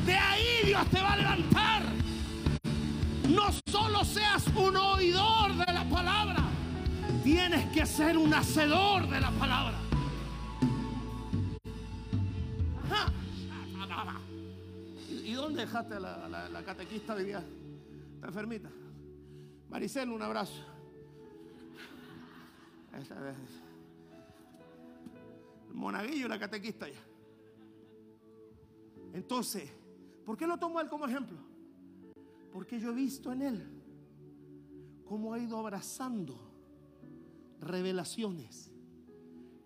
De 0.06 0.14
ahí 0.14 0.66
Dios 0.66 0.86
te 0.90 1.00
va 1.00 1.12
a 1.12 1.16
levantar. 1.16 1.82
No 3.28 3.50
solo 3.70 4.04
seas 4.04 4.44
un 4.54 4.76
oidor 4.76 5.54
de 5.54 5.72
la 5.72 5.84
palabra, 5.84 6.42
Tienes 7.24 7.72
que 7.72 7.86
ser 7.86 8.18
un 8.18 8.34
hacedor 8.34 9.08
de 9.08 9.18
la 9.18 9.30
palabra. 9.30 9.80
¿Y 15.08 15.32
dónde 15.32 15.62
dejaste 15.62 15.94
a 15.94 16.00
la, 16.00 16.62
catequista 16.66 17.14
de 17.14 17.24
día? 17.24 17.42
¿Está 18.16 18.26
enfermita? 18.26 18.70
Maricel, 19.70 20.10
un 20.10 20.20
abrazo. 20.20 20.66
El 22.92 23.06
monaguillo 25.74 26.26
y 26.26 26.28
la 26.28 26.38
catequista 26.38 26.86
ya. 26.90 27.02
Entonces, 29.14 29.70
¿por 30.26 30.36
qué 30.36 30.46
lo 30.46 30.58
tomo 30.58 30.78
él 30.78 30.90
como 30.90 31.06
ejemplo? 31.06 31.38
Porque 32.52 32.78
yo 32.78 32.90
he 32.90 32.94
visto 32.94 33.32
en 33.32 33.40
él 33.40 33.82
cómo 35.06 35.32
ha 35.32 35.38
ido 35.38 35.58
abrazando 35.58 36.43
revelaciones 37.64 38.70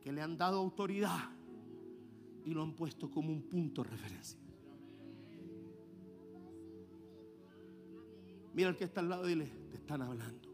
que 0.00 0.12
le 0.12 0.22
han 0.22 0.36
dado 0.36 0.58
autoridad 0.58 1.30
y 2.44 2.50
lo 2.50 2.62
han 2.62 2.74
puesto 2.74 3.10
como 3.10 3.30
un 3.30 3.42
punto 3.42 3.82
de 3.82 3.90
referencia. 3.90 4.38
Mira 8.54 8.70
al 8.70 8.76
que 8.76 8.84
está 8.84 9.00
al 9.00 9.08
lado 9.08 9.26
y 9.26 9.34
dile, 9.34 9.46
te 9.70 9.76
están 9.76 10.02
hablando. 10.02 10.48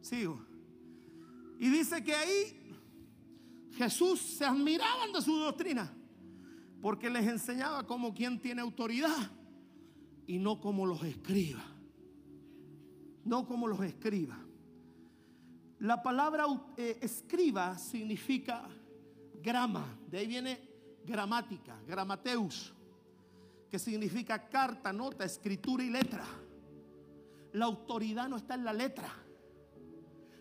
Sigo. 0.00 0.40
Y 1.58 1.68
dice 1.68 2.02
que 2.04 2.14
ahí 2.14 2.58
Jesús 3.72 4.20
se 4.20 4.44
admiraban 4.44 5.12
de 5.12 5.20
su 5.22 5.36
doctrina, 5.36 5.92
porque 6.80 7.10
les 7.10 7.26
enseñaba 7.26 7.86
como 7.86 8.14
quien 8.14 8.40
tiene 8.40 8.60
autoridad 8.60 9.30
y 10.26 10.38
no 10.38 10.60
como 10.60 10.86
los 10.86 11.02
escriba. 11.02 11.77
No 13.24 13.46
como 13.46 13.66
los 13.66 13.80
escriba. 13.82 14.38
La 15.80 16.02
palabra 16.02 16.44
eh, 16.76 16.98
escriba 17.00 17.78
significa 17.78 18.68
grama, 19.40 19.98
de 20.08 20.18
ahí 20.18 20.26
viene 20.26 20.60
gramática, 21.04 21.80
gramateus, 21.86 22.74
que 23.70 23.78
significa 23.78 24.48
carta, 24.48 24.92
nota, 24.92 25.24
escritura 25.24 25.84
y 25.84 25.90
letra. 25.90 26.24
La 27.52 27.66
autoridad 27.66 28.28
no 28.28 28.36
está 28.36 28.54
en 28.54 28.64
la 28.64 28.72
letra, 28.72 29.08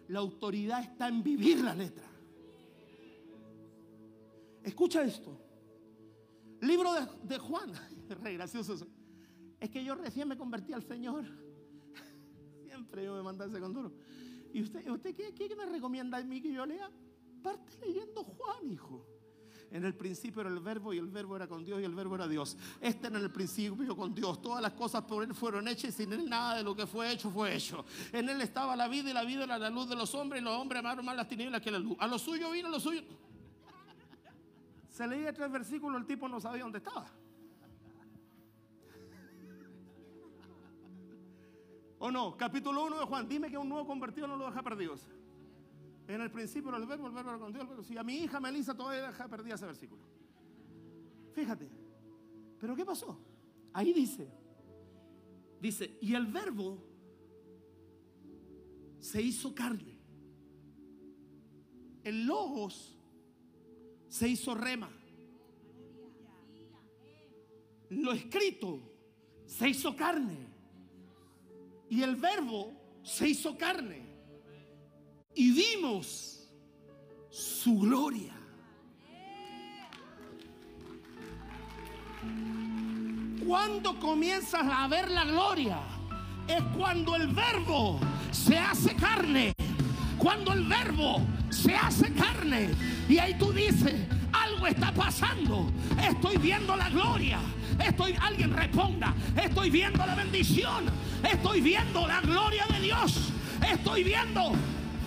la 0.07 0.19
autoridad 0.19 0.81
está 0.81 1.07
en 1.07 1.21
vivir 1.21 1.61
la 1.63 1.75
letra. 1.75 2.07
Escucha 4.63 5.03
esto. 5.03 5.39
Libro 6.61 6.91
de, 7.23 7.37
Juan. 7.37 7.71
Re 8.21 8.33
gracioso 8.33 8.75
Es 9.59 9.69
que 9.69 9.83
yo 9.83 9.95
recién 9.95 10.27
me 10.27 10.37
convertí 10.37 10.73
al 10.73 10.83
Señor. 10.83 11.25
Siempre 12.87 13.09
me 13.11 13.21
mandaba 13.21 13.51
ese 13.51 13.59
condoro. 13.59 13.91
¿Y 14.53 14.61
usted, 14.61 14.89
usted 14.89 15.13
qué, 15.13 15.33
qué 15.33 15.55
me 15.55 15.65
recomienda 15.65 16.17
a 16.17 16.23
mí 16.23 16.41
que 16.41 16.53
yo 16.53 16.65
lea? 16.65 16.89
Parte 17.43 17.77
leyendo 17.81 18.23
Juan, 18.23 18.71
hijo. 18.71 19.05
En 19.69 19.83
el 19.83 19.93
principio 19.93 20.39
era 20.39 20.49
el 20.49 20.61
verbo 20.61 20.93
y 20.93 20.97
el 20.97 21.07
verbo 21.07 21.35
era 21.35 21.45
con 21.45 21.65
Dios 21.65 21.81
y 21.81 21.83
el 21.83 21.93
verbo 21.93 22.15
era 22.15 22.25
Dios. 22.29 22.55
Este 22.79 23.07
en 23.07 23.17
el 23.17 23.29
principio 23.29 23.97
con 23.97 24.15
Dios. 24.15 24.41
Todas 24.41 24.61
las 24.61 24.71
cosas 24.71 25.03
por 25.03 25.21
Él 25.21 25.35
fueron 25.35 25.67
hechas 25.67 25.89
y 25.89 26.03
sin 26.03 26.13
Él 26.13 26.29
nada 26.29 26.55
de 26.55 26.63
lo 26.63 26.73
que 26.73 26.87
fue 26.87 27.11
hecho 27.11 27.29
fue 27.29 27.53
hecho. 27.53 27.83
En 28.13 28.29
Él 28.29 28.39
estaba 28.39 28.77
la 28.77 28.87
vida 28.87 29.09
y 29.09 29.13
la 29.13 29.25
vida 29.25 29.43
era 29.43 29.57
la 29.57 29.69
luz 29.69 29.89
de 29.89 29.97
los 29.97 30.15
hombres 30.15 30.41
y 30.41 30.45
los 30.45 30.53
hombres 30.53 30.79
amaron 30.79 31.03
más 31.03 31.17
las 31.17 31.27
tinieblas 31.27 31.61
que 31.61 31.69
la 31.69 31.79
luz. 31.79 31.97
A 31.99 32.07
lo 32.07 32.17
suyo 32.17 32.49
vino, 32.51 32.69
a 32.69 32.71
lo 32.71 32.79
suyo. 32.79 33.01
Se 34.89 35.05
leía 35.05 35.33
tres 35.33 35.51
versículos, 35.51 35.99
el 35.99 36.07
tipo 36.07 36.29
no 36.29 36.39
sabía 36.39 36.63
dónde 36.63 36.77
estaba. 36.77 37.11
¿O 41.99 42.11
no? 42.11 42.37
Capítulo 42.37 42.85
1 42.85 42.99
de 42.99 43.05
Juan. 43.05 43.27
Dime 43.27 43.49
que 43.49 43.57
un 43.57 43.69
nuevo 43.69 43.87
convertido 43.87 44.27
no 44.27 44.37
lo 44.37 44.45
deja 44.45 44.61
perdidos. 44.61 45.07
En 46.07 46.21
el 46.21 46.31
principio 46.31 46.69
era 46.69 46.77
el 46.77 46.85
verbo, 46.85 47.07
el 47.07 47.13
verbo 47.13 47.29
era 47.31 47.39
con 47.39 47.51
Dios. 47.51 47.67
Si 47.85 47.97
a 47.97 48.03
mi 48.03 48.17
hija 48.17 48.39
Melissa 48.39 48.75
todavía 48.75 49.07
deja 49.07 49.27
perdida 49.27 49.55
ese 49.55 49.65
versículo. 49.65 50.03
Fíjate. 51.33 51.69
Pero 52.59 52.75
¿qué 52.75 52.85
pasó? 52.85 53.19
Ahí 53.73 53.93
dice. 53.93 54.31
Dice, 55.59 55.97
y 56.01 56.13
el 56.13 56.27
verbo 56.27 56.77
se 58.99 59.21
hizo 59.21 59.53
carne. 59.53 59.97
El 62.03 62.25
logos 62.25 62.97
se 64.07 64.29
hizo 64.29 64.55
rema. 64.55 64.89
Lo 67.89 68.11
escrito 68.13 68.79
se 69.45 69.69
hizo 69.69 69.95
carne. 69.95 70.56
Y 71.89 72.03
el 72.03 72.15
verbo 72.15 72.73
se 73.03 73.29
hizo 73.29 73.57
carne 73.57 74.05
y 75.33 75.51
vimos 75.51 76.49
su 77.29 77.79
gloria. 77.79 78.33
Cuando 83.45 83.97
comienzas 83.99 84.63
a 84.69 84.87
ver 84.87 85.09
la 85.09 85.23
gloria 85.23 85.79
es 86.47 86.61
cuando 86.75 87.15
el 87.15 87.27
verbo 87.27 87.99
se 88.31 88.57
hace 88.57 88.95
carne. 88.95 89.53
Cuando 90.17 90.51
el 90.53 90.63
verbo 90.65 91.21
se 91.49 91.75
hace 91.75 92.11
carne. 92.13 92.69
Y 93.07 93.17
ahí 93.19 93.37
tú 93.37 93.53
dices, 93.53 93.93
algo 94.33 94.67
está 94.67 94.91
pasando. 94.93 95.71
Estoy 96.01 96.37
viendo 96.37 96.75
la 96.75 96.89
gloria. 96.89 97.39
Estoy, 97.79 98.15
alguien 98.19 98.53
responda, 98.53 99.13
estoy 99.35 99.69
viendo 99.69 100.05
la 100.05 100.15
bendición. 100.15 100.85
Estoy 101.23 101.61
viendo 101.61 102.07
la 102.07 102.21
gloria 102.21 102.65
de 102.67 102.79
Dios. 102.81 103.31
Estoy 103.61 104.03
viendo 104.03 104.53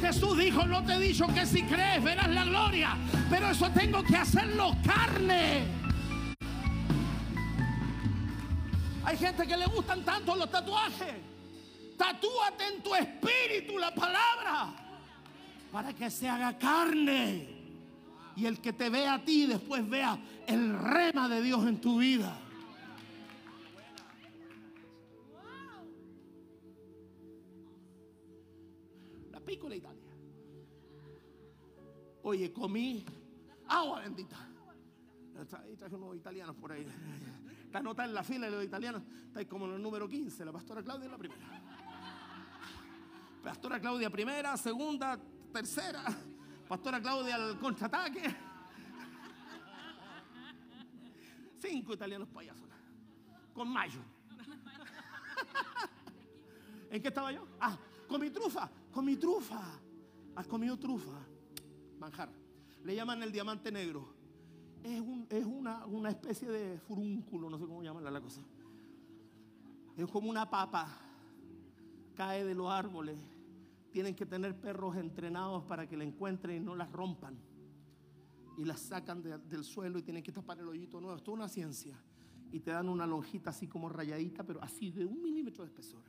Jesús 0.01 0.39
dijo, 0.39 0.67
no 0.67 0.83
te 0.83 0.95
he 0.95 0.99
dicho 0.99 1.27
que 1.27 1.45
si 1.45 1.63
crees 1.63 2.03
verás 2.03 2.29
la 2.31 2.45
gloria, 2.45 2.97
pero 3.29 3.51
eso 3.51 3.71
tengo 3.71 4.03
que 4.03 4.17
hacerlo 4.17 4.75
carne. 4.83 5.65
Hay 9.05 9.17
gente 9.17 9.47
que 9.47 9.57
le 9.57 9.67
gustan 9.67 10.03
tanto 10.03 10.35
los 10.35 10.51
tatuajes. 10.51 11.15
Tatúate 11.99 12.65
en 12.75 12.83
tu 12.83 12.95
espíritu 12.95 13.79
la 13.79 13.95
palabra 13.95 14.73
para 15.71 15.93
que 15.93 16.11
se 16.11 16.29
haga 16.29 16.57
carne. 16.57 17.61
Y 18.37 18.47
el 18.47 18.59
que 18.61 18.73
te 18.73 18.89
vea 18.89 19.15
a 19.15 19.19
ti 19.19 19.45
después 19.47 19.87
vea 19.89 20.19
el 20.47 20.79
rema 20.79 21.29
de 21.29 21.43
Dios 21.43 21.67
en 21.67 21.79
tu 21.79 21.99
vida. 21.99 22.35
La 29.69 29.77
Italia. 29.77 30.11
Oye, 32.23 32.53
comí 32.53 33.05
agua 33.69 34.01
bendita. 34.01 34.37
Ahí 35.63 35.77
traje 35.77 35.95
unos 35.95 36.17
italianos 36.17 36.55
por 36.57 36.73
ahí. 36.73 36.87
Está 37.65 37.81
nota 37.81 38.05
en 38.05 38.13
la 38.13 38.23
fila 38.23 38.47
de 38.47 38.57
los 38.57 38.65
italianos. 38.65 39.03
Está 39.27 39.45
como 39.47 39.67
en 39.67 39.75
el 39.75 39.83
número 39.83 40.09
15. 40.09 40.45
La 40.45 40.53
pastora 40.53 40.83
Claudia 40.83 41.07
es 41.07 41.11
la 41.11 41.19
primera. 41.19 41.41
Pastora 43.43 43.81
Claudia 43.81 44.11
primera, 44.11 44.57
segunda, 44.57 45.19
tercera. 45.53 46.05
Pastora 46.69 47.01
Claudia 47.01 47.37
al 47.37 47.59
contraataque. 47.59 48.23
Cinco 51.59 51.95
italianos 51.95 52.29
payasos. 52.29 52.69
Con 53.55 53.69
mayo. 53.69 54.01
¿En 56.91 57.01
qué 57.01 57.09
estaba 57.09 57.33
yo? 57.33 57.47
Ah, 57.61 57.79
con 58.09 58.21
mi 58.21 58.31
trufa, 58.31 58.69
con 58.91 59.05
mi 59.05 59.17
trufa. 59.17 59.81
¿Has 60.35 60.47
comido 60.47 60.79
trufa? 60.79 61.19
Manjar. 61.99 62.31
Le 62.85 62.95
llaman 62.95 63.23
el 63.23 63.33
diamante 63.33 63.71
negro. 63.71 64.15
Es, 64.83 65.45
una, 65.45 65.85
una, 65.87 66.09
especie 66.09 66.49
de 66.49 66.79
furúnculo, 66.79 67.51
no 67.51 67.59
sé 67.59 67.67
cómo 67.67 67.83
llamarla 67.83 68.11
la 68.11 68.21
cosa. 68.21 68.41
Es 69.97 70.07
como 70.11 70.31
una 70.31 70.49
papa. 70.49 70.89
Cae 72.15 72.45
de 72.45 72.55
los 72.55 72.71
árboles. 72.71 73.19
Tienen 73.91 74.15
que 74.15 74.25
tener 74.25 74.59
perros 74.59 74.97
entrenados 74.97 75.65
para 75.65 75.87
que 75.87 75.97
la 75.97 76.05
encuentren 76.05 76.63
y 76.63 76.65
no 76.65 76.75
las 76.75 76.91
rompan. 76.91 77.39
Y 78.57 78.65
las 78.65 78.81
sacan 78.81 79.23
del 79.23 79.65
suelo 79.65 79.99
y 79.99 80.03
tienen 80.03 80.23
que 80.23 80.33
tapar 80.33 80.59
el 80.59 80.69
hoyito 80.69 81.01
nuevo. 81.01 81.17
Es 81.17 81.23
toda 81.23 81.37
una 81.37 81.49
ciencia. 81.49 82.03
Y 82.53 82.61
te 82.61 82.71
dan 82.71 82.89
una 82.89 83.07
lonjita 83.07 83.51
así 83.51 83.69
como 83.69 83.89
rayadita, 83.89 84.45
pero 84.45 84.63
así 84.63 84.91
de 84.91 85.05
un 85.05 85.21
milímetro 85.23 85.65
de 85.65 85.71
espesor 85.71 86.03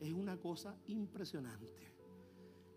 es 0.00 0.12
una 0.12 0.36
cosa 0.36 0.76
impresionante. 0.86 1.94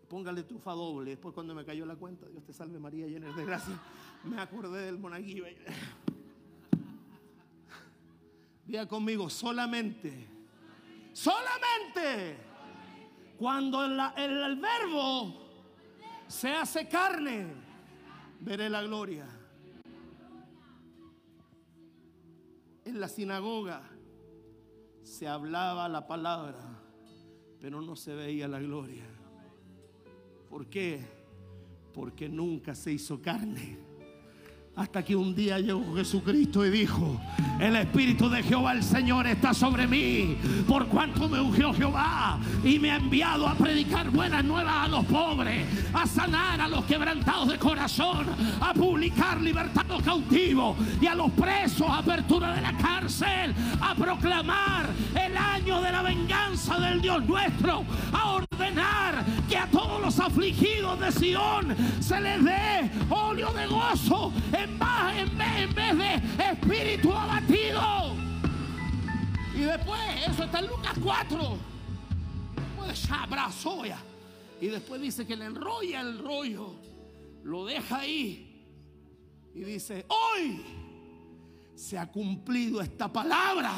Póngale 0.10 0.43
trufa 0.43 0.72
doble. 0.72 1.12
Después 1.12 1.34
cuando 1.34 1.54
me 1.54 1.65
cayó 1.65 1.86
la 1.86 1.96
cuenta, 1.96 2.28
Dios 2.28 2.43
te 2.43 2.54
salve 2.54 2.80
María, 2.80 3.08
llena 3.08 3.36
de 3.36 3.46
gracia, 3.46 3.78
me 4.24 4.39
acordé 4.39 4.86
del 4.86 4.98
monaguillo. 4.98 5.46
Diga 8.65 8.88
conmigo, 8.88 9.30
solamente, 9.30 10.28
solamente 11.13 12.38
cuando 13.38 13.84
el, 13.86 14.00
el 14.17 14.56
verbo 14.58 15.48
se 16.27 16.52
hace 16.52 16.88
carne, 16.88 17.48
veré 18.42 18.69
la 18.69 18.81
gloria. 18.84 19.27
En 22.84 23.00
la 23.00 23.08
sinagoga 23.08 23.84
se 25.04 25.27
hablaba 25.27 25.88
la 25.90 26.08
palabra 26.08 26.77
pero 27.60 27.81
no 27.81 27.96
se 27.96 28.13
veía 28.13 28.48
la 28.48 28.60
gloria. 28.60 29.06
¿Por 30.50 30.67
qué? 30.67 31.00
Porque 31.93 32.29
nunca 32.29 32.73
se 32.73 32.93
hizo 32.93 33.21
carne. 33.21 33.77
Hasta 34.75 35.04
que 35.04 35.15
un 35.15 35.33
día 35.33 35.60
llegó 35.60 35.95
Jesucristo 35.95 36.63
y 36.63 36.69
dijo, 36.69 37.19
el 37.60 37.75
Espíritu 37.77 38.29
de 38.29 38.43
Jehová 38.43 38.73
el 38.73 38.83
Señor 38.83 39.25
está 39.25 39.52
sobre 39.52 39.87
mí, 39.87 40.37
por 40.67 40.85
cuanto 40.85 41.27
me 41.27 41.41
ungió 41.41 41.73
Jehová 41.73 42.39
y 42.63 42.77
me 42.77 42.91
ha 42.91 42.98
enviado 42.98 43.48
a 43.48 43.56
predicar 43.56 44.12
buenas 44.12 44.45
nuevas 44.45 44.85
a 44.85 44.87
los 44.87 45.04
pobres, 45.06 45.65
a 45.93 46.06
sanar 46.06 46.62
a 46.62 46.67
los 46.67 46.85
quebrantados 46.85 47.48
de 47.48 47.58
corazón, 47.58 48.27
a 48.62 48.71
publicar 48.75 49.41
libertad 49.41 49.83
a 49.89 49.93
los 49.95 50.04
cautivos 50.04 50.77
y 51.02 51.08
a 51.08 51.15
los 51.15 51.31
presos, 51.31 51.87
apertura 51.89 52.54
de 52.54 52.62
la 52.62 52.77
cárcel, 52.77 53.56
a 53.81 53.95
proclamar 53.95 54.91
el 55.19 55.35
año 55.35 55.81
de 55.81 55.91
la 55.91 56.04
venganza 56.04 56.79
del 56.79 57.02
Dios 57.02 57.25
nuestro, 57.25 57.83
a 58.13 58.35
ordenar 58.58 59.23
que 59.47 59.58
a 59.58 59.67
todos 59.67 60.01
los 60.01 60.19
afligidos 60.19 60.99
de 60.99 61.12
Sión 61.12 61.75
se 61.99 62.19
les 62.19 62.43
dé 62.43 62.91
óleo 63.10 63.53
de 63.53 63.67
gozo 63.67 64.33
en, 64.51 64.79
vez, 64.79 65.58
en 65.58 65.73
vez 65.73 65.97
de 65.97 66.43
espíritu 66.51 67.13
abatido. 67.13 68.15
es, 69.55 70.31
eso 70.31 70.43
está 70.43 70.60
en 70.60 70.67
Lucas 70.67 70.93
4. 71.03 71.58
Pues 72.77 73.12
abrazó 73.12 73.85
ya. 73.85 73.99
Y 74.60 74.67
después 74.67 74.99
dice 74.99 75.25
que 75.25 75.35
le 75.35 75.45
enrolla 75.45 76.01
el 76.01 76.17
rollo, 76.17 76.73
lo 77.43 77.65
deja 77.65 77.99
ahí 77.99 78.43
y 79.53 79.63
dice, 79.63 80.05
hoy 80.10 80.62
se 81.75 81.97
ha 81.97 82.08
cumplido 82.08 82.81
esta 82.81 83.12
palabra 83.12 83.73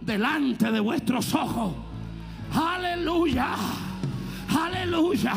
delante 0.00 0.70
de 0.70 0.80
vuestros 0.80 1.34
ojos. 1.34 1.91
Aleluya, 2.54 3.54
aleluya. 4.48 5.34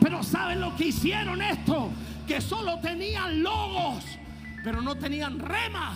Pero 0.00 0.22
¿saben 0.22 0.60
lo 0.60 0.74
que 0.76 0.86
hicieron 0.86 1.42
esto? 1.42 1.90
Que 2.26 2.40
solo 2.40 2.78
tenían 2.80 3.42
logos, 3.42 4.04
pero 4.64 4.80
no 4.80 4.96
tenían 4.96 5.38
rema. 5.38 5.92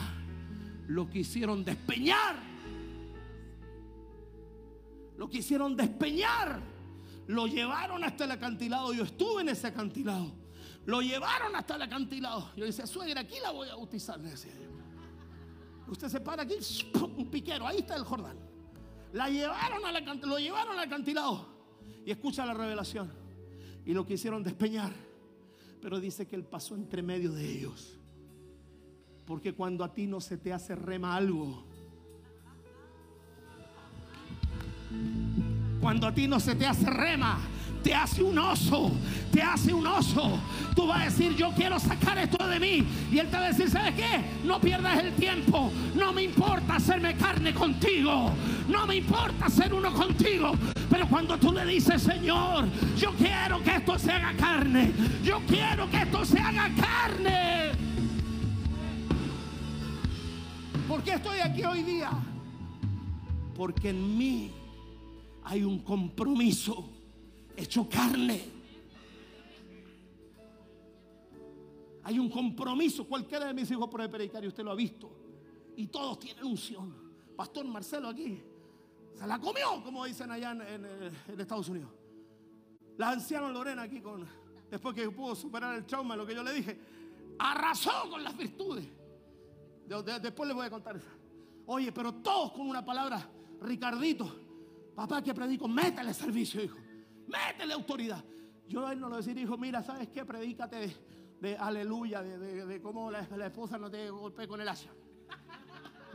Lo 0.89 1.09
quisieron 1.09 1.65
despeñar. 1.65 2.37
Lo 5.17 5.29
quisieron 5.29 5.77
despeñar. 5.77 6.61
Lo 7.29 7.47
llevaron 7.47 8.05
hasta 8.05 8.25
el 8.25 8.33
acantilado. 8.33 8.93
Yo 8.93 9.05
estuve 9.05 9.43
en 9.43 9.51
ese 9.51 9.69
acantilado. 9.69 10.33
Lo 10.85 11.01
llevaron 11.01 11.55
hasta 11.55 11.77
el 11.77 11.83
acantilado. 11.83 12.51
Yo 12.57 12.65
decía, 12.65 12.87
suegra, 12.87 13.21
aquí 13.21 13.37
la 13.41 13.53
voy 13.53 13.69
a 13.69 13.77
bautizar. 13.77 14.21
Usted 15.87 16.09
se 16.09 16.21
para 16.21 16.43
aquí, 16.43 16.55
un 17.17 17.31
piquero, 17.31 17.67
ahí 17.67 17.79
está 17.79 17.97
el 17.97 18.05
Jordán. 18.05 18.52
La 19.13 19.29
llevaron 19.29 19.85
al 19.85 20.21
lo 20.29 20.39
llevaron 20.39 20.79
al 20.79 20.87
acantilado. 20.87 21.47
Y 22.05 22.11
escucha 22.11 22.47
la 22.47 22.55
revelación. 22.55 23.13
Y 23.85 23.93
lo 23.93 24.07
quisieron 24.07 24.43
despeñar. 24.43 24.93
Pero 25.81 26.01
dice 26.01 26.27
que 26.27 26.37
él 26.37 26.45
pasó 26.45 26.75
entre 26.75 27.03
medio 27.03 27.33
de 27.33 27.59
ellos. 27.59 27.99
Porque 29.27 29.53
cuando 29.55 29.85
a 29.85 29.93
ti 29.93 30.07
no 30.07 30.21
se 30.21 30.37
te 30.37 30.53
hace 30.53 30.75
rema 30.75 31.15
algo, 31.17 31.65
cuando 35.81 36.07
a 36.07 36.15
ti 36.15 36.29
no 36.29 36.39
se 36.41 36.55
te 36.55 36.67
hace 36.67 36.89
rema, 36.89 37.41
te 37.83 37.95
hace 37.95 38.23
un 38.23 38.39
oso, 38.39 38.93
te 39.33 39.43
hace 39.43 39.73
un 39.75 39.87
oso. 39.87 40.39
Tú 40.75 40.87
vas 40.87 41.03
a 41.03 41.05
decir, 41.07 41.35
yo 41.37 41.51
quiero 41.55 41.79
sacar 41.79 42.19
esto 42.19 42.47
de 42.47 42.61
mí. 42.61 42.87
Y 43.11 43.19
él 43.19 43.29
te 43.29 43.37
va 43.37 43.47
a 43.47 43.49
decir, 43.49 43.69
¿sabes 43.69 43.95
qué? 43.95 44.25
No 44.45 44.61
pierdas 44.61 45.03
el 45.03 45.13
tiempo. 45.15 45.71
No 45.95 46.13
me 46.13 46.23
importa 46.23 46.77
hacerme 46.77 47.15
carne 47.17 47.53
contigo. 47.53 48.33
No 48.69 48.87
me 48.87 48.97
importa 48.97 49.49
ser 49.49 49.75
uno 49.75 49.93
contigo. 49.93 50.53
Pero 50.89 51.09
cuando 51.09 51.37
tú 51.39 51.53
le 51.53 51.65
dices, 51.67 52.03
Señor, 52.03 52.67
yo 52.97 53.13
quiero 53.13 53.63
que 53.63 53.77
esto 53.77 53.99
se 53.99 54.13
haga 54.13 54.35
carne. 54.37 54.93
Yo 55.25 55.41
quiero 55.47 55.91
que 55.91 56.03
esto 56.03 56.25
se 56.25 56.39
haga 56.39 56.71
carne. 56.75 57.73
¿Por 60.89 61.03
qué 61.03 61.15
estoy 61.15 61.41
aquí 61.41 61.65
hoy 61.65 61.83
día? 61.83 62.11
Porque 63.57 63.91
en 63.91 64.19
mí 64.19 64.51
hay 65.45 65.65
un 65.65 65.79
compromiso 65.81 66.92
hecho 67.57 67.89
carne. 67.89 68.43
Hay 72.05 72.19
un 72.19 72.29
compromiso. 72.29 73.07
Cualquiera 73.07 73.47
de 73.47 73.55
mis 73.55 73.71
hijos 73.71 73.89
por 73.89 74.01
el 74.01 74.11
pericario, 74.11 74.49
usted 74.49 74.65
lo 74.65 74.73
ha 74.73 74.75
visto. 74.75 75.11
Y 75.77 75.87
todos 75.87 76.19
tienen 76.19 76.45
unción. 76.45 76.95
Pastor 77.37 77.65
Marcelo 77.65 78.09
aquí 78.09 78.43
se 79.15 79.27
la 79.27 79.39
comió, 79.39 79.83
como 79.85 80.05
dicen 80.05 80.31
allá 80.31 80.53
en, 80.53 80.85
Estados 81.39 81.69
Unidos. 81.69 81.91
La 82.99 83.11
anciana 83.11 83.49
Lorena 83.49 83.83
aquí 83.83 84.01
con 84.01 84.27
después 84.71 84.95
que 84.95 85.11
pudo 85.11 85.35
superar 85.35 85.75
el 85.77 85.85
trauma, 85.85 86.17
lo 86.17 86.27
que 86.27 86.35
yo 86.35 86.43
le 86.43 86.53
dije, 86.53 86.79
arrasó 87.39 88.09
con 88.11 88.25
las 88.25 88.37
virtudes. 88.37 88.87
después 90.23 90.47
les 90.47 90.57
voy 90.57 90.67
a 90.67 90.71
contar 90.71 90.97
eso. 90.97 91.09
Oye, 91.67 91.93
pero 91.93 92.15
todos 92.15 92.53
con 92.53 92.69
una 92.69 92.85
palabra, 92.85 93.29
Ricardito, 93.61 94.35
papá 94.95 95.23
que 95.23 95.33
predico, 95.33 95.69
métele 95.69 96.13
servicio, 96.13 96.63
hijo. 96.63 96.79
Métele 97.33 97.73
autoridad. 97.73 98.23
Yo 98.69 98.87
a 98.87 98.93
él 98.93 99.01
no 99.01 99.09
lo 99.09 99.17
decir, 99.17 99.37
hijo, 99.39 99.57
mira, 99.57 99.83
¿sabes 99.83 100.09
qué? 100.09 100.25
Predícate 100.25 100.95
de, 101.41 101.57
aleluya, 101.57 102.23
de, 102.23 102.81
cómo 102.83 103.11
la, 103.11 103.21
esposa 103.47 103.79
no 103.79 103.91
te 103.91 104.11
golpea 104.11 104.47
con 104.47 104.61
el 104.61 104.69
hacha. 104.69 104.91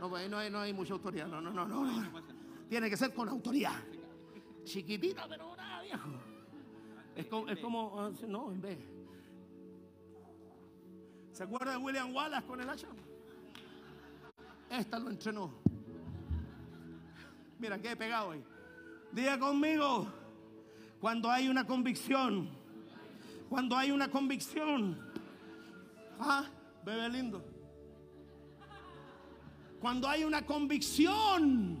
No, 0.00 0.08
pues 0.08 0.30
no 0.30 0.38
hay, 0.38 0.48
no 0.48 0.60
hay 0.60 0.72
mucha 0.72 0.94
autoridad. 0.94 1.26
No, 1.26 1.40
no, 1.40 1.50
no, 1.50 1.66
no, 1.66 2.22
Tiene 2.68 2.88
que 2.88 2.96
ser 2.96 3.12
con 3.12 3.28
autoridad. 3.28 3.74
Chiquitita, 4.62 5.26
pero 5.28 5.56
nada, 5.56 5.82
viejo. 5.82 6.08
Es 7.16 7.26
como, 7.26 7.48
es 7.48 7.58
como 7.58 8.00
ah, 8.00 8.10
no, 8.28 8.52
en 8.52 8.60
vez. 8.60 8.78
¿Se 11.32 11.42
acuerda 11.42 11.72
de 11.72 11.78
William 11.78 12.14
Wallace 12.14 12.46
con 12.46 12.60
el 12.60 12.70
hacha? 12.70 12.86
Esta 14.70 14.98
lo 14.98 15.10
entrenó. 15.10 15.52
Mira, 17.58 17.80
qué 17.80 17.96
pegado 17.96 18.28
hoy. 18.28 18.44
Diga 19.12 19.38
conmigo. 19.38 20.17
Cuando 21.00 21.30
hay 21.30 21.48
una 21.48 21.66
convicción. 21.66 22.48
Cuando 23.48 23.76
hay 23.76 23.90
una 23.92 24.10
convicción. 24.10 24.98
Ah, 26.18 26.46
bebé 26.84 27.08
lindo. 27.08 27.44
Cuando 29.80 30.08
hay 30.08 30.24
una 30.24 30.44
convicción. 30.44 31.78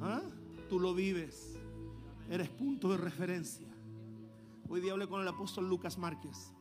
¿ah? 0.00 0.22
Tú 0.68 0.78
lo 0.78 0.94
vives. 0.94 1.58
Eres 2.30 2.48
punto 2.48 2.90
de 2.90 2.96
referencia. 2.96 3.66
Hoy 4.68 4.80
día 4.80 4.92
hablé 4.92 5.08
con 5.08 5.20
el 5.20 5.28
apóstol 5.28 5.68
Lucas 5.68 5.98
Márquez. 5.98 6.52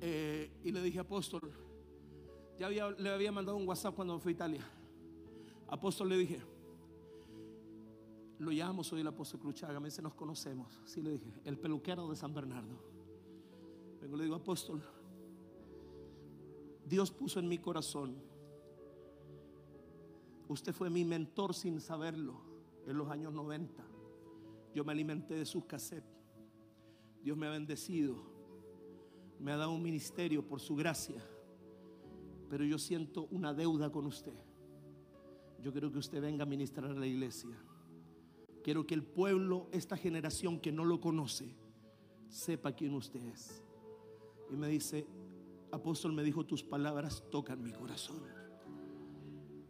Eh, 0.00 0.50
y 0.64 0.72
le 0.72 0.82
dije, 0.82 0.98
apóstol, 0.98 1.50
ya 2.58 2.68
le 2.68 3.10
había 3.10 3.32
mandado 3.32 3.56
un 3.56 3.66
WhatsApp 3.66 3.94
cuando 3.94 4.18
fui 4.18 4.32
a 4.32 4.34
Italia. 4.34 4.60
Apóstol 5.68 6.08
le 6.08 6.18
dije, 6.18 6.40
lo 8.38 8.50
llamo, 8.50 8.84
soy 8.84 9.00
el 9.00 9.06
apóstol 9.06 9.40
Cruchaga. 9.40 9.80
Me 9.80 9.88
dice, 9.88 10.02
nos 10.02 10.14
conocemos. 10.14 10.80
Sí, 10.84 11.02
le 11.02 11.12
dije, 11.12 11.32
el 11.44 11.58
peluquero 11.58 12.08
de 12.08 12.16
San 12.16 12.34
Bernardo. 12.34 12.78
Vengo, 14.00 14.16
le 14.16 14.24
digo, 14.24 14.36
apóstol, 14.36 14.82
Dios 16.84 17.10
puso 17.10 17.40
en 17.40 17.48
mi 17.48 17.58
corazón. 17.58 18.16
Usted 20.48 20.72
fue 20.72 20.90
mi 20.90 21.04
mentor 21.04 21.54
sin 21.54 21.80
saberlo 21.80 22.40
en 22.86 22.96
los 22.96 23.10
años 23.10 23.32
90. 23.32 23.82
Yo 24.74 24.84
me 24.84 24.92
alimenté 24.92 25.34
de 25.34 25.46
sus 25.46 25.64
cassettes. 25.64 26.14
Dios 27.22 27.36
me 27.36 27.46
ha 27.46 27.50
bendecido. 27.50 28.16
Me 29.40 29.50
ha 29.50 29.56
dado 29.56 29.72
un 29.72 29.82
ministerio 29.82 30.46
por 30.46 30.60
su 30.60 30.76
gracia. 30.76 31.20
Pero 32.48 32.64
yo 32.64 32.78
siento 32.78 33.26
una 33.30 33.52
deuda 33.52 33.90
con 33.90 34.06
usted. 34.06 34.36
Yo 35.60 35.72
quiero 35.72 35.90
que 35.90 35.98
usted 35.98 36.20
venga 36.20 36.44
a 36.44 36.46
ministrar 36.46 36.90
a 36.90 36.94
la 36.94 37.06
iglesia. 37.06 37.56
Quiero 38.66 38.84
que 38.84 38.94
el 38.94 39.04
pueblo, 39.04 39.68
esta 39.70 39.96
generación 39.96 40.58
que 40.58 40.72
no 40.72 40.84
lo 40.84 41.00
conoce, 41.00 41.54
sepa 42.28 42.72
quién 42.72 42.94
usted 42.94 43.22
es. 43.22 43.62
Y 44.50 44.56
me 44.56 44.66
dice, 44.66 45.06
apóstol 45.70 46.12
me 46.12 46.24
dijo, 46.24 46.44
tus 46.44 46.64
palabras 46.64 47.22
tocan 47.30 47.62
mi 47.62 47.70
corazón. 47.70 48.16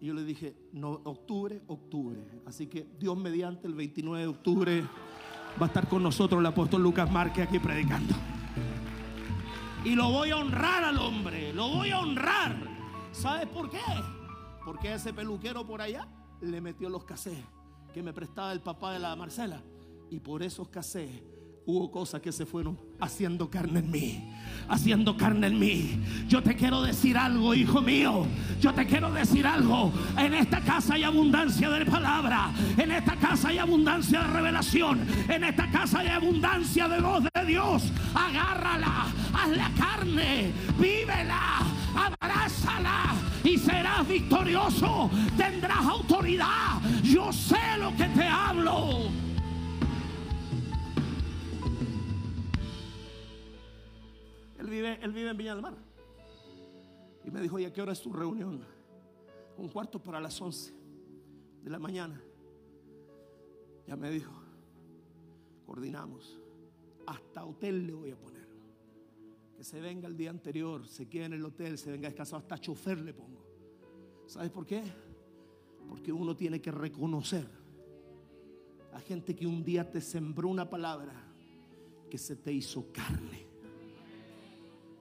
Y 0.01 0.07
yo 0.07 0.14
le 0.14 0.24
dije, 0.24 0.57
octubre, 1.05 1.61
octubre. 1.66 2.26
Así 2.47 2.68
que 2.68 2.88
Dios 2.99 3.18
mediante 3.18 3.66
el 3.66 3.74
29 3.74 4.22
de 4.22 4.28
octubre 4.28 4.82
va 5.61 5.66
a 5.66 5.68
estar 5.68 5.90
con 5.90 6.03
nosotros 6.03 6.40
el 6.40 6.47
apóstol 6.47 6.82
Lucas 6.82 7.12
Márquez 7.12 7.49
aquí 7.49 7.59
predicando. 7.59 8.14
Y 9.84 9.94
lo 9.94 10.11
voy 10.11 10.30
a 10.30 10.38
honrar 10.38 10.84
al 10.84 10.97
hombre, 10.97 11.53
lo 11.53 11.68
voy 11.68 11.90
a 11.90 12.01
honrar. 12.01 12.57
¿Sabes 13.12 13.47
por 13.47 13.68
qué? 13.68 13.82
Porque 14.64 14.94
ese 14.94 15.12
peluquero 15.12 15.66
por 15.66 15.82
allá 15.82 16.09
le 16.40 16.62
metió 16.62 16.88
los 16.88 17.05
casés 17.05 17.44
que 17.97 18.03
me 18.03 18.12
prestaba 18.12 18.53
el 18.53 18.61
papá 18.61 18.92
de 18.92 18.99
la 18.99 19.16
Marcela. 19.16 19.62
Y 20.11 20.20
por 20.20 20.42
esos 20.42 20.68
casés 20.68 21.09
hubo 21.64 21.90
cosas 21.90 22.20
que 22.20 22.30
se 22.30 22.44
fueron 22.44 22.78
haciendo 23.01 23.49
carne 23.49 23.78
en 23.78 23.90
mí, 23.90 24.34
haciendo 24.68 25.16
carne 25.16 25.47
en 25.47 25.59
mí. 25.59 26.05
Yo 26.28 26.42
te 26.42 26.55
quiero 26.55 26.82
decir 26.82 27.16
algo, 27.16 27.55
hijo 27.55 27.80
mío. 27.80 28.26
Yo 28.61 28.74
te 28.74 28.86
quiero 28.86 29.11
decir 29.11 29.47
algo. 29.47 29.90
En 30.18 30.34
esta 30.34 30.61
casa 30.61 30.92
hay 30.92 31.05
abundancia 31.05 31.70
de 31.70 31.86
palabra. 31.86 32.53
En 32.76 32.92
esta 32.92 33.16
casa 33.16 33.49
hay 33.49 33.57
abundancia 33.57 34.20
de 34.20 34.26
revelación. 34.26 35.01
En 35.30 35.44
esta 35.44 35.70
casa 35.70 36.01
hay 36.01 36.09
abundancia 36.09 36.88
de 36.88 37.01
voz 37.01 37.24
de 37.24 37.47
Dios. 37.47 37.90
Agárrala, 38.14 39.07
hazla 39.32 39.70
carne, 39.74 40.53
vívela, 40.78 41.61
abrázala 41.97 43.05
y 43.47 43.59
serás 43.59 44.07
victorioso. 44.07 45.09
Tendrás 45.36 45.86
autoridad. 45.86 46.80
Yo 47.03 47.32
sé 47.32 47.78
lo 47.78 47.90
que 47.97 48.09
te 48.09 48.24
hablo. 48.24 49.09
Él 54.59 54.66
vive, 54.68 54.99
él 55.01 55.12
vive 55.12 55.30
en 55.30 55.36
Viña 55.36 55.55
del 55.55 55.62
Mar. 55.62 55.74
Y 57.24 57.30
me 57.30 57.40
dijo, 57.40 57.59
¿y 57.59 57.64
a 57.64 57.72
qué 57.72 57.82
hora 57.82 57.92
es 57.92 58.01
tu 58.01 58.12
reunión? 58.12 58.64
Un 59.57 59.68
cuarto 59.68 60.03
para 60.03 60.20
las 60.20 60.40
11 60.40 60.74
de 61.62 61.70
la 61.70 61.78
mañana. 61.78 62.20
Ya 63.86 63.97
me 63.97 64.11
dijo, 64.11 64.32
coordinamos. 65.64 66.40
Hasta 67.07 67.44
hotel 67.44 67.86
le 67.86 67.94
voy 67.94 68.11
a 68.11 68.16
poner. 68.16 68.49
Que 69.57 69.62
se 69.62 69.80
venga 69.80 70.09
el 70.09 70.16
día 70.16 70.30
anterior, 70.30 70.86
se 70.86 71.09
quede 71.09 71.26
en 71.26 71.32
el 71.34 71.44
hotel, 71.44 71.78
se 71.78 71.90
venga 71.90 72.09
descansado, 72.09 72.42
hasta 72.42 72.59
chofer 72.59 72.99
le 72.99 73.14
pongo. 73.14 73.36
¿Sabes 74.26 74.50
por 74.50 74.66
qué? 74.66 74.82
Porque 75.88 76.12
uno 76.12 76.34
tiene 76.36 76.60
que 76.60 76.70
reconocer 76.70 77.46
a 78.92 79.00
gente 79.00 79.36
que 79.36 79.46
un 79.46 79.62
día 79.62 79.90
te 79.90 80.00
sembró 80.00 80.48
una 80.48 80.68
palabra 80.68 81.12
que 82.10 82.18
se 82.18 82.34
te 82.34 82.52
hizo 82.52 82.90
carne. 82.92 83.46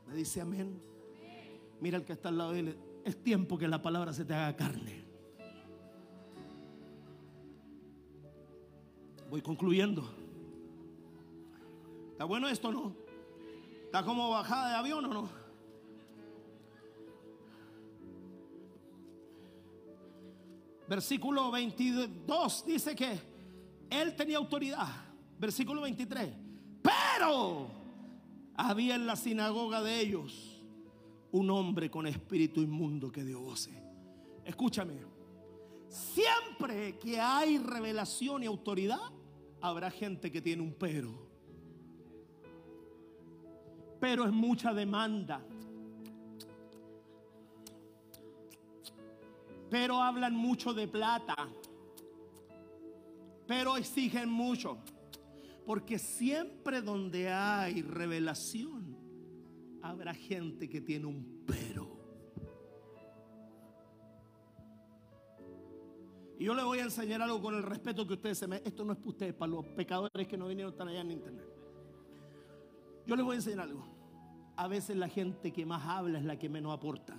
¿Me 0.07 0.15
dice 0.15 0.41
amén? 0.41 0.79
Mira 1.79 1.97
el 1.97 2.05
que 2.05 2.13
está 2.13 2.29
al 2.29 2.37
lado 2.37 2.51
de 2.51 2.59
él. 2.59 2.77
Es 3.03 3.21
tiempo 3.23 3.57
que 3.57 3.67
la 3.67 3.81
palabra 3.81 4.13
se 4.13 4.25
te 4.25 4.33
haga 4.33 4.55
carne. 4.55 5.03
Voy 9.29 9.41
concluyendo. 9.41 10.03
¿Está 12.11 12.25
bueno 12.25 12.47
esto 12.47 12.69
o 12.69 12.71
no? 12.71 12.95
¿Está 13.85 14.03
como 14.03 14.29
bajada 14.29 14.69
de 14.69 14.75
avión 14.75 15.05
o 15.05 15.07
no? 15.07 15.44
Versículo 20.87 21.51
22 21.51 22.65
dice 22.65 22.95
que 22.95 23.19
él 23.89 24.15
tenía 24.15 24.37
autoridad. 24.37 24.87
Versículo 25.39 25.81
23. 25.81 26.29
Pero 26.81 27.67
había 28.55 28.95
en 28.95 29.07
la 29.07 29.15
sinagoga 29.15 29.81
de 29.81 29.99
ellos 29.99 30.63
un 31.31 31.49
hombre 31.49 31.89
con 31.89 32.07
espíritu 32.07 32.61
inmundo 32.61 33.11
que 33.11 33.23
dio 33.23 33.41
voces. 33.41 33.75
Escúchame. 34.43 34.93
Siempre 35.87 36.97
que 36.99 37.19
hay 37.19 37.57
revelación 37.57 38.43
y 38.43 38.45
autoridad, 38.45 38.99
habrá 39.61 39.89
gente 39.89 40.31
que 40.31 40.41
tiene 40.41 40.61
un 40.61 40.73
pero. 40.73 41.27
Pero 43.99 44.25
es 44.25 44.31
mucha 44.31 44.73
demanda. 44.73 45.41
Pero 49.75 50.01
hablan 50.01 50.33
mucho 50.33 50.73
de 50.73 50.87
plata. 50.87 51.35
Pero 53.45 53.75
exigen 53.75 54.29
mucho. 54.29 54.77
Porque 55.65 55.99
siempre 55.99 56.81
donde 56.81 57.29
hay 57.29 57.81
revelación, 57.81 58.97
habrá 59.81 60.13
gente 60.13 60.69
que 60.69 60.79
tiene 60.79 61.07
un 61.07 61.43
pero. 61.45 61.93
Y 66.39 66.45
yo 66.45 66.53
le 66.53 66.63
voy 66.63 66.79
a 66.79 66.83
enseñar 66.83 67.21
algo 67.21 67.41
con 67.41 67.55
el 67.55 67.63
respeto 67.63 68.07
que 68.07 68.13
ustedes 68.13 68.37
se 68.37 68.47
me... 68.47 68.61
Esto 68.63 68.85
no 68.85 68.93
es 68.93 68.97
para 68.99 69.09
ustedes, 69.09 69.33
para 69.33 69.51
los 69.51 69.65
pecadores 69.65 70.25
que 70.25 70.37
no 70.37 70.47
vinieron 70.47 70.71
están 70.71 70.87
allá 70.87 71.01
en 71.01 71.11
internet. 71.11 71.49
Yo 73.05 73.17
les 73.17 73.25
voy 73.25 73.33
a 73.33 73.39
enseñar 73.39 73.59
algo. 73.59 73.85
A 74.55 74.69
veces 74.69 74.95
la 74.95 75.09
gente 75.09 75.51
que 75.51 75.65
más 75.65 75.85
habla 75.85 76.17
es 76.17 76.23
la 76.23 76.39
que 76.39 76.47
menos 76.47 76.73
aporta. 76.73 77.17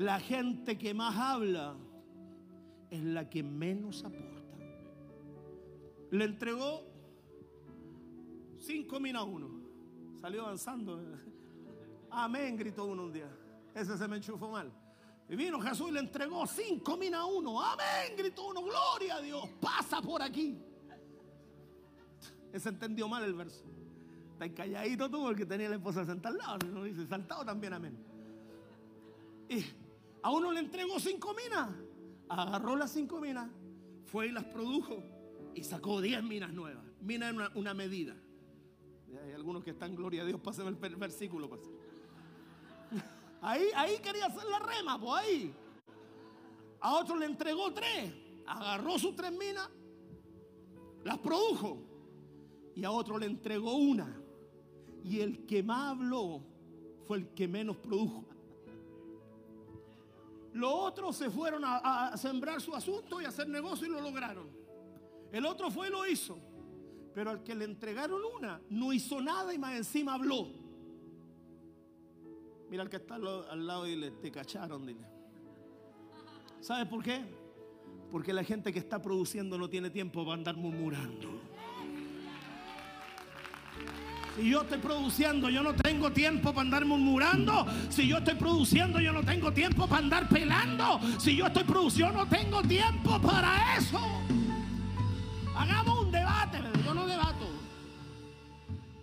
La 0.00 0.18
gente 0.18 0.78
que 0.78 0.94
más 0.94 1.14
habla 1.14 1.76
es 2.88 3.02
la 3.02 3.28
que 3.28 3.42
menos 3.42 4.02
aporta. 4.02 4.56
Le 6.10 6.24
entregó 6.24 6.86
cinco 8.56 8.98
mil 8.98 9.14
a 9.14 9.24
uno. 9.24 9.50
Salió 10.22 10.46
avanzando. 10.46 10.98
Amén, 12.08 12.56
gritó 12.56 12.86
uno 12.86 13.02
un 13.02 13.12
día. 13.12 13.30
Ese 13.74 13.98
se 13.98 14.08
me 14.08 14.16
enchufó 14.16 14.48
mal. 14.48 14.72
Y 15.28 15.36
vino 15.36 15.60
Jesús 15.60 15.90
y 15.90 15.92
le 15.92 16.00
entregó 16.00 16.46
cinco 16.46 16.96
mil 16.96 17.12
a 17.12 17.26
uno. 17.26 17.60
Amén, 17.60 18.16
gritó 18.16 18.48
uno. 18.48 18.62
Gloria 18.62 19.16
a 19.16 19.20
Dios. 19.20 19.46
Pasa 19.60 20.00
por 20.00 20.22
aquí. 20.22 20.56
Ese 22.54 22.70
entendió 22.70 23.06
mal 23.06 23.22
el 23.22 23.34
verso. 23.34 23.66
Está 24.32 24.48
calladito 24.54 25.10
tú 25.10 25.24
porque 25.24 25.44
tenía 25.44 25.68
la 25.68 25.74
esposa 25.74 26.06
sentada 26.06 26.34
al 26.34 26.38
lado. 26.38 26.72
No 26.72 26.84
dice 26.84 27.06
saltado 27.06 27.44
también, 27.44 27.74
amén. 27.74 27.98
Y 29.50 29.62
a 30.22 30.30
uno 30.30 30.52
le 30.52 30.60
entregó 30.60 30.98
cinco 30.98 31.34
minas. 31.34 31.70
Agarró 32.28 32.76
las 32.76 32.92
cinco 32.92 33.20
minas, 33.20 33.50
fue 34.06 34.28
y 34.28 34.30
las 34.30 34.44
produjo 34.44 35.02
y 35.54 35.64
sacó 35.64 36.00
diez 36.00 36.22
minas 36.22 36.52
nuevas. 36.52 36.84
Mina 37.00 37.30
una, 37.30 37.50
una 37.54 37.74
medida. 37.74 38.16
Hay 39.24 39.32
algunos 39.32 39.64
que 39.64 39.70
están, 39.70 39.96
gloria 39.96 40.22
a 40.22 40.24
Dios, 40.24 40.40
pasen 40.40 40.66
el 40.66 40.96
versículo. 40.96 41.48
Pasen. 41.48 41.72
Ahí, 43.42 43.68
ahí 43.74 43.98
quería 44.02 44.26
hacer 44.26 44.44
la 44.44 44.58
rema, 44.58 45.00
pues 45.00 45.22
ahí. 45.22 45.54
A 46.80 46.98
otro 46.98 47.16
le 47.16 47.24
entregó 47.24 47.72
tres. 47.72 48.12
Agarró 48.46 48.98
sus 48.98 49.16
tres 49.16 49.32
minas, 49.32 49.70
las 51.04 51.18
produjo. 51.18 51.78
Y 52.74 52.84
a 52.84 52.90
otro 52.90 53.18
le 53.18 53.26
entregó 53.26 53.76
una. 53.76 54.20
Y 55.02 55.20
el 55.20 55.46
que 55.46 55.62
más 55.62 55.92
habló 55.92 56.42
fue 57.06 57.18
el 57.18 57.28
que 57.28 57.48
menos 57.48 57.76
produjo. 57.76 58.29
Los 60.52 60.72
otros 60.72 61.16
se 61.16 61.30
fueron 61.30 61.62
a, 61.64 62.16
sembrar 62.16 62.60
su 62.60 62.74
asunto 62.74 63.20
y 63.20 63.24
a 63.24 63.28
hacer 63.28 63.48
negocio 63.48 63.86
y 63.86 63.90
lo 63.90 64.00
lograron. 64.00 64.48
El 65.30 65.46
otro 65.46 65.70
fue 65.70 65.88
y 65.88 65.90
lo 65.90 66.06
hizo. 66.06 66.38
Pero 67.14 67.30
al 67.30 67.42
que 67.42 67.54
le 67.54 67.64
entregaron 67.64 68.20
una, 68.36 68.60
no 68.68 68.92
hizo 68.92 69.20
nada 69.20 69.52
y 69.52 69.58
más 69.58 69.74
encima 69.74 70.14
habló. 70.14 70.48
Mira 72.68 72.82
al 72.82 72.88
que 72.88 72.96
está 72.96 73.16
al 73.16 73.66
lado 73.66 73.86
y 73.86 73.96
le 73.96 74.12
te 74.12 74.30
cacharon, 74.30 74.86
dile. 74.86 75.04
¿Sabes 76.60 76.86
por 76.86 77.02
qué? 77.02 77.24
Porque 78.12 78.32
la 78.32 78.44
gente 78.44 78.72
que 78.72 78.78
está 78.78 79.00
produciendo 79.00 79.56
no 79.58 79.68
tiene 79.68 79.90
tiempo 79.90 80.24
para 80.24 80.34
andar 80.34 80.56
murmurando. 80.56 81.49
Si 84.40 84.48
yo 84.48 84.62
estoy 84.62 84.78
produciendo, 84.78 85.50
yo 85.50 85.62
no 85.62 85.74
tengo 85.74 86.10
tiempo 86.12 86.54
para 86.54 86.62
andar 86.62 86.86
murmurando. 86.86 87.66
Si 87.90 88.08
yo 88.08 88.16
estoy 88.16 88.36
produciendo, 88.36 88.98
yo 88.98 89.12
no 89.12 89.22
tengo 89.22 89.52
tiempo 89.52 89.86
para 89.86 90.02
andar 90.02 90.30
pelando. 90.30 90.98
Si 91.18 91.36
yo 91.36 91.48
estoy 91.48 91.64
produciendo, 91.64 92.24
no 92.24 92.26
tengo 92.26 92.62
tiempo 92.62 93.20
para 93.20 93.76
eso. 93.76 94.00
Hagamos 95.54 96.06
un 96.06 96.10
debate, 96.10 96.58
yo 96.82 96.94
no 96.94 97.06
debato. 97.06 97.50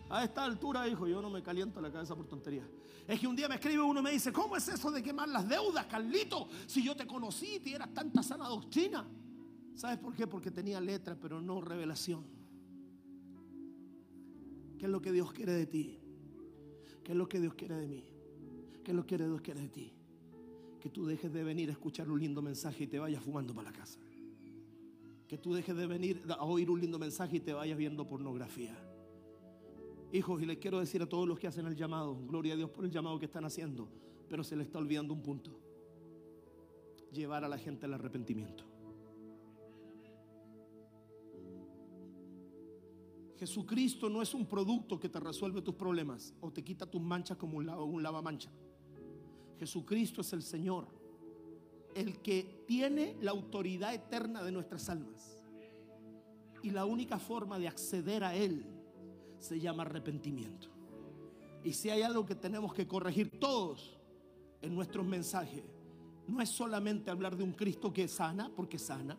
A 0.09 0.23
esta 0.23 0.43
altura, 0.43 0.88
hijo, 0.88 1.05
yo 1.05 1.21
no 1.21 1.29
me 1.29 1.43
caliento 1.43 1.79
la 1.81 1.91
cabeza 1.91 2.15
por 2.15 2.25
tonterías. 2.25 2.65
Es 3.07 3.19
que 3.19 3.27
un 3.27 3.35
día 3.35 3.47
me 3.47 3.55
escribe 3.55 3.83
uno 3.83 3.99
y 3.99 4.03
me 4.03 4.11
dice, 4.13 4.33
¿cómo 4.33 4.57
es 4.57 4.67
eso 4.67 4.89
de 4.89 5.03
quemar 5.03 5.29
las 5.29 5.47
deudas, 5.47 5.85
Carlito? 5.85 6.49
Si 6.65 6.81
yo 6.81 6.95
te 6.95 7.05
conocí 7.05 7.57
y 7.57 7.59
tienes 7.59 7.93
tanta 7.93 8.23
sana 8.23 8.47
doctrina. 8.47 9.05
¿Sabes 9.75 9.99
por 9.99 10.15
qué? 10.15 10.25
Porque 10.25 10.49
tenía 10.49 10.81
letra, 10.81 11.15
pero 11.15 11.39
no 11.39 11.61
revelación. 11.61 12.36
¿Qué 14.78 14.86
es 14.86 14.91
lo 14.91 15.01
que 15.01 15.11
Dios 15.11 15.34
quiere 15.34 15.53
de 15.53 15.65
ti? 15.65 15.99
¿Qué 17.03 17.13
es 17.13 17.17
lo 17.17 17.28
que 17.28 17.39
Dios 17.39 17.53
quiere 17.55 17.75
de 17.75 17.88
mí? 17.88 18.03
¿Qué 18.84 18.91
es 18.91 18.95
lo 18.95 19.05
que 19.05 19.17
Dios 19.17 19.41
quiere 19.41 19.61
de 19.61 19.69
ti? 19.69 19.93
Que 20.80 20.89
tú 20.89 21.05
dejes 21.05 21.34
de 21.34 21.43
venir 21.43 21.69
a 21.69 21.71
escuchar 21.71 22.09
un 22.09 22.19
lindo 22.19 22.41
mensaje 22.41 22.84
y 22.84 22.88
te 22.88 22.99
vayas 22.99 23.23
fumando 23.23 23.53
para 23.53 23.71
la 23.71 23.78
casa. 23.78 23.99
Que 25.28 25.38
tú 25.38 25.53
dejes 25.53 25.75
de 25.75 25.88
venir 25.88 26.21
a 26.30 26.45
oír 26.45 26.69
un 26.69 26.80
lindo 26.80 26.99
mensaje 26.99 27.38
y 27.38 27.39
te 27.39 27.53
vayas 27.53 27.78
viendo 27.78 28.05
pornografía. 28.05 28.78
Hijos, 30.13 30.41
y 30.41 30.45
les 30.45 30.57
quiero 30.57 30.80
decir 30.80 31.01
a 31.01 31.09
todos 31.09 31.28
los 31.28 31.39
que 31.39 31.47
hacen 31.47 31.65
el 31.65 31.75
llamado, 31.75 32.15
gloria 32.28 32.53
a 32.53 32.57
Dios 32.57 32.69
por 32.69 32.86
el 32.86 32.91
llamado 32.91 33.19
que 33.19 33.25
están 33.25 33.43
haciendo, 33.45 33.89
pero 34.30 34.43
se 34.43 34.55
les 34.55 34.67
está 34.67 34.78
olvidando 34.78 35.13
un 35.13 35.21
punto. 35.21 35.59
Llevar 37.11 37.43
a 37.43 37.49
la 37.49 37.57
gente 37.57 37.88
al 37.88 37.93
arrepentimiento. 37.95 38.63
Jesucristo 43.38 44.09
no 44.09 44.21
es 44.21 44.33
un 44.33 44.45
producto 44.45 44.99
que 44.99 45.09
te 45.09 45.19
resuelve 45.19 45.61
tus 45.61 45.75
problemas 45.75 46.33
o 46.41 46.51
te 46.51 46.63
quita 46.63 46.85
tus 46.85 47.01
manchas 47.01 47.38
como 47.38 47.57
un, 47.57 47.69
un 47.69 48.01
lavamancha. 48.01 48.51
Jesucristo 49.59 50.21
es 50.21 50.33
el 50.33 50.41
Señor, 50.41 50.88
el 51.95 52.19
que 52.19 52.63
tiene 52.67 53.15
la 53.21 53.31
autoridad 53.31 53.93
eterna 53.93 54.43
de 54.43 54.51
nuestras 54.51 54.89
almas. 54.89 55.38
Y 56.63 56.71
la 56.71 56.85
única 56.85 57.19
forma 57.19 57.59
de 57.59 57.67
acceder 57.67 58.23
a 58.23 58.35
Él 58.35 58.65
se 59.39 59.59
llama 59.59 59.83
arrepentimiento. 59.83 60.67
Y 61.63 61.73
si 61.73 61.89
hay 61.89 62.01
algo 62.01 62.25
que 62.25 62.35
tenemos 62.35 62.73
que 62.73 62.88
corregir 62.88 63.39
todos 63.39 63.97
en 64.61 64.73
nuestros 64.73 65.05
mensajes, 65.05 65.63
no 66.27 66.41
es 66.41 66.49
solamente 66.49 67.11
hablar 67.11 67.38
de 67.38 67.43
un 67.43 67.53
Cristo 67.53 67.93
que 67.93 68.07
sana, 68.07 68.51
porque 68.55 68.79
sana. 68.79 69.17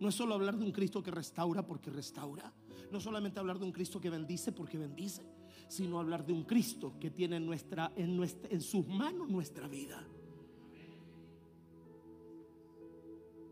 No 0.00 0.08
es 0.08 0.14
solo 0.14 0.34
hablar 0.34 0.56
de 0.58 0.64
un 0.64 0.72
Cristo 0.72 1.02
que 1.02 1.10
restaura, 1.10 1.66
porque 1.66 1.90
restaura. 1.90 2.52
No 2.90 3.00
solamente 3.00 3.40
hablar 3.40 3.58
de 3.58 3.64
un 3.64 3.72
Cristo 3.72 4.00
que 4.00 4.10
bendice, 4.10 4.52
porque 4.52 4.78
bendice. 4.78 5.22
Sino 5.68 5.98
hablar 5.98 6.24
de 6.24 6.32
un 6.32 6.44
Cristo 6.44 6.94
que 7.00 7.10
tiene 7.10 7.36
en, 7.36 7.46
nuestra, 7.46 7.92
en, 7.96 8.16
nuestra, 8.16 8.60
sus 8.60 8.86
manos 8.86 9.28
nuestra 9.28 9.66
vida. 9.68 10.06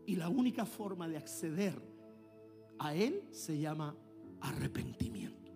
Y 0.05 0.15
la 0.15 0.29
única 0.29 0.65
forma 0.65 1.07
de 1.07 1.17
acceder 1.17 1.81
a 2.77 2.93
Él 2.93 3.27
se 3.31 3.57
llama 3.57 3.95
arrepentimiento. 4.41 5.51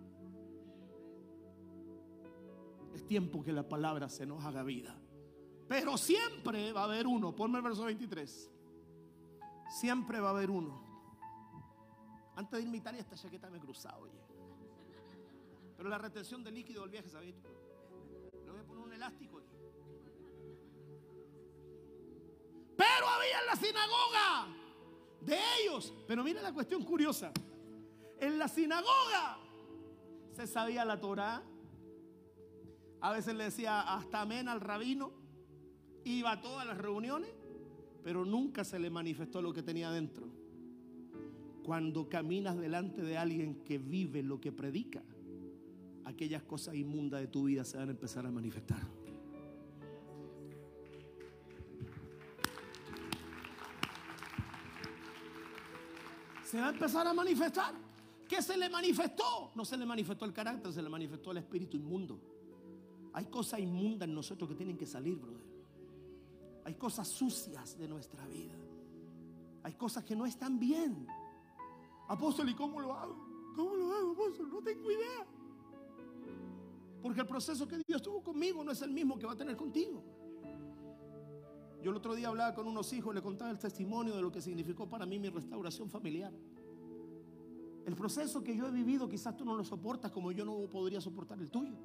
Es 2.94 3.06
tiempo 3.06 3.44
que 3.44 3.52
la 3.52 3.68
palabra 3.68 4.08
se 4.08 4.26
nos 4.26 4.44
haga 4.44 4.64
vida. 4.64 5.00
Pero 5.68 5.96
siempre 5.96 6.72
va 6.72 6.80
a 6.80 6.84
haber 6.84 7.06
uno. 7.06 7.34
Ponme 7.34 7.58
el 7.58 7.64
verso 7.64 7.84
23. 7.84 8.50
Siempre 9.70 10.20
va 10.20 10.28
a 10.28 10.30
haber 10.32 10.50
uno. 10.50 10.82
Antes 12.36 12.58
de 12.58 12.64
irme 12.64 12.78
a 12.78 12.80
Italia, 12.80 13.00
esta 13.00 13.16
chaqueta 13.16 13.48
me 13.48 13.58
he 13.58 13.60
cruzado, 13.60 14.02
oye. 14.02 14.20
Pero 15.76 15.88
la 15.88 15.98
retención 15.98 16.44
de 16.44 16.50
líquido 16.50 16.82
del 16.82 16.90
viaje, 16.90 17.08
¿sabes? 17.08 17.34
Le 18.44 18.50
voy 18.50 18.60
a 18.60 18.64
poner 18.64 18.84
un 18.84 18.92
elástico 18.92 19.38
aquí. 19.38 19.56
Pero 22.76 23.08
había 23.08 23.40
en 23.40 23.46
la 23.46 23.56
sinagoga 23.56 24.46
de 25.20 25.38
ellos. 25.60 25.94
Pero 26.06 26.24
mire 26.24 26.42
la 26.42 26.52
cuestión 26.52 26.84
curiosa. 26.84 27.32
En 28.18 28.38
la 28.38 28.48
sinagoga 28.48 29.38
se 30.32 30.46
sabía 30.46 30.84
la 30.84 31.00
Torah. 31.00 31.42
A 33.00 33.12
veces 33.12 33.34
le 33.34 33.44
decía 33.44 33.80
hasta 33.80 34.22
amén 34.22 34.48
al 34.48 34.60
rabino. 34.60 35.12
Iba 36.04 36.32
a 36.32 36.40
todas 36.40 36.66
las 36.66 36.78
reuniones, 36.78 37.30
pero 38.02 38.24
nunca 38.24 38.64
se 38.64 38.78
le 38.78 38.90
manifestó 38.90 39.42
lo 39.42 39.52
que 39.52 39.62
tenía 39.62 39.90
dentro. 39.90 40.26
Cuando 41.62 42.08
caminas 42.08 42.56
delante 42.58 43.02
de 43.02 43.16
alguien 43.16 43.62
que 43.64 43.78
vive 43.78 44.22
lo 44.22 44.40
que 44.40 44.52
predica, 44.52 45.02
aquellas 46.04 46.42
cosas 46.42 46.74
inmundas 46.74 47.20
de 47.20 47.26
tu 47.28 47.44
vida 47.44 47.64
se 47.64 47.76
van 47.76 47.88
a 47.88 47.92
empezar 47.92 48.26
a 48.26 48.30
manifestar. 48.30 48.80
Se 56.44 56.58
va 56.58 56.68
a 56.68 56.70
empezar 56.70 57.06
a 57.06 57.14
manifestar. 57.14 57.74
¿Qué 58.28 58.42
se 58.42 58.56
le 58.56 58.68
manifestó? 58.68 59.52
No 59.54 59.64
se 59.64 59.76
le 59.76 59.86
manifestó 59.86 60.24
el 60.24 60.32
carácter, 60.32 60.72
se 60.72 60.82
le 60.82 60.88
manifestó 60.88 61.30
el 61.30 61.38
espíritu 61.38 61.76
inmundo. 61.76 62.20
Hay 63.12 63.26
cosas 63.26 63.60
inmundas 63.60 64.08
en 64.08 64.14
nosotros 64.14 64.48
que 64.48 64.56
tienen 64.56 64.76
que 64.76 64.86
salir, 64.86 65.16
brother. 65.16 65.49
Hay 66.64 66.74
cosas 66.74 67.08
sucias 67.08 67.78
de 67.78 67.88
nuestra 67.88 68.26
vida. 68.26 68.54
Hay 69.62 69.74
cosas 69.74 70.04
que 70.04 70.16
no 70.16 70.26
están 70.26 70.58
bien. 70.58 71.06
Apóstol, 72.08 72.48
¿y 72.48 72.54
cómo 72.54 72.80
lo 72.80 72.94
hago? 72.94 73.16
¿Cómo 73.54 73.74
lo 73.74 73.92
hago, 73.92 74.12
apóstol? 74.12 74.48
No 74.50 74.62
tengo 74.62 74.90
idea. 74.90 75.26
Porque 77.02 77.20
el 77.20 77.26
proceso 77.26 77.66
que 77.66 77.80
Dios 77.86 78.02
tuvo 78.02 78.22
conmigo 78.22 78.62
no 78.62 78.72
es 78.72 78.82
el 78.82 78.90
mismo 78.90 79.18
que 79.18 79.26
va 79.26 79.32
a 79.32 79.36
tener 79.36 79.56
contigo. 79.56 80.02
Yo 81.82 81.90
el 81.90 81.96
otro 81.96 82.14
día 82.14 82.28
hablaba 82.28 82.54
con 82.54 82.66
unos 82.66 82.92
hijos, 82.92 83.14
le 83.14 83.22
contaba 83.22 83.50
el 83.50 83.58
testimonio 83.58 84.14
de 84.14 84.20
lo 84.20 84.30
que 84.30 84.42
significó 84.42 84.88
para 84.88 85.06
mí 85.06 85.18
mi 85.18 85.30
restauración 85.30 85.88
familiar. 85.88 86.32
El 87.86 87.96
proceso 87.96 88.44
que 88.44 88.54
yo 88.54 88.68
he 88.68 88.70
vivido 88.70 89.08
quizás 89.08 89.36
tú 89.36 89.44
no 89.44 89.56
lo 89.56 89.64
soportas 89.64 90.12
como 90.12 90.30
yo 90.30 90.44
no 90.44 90.68
podría 90.68 91.00
soportar 91.00 91.40
el 91.40 91.50
tuyo. 91.50 91.76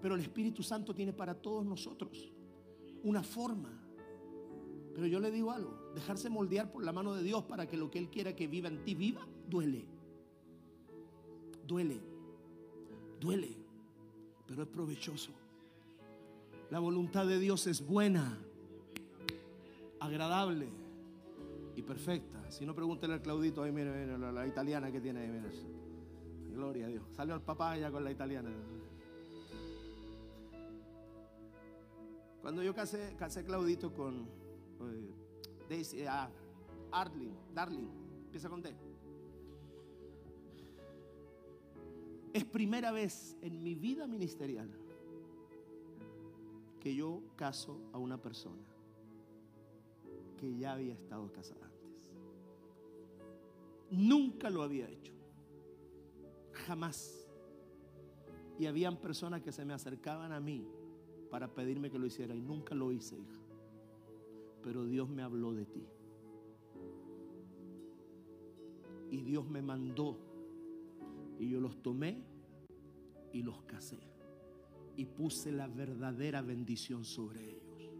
Pero 0.00 0.14
el 0.14 0.20
Espíritu 0.20 0.62
Santo 0.62 0.94
tiene 0.94 1.12
para 1.12 1.34
todos 1.34 1.64
nosotros 1.64 2.32
una 3.02 3.22
forma. 3.22 3.77
Pero 4.98 5.06
yo 5.06 5.20
le 5.20 5.30
digo 5.30 5.52
algo, 5.52 5.78
dejarse 5.94 6.28
moldear 6.28 6.72
por 6.72 6.82
la 6.82 6.92
mano 6.92 7.14
de 7.14 7.22
Dios 7.22 7.44
para 7.44 7.68
que 7.68 7.76
lo 7.76 7.88
que 7.88 8.00
Él 8.00 8.08
quiera 8.08 8.34
que 8.34 8.48
viva 8.48 8.66
en 8.66 8.82
ti 8.82 8.96
viva, 8.96 9.24
duele. 9.48 9.84
Duele. 11.64 12.00
Duele. 13.20 13.56
Pero 14.48 14.64
es 14.64 14.68
provechoso. 14.68 15.30
La 16.70 16.80
voluntad 16.80 17.28
de 17.28 17.38
Dios 17.38 17.68
es 17.68 17.86
buena 17.86 18.40
agradable 20.00 20.66
y 21.76 21.82
perfecta. 21.82 22.50
Si 22.50 22.66
no, 22.66 22.74
pregúntele 22.74 23.14
al 23.14 23.22
Claudito, 23.22 23.62
ahí 23.62 23.70
mire, 23.70 24.18
la, 24.18 24.46
italiana 24.48 24.90
que 24.90 25.00
tiene 25.00 25.20
ahí, 25.20 25.28
mire. 25.28 25.48
Gloria 26.52 26.86
a 26.86 26.88
Dios. 26.88 27.04
Salió 27.12 27.36
el 27.36 27.42
papá 27.42 27.78
ya 27.78 27.92
con 27.92 28.02
la 28.02 28.10
italiana. 28.10 28.50
Cuando 32.42 32.64
yo 32.64 32.74
casé, 32.74 33.14
casé 33.16 33.44
Claudito 33.44 33.92
con 33.92 34.37
Daisy, 35.68 36.04
Arling, 36.90 37.34
Darling, 37.54 37.88
empieza 38.24 38.48
con 38.48 38.62
D. 38.62 38.74
Es 42.32 42.44
primera 42.44 42.92
vez 42.92 43.36
en 43.42 43.62
mi 43.62 43.74
vida 43.74 44.06
ministerial 44.06 44.70
que 46.80 46.94
yo 46.94 47.22
caso 47.36 47.80
a 47.92 47.98
una 47.98 48.20
persona 48.20 48.62
que 50.38 50.56
ya 50.56 50.72
había 50.72 50.94
estado 50.94 51.30
casada 51.32 51.66
antes. 51.66 52.10
Nunca 53.90 54.50
lo 54.50 54.62
había 54.62 54.88
hecho. 54.88 55.12
Jamás. 56.66 57.28
Y 58.58 58.66
habían 58.66 58.96
personas 58.96 59.42
que 59.42 59.52
se 59.52 59.64
me 59.64 59.74
acercaban 59.74 60.32
a 60.32 60.40
mí 60.40 60.66
para 61.30 61.52
pedirme 61.52 61.90
que 61.90 61.98
lo 61.98 62.06
hiciera 62.06 62.34
y 62.34 62.40
nunca 62.40 62.74
lo 62.74 62.92
hice, 62.92 63.16
hija. 63.18 63.37
Pero 64.62 64.84
Dios 64.86 65.08
me 65.08 65.22
habló 65.22 65.52
de 65.52 65.66
ti. 65.66 65.86
Y 69.10 69.22
Dios 69.22 69.48
me 69.48 69.62
mandó. 69.62 70.18
Y 71.38 71.48
yo 71.50 71.60
los 71.60 71.82
tomé 71.82 72.22
y 73.32 73.42
los 73.42 73.62
casé. 73.62 74.00
Y 74.96 75.06
puse 75.06 75.52
la 75.52 75.68
verdadera 75.68 76.42
bendición 76.42 77.04
sobre 77.04 77.50
ellos. 77.50 77.92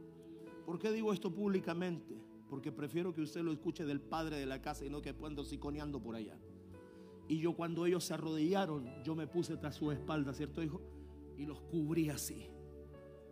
¿Por 0.66 0.78
qué 0.78 0.90
digo 0.92 1.12
esto 1.12 1.32
públicamente? 1.32 2.28
porque 2.48 2.72
prefiero 2.72 3.12
que 3.12 3.20
usted 3.20 3.42
lo 3.42 3.52
escuche 3.52 3.84
del 3.84 4.00
padre 4.00 4.36
de 4.36 4.46
la 4.46 4.61
casa 4.61 4.84
y 4.84 4.90
no 4.90 5.02
que 5.02 5.14
pueda 5.14 5.44
siconeando 5.44 6.00
por 6.00 6.16
allá. 6.16 6.38
Y 7.28 7.38
yo 7.38 7.54
cuando 7.54 7.84
ellos 7.84 8.04
se 8.04 8.14
arrodillaron, 8.14 8.86
yo 9.04 9.14
me 9.14 9.26
puse 9.26 9.56
tras 9.56 9.74
su 9.74 9.92
espalda, 9.92 10.32
¿cierto 10.32 10.62
hijo? 10.62 10.80
Y 11.36 11.44
los 11.44 11.61
cubrí 11.61 12.09
así. 12.09 12.48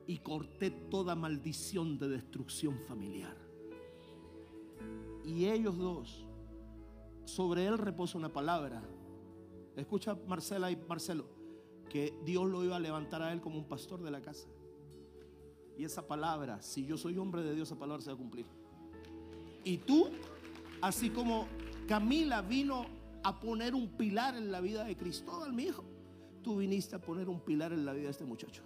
Y 0.06 0.18
corté 0.18 0.70
toda 0.70 1.14
maldición 1.14 1.98
de 1.98 2.08
destrucción 2.08 2.78
familiar. 2.86 3.36
Y 5.24 5.46
ellos 5.46 5.76
dos, 5.76 6.24
sobre 7.24 7.66
él 7.66 7.78
reposa 7.78 8.16
una 8.16 8.32
palabra. 8.32 8.82
Escucha 9.74 10.16
Marcela 10.26 10.70
y 10.70 10.76
Marcelo, 10.76 11.26
que 11.90 12.14
Dios 12.24 12.48
lo 12.48 12.64
iba 12.64 12.76
a 12.76 12.80
levantar 12.80 13.22
a 13.22 13.32
él 13.32 13.40
como 13.40 13.58
un 13.58 13.66
pastor 13.66 14.02
de 14.02 14.10
la 14.10 14.20
casa. 14.20 14.48
Y 15.76 15.84
esa 15.84 16.06
palabra, 16.06 16.62
si 16.62 16.86
yo 16.86 16.96
soy 16.96 17.18
hombre 17.18 17.42
de 17.42 17.54
Dios, 17.54 17.68
esa 17.68 17.78
palabra 17.78 18.02
se 18.02 18.10
va 18.10 18.14
a 18.14 18.18
cumplir. 18.18 18.46
Y 19.64 19.78
tú, 19.78 20.08
así 20.80 21.10
como 21.10 21.46
Camila 21.88 22.40
vino 22.40 22.86
a 23.22 23.40
poner 23.40 23.74
un 23.74 23.88
pilar 23.96 24.36
en 24.36 24.52
la 24.52 24.60
vida 24.60 24.84
de 24.84 24.96
Cristóbal, 24.96 25.52
mi 25.52 25.64
hijo, 25.64 25.84
tú 26.42 26.56
viniste 26.56 26.94
a 26.94 27.00
poner 27.00 27.28
un 27.28 27.40
pilar 27.40 27.72
en 27.72 27.84
la 27.84 27.92
vida 27.92 28.04
de 28.04 28.10
este 28.10 28.24
muchacho. 28.24 28.62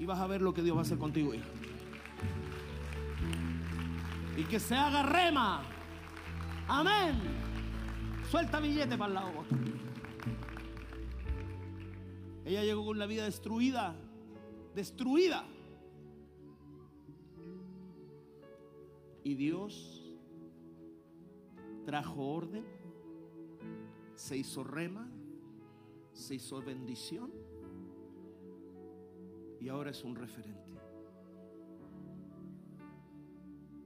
Y 0.00 0.06
vas 0.06 0.18
a 0.18 0.26
ver 0.26 0.40
lo 0.40 0.54
que 0.54 0.62
Dios 0.62 0.74
va 0.74 0.80
a 0.80 0.82
hacer 0.82 0.96
contigo, 0.96 1.34
hijo. 1.34 1.44
Y 4.34 4.44
que 4.44 4.58
se 4.58 4.74
haga 4.74 5.02
rema. 5.02 5.62
Amén. 6.66 7.20
Suelta 8.30 8.60
billete 8.60 8.96
para 8.96 9.08
el 9.08 9.14
lado. 9.14 9.44
Ella 12.46 12.64
llegó 12.64 12.86
con 12.86 12.98
la 12.98 13.04
vida 13.04 13.24
destruida. 13.24 13.94
Destruida. 14.74 15.44
Y 19.22 19.34
Dios 19.34 20.16
trajo 21.84 22.26
orden, 22.26 22.64
se 24.14 24.38
hizo 24.38 24.64
rema, 24.64 25.06
se 26.14 26.36
hizo 26.36 26.62
bendición 26.62 27.39
y 29.60 29.68
ahora 29.68 29.90
es 29.90 30.02
un 30.02 30.16
referente. 30.16 30.70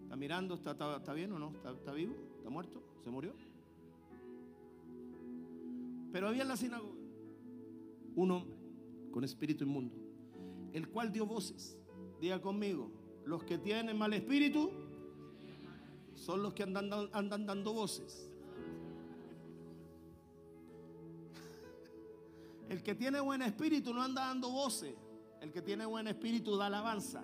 ¿Está 0.04 0.16
mirando? 0.16 0.54
¿Está, 0.54 1.12
bien 1.12 1.32
o 1.32 1.38
no? 1.38 1.52
¿Está, 1.52 1.92
vivo? 1.92 2.14
¿Está 2.38 2.48
muerto? 2.48 2.82
¿Se 3.02 3.10
murió? 3.10 3.34
Pero 6.12 6.28
había 6.28 6.42
en 6.42 6.48
la 6.48 6.56
sinagoga 6.56 6.94
un 8.14 8.30
hombre 8.30 8.56
con 9.10 9.24
espíritu 9.24 9.64
inmundo, 9.64 9.96
el 10.72 10.88
cual 10.88 11.10
dio 11.10 11.26
voces. 11.26 11.76
Diga 12.20 12.40
conmigo, 12.40 12.90
los 13.24 13.42
que 13.42 13.58
tienen 13.58 13.98
mal 13.98 14.12
espíritu, 14.12 14.70
son 16.14 16.42
los 16.42 16.54
que 16.54 16.62
andan, 16.62 16.90
andan 17.12 17.46
dando 17.46 17.72
voces. 17.72 18.30
El 22.68 22.82
que 22.82 22.94
tiene 22.94 23.20
buen 23.20 23.42
espíritu 23.42 23.92
no 23.92 24.02
anda 24.02 24.26
dando 24.26 24.50
voces. 24.50 24.94
El 25.44 25.52
que 25.52 25.60
tiene 25.60 25.84
buen 25.84 26.08
espíritu 26.08 26.56
da 26.56 26.72
alabanza, 26.72 27.22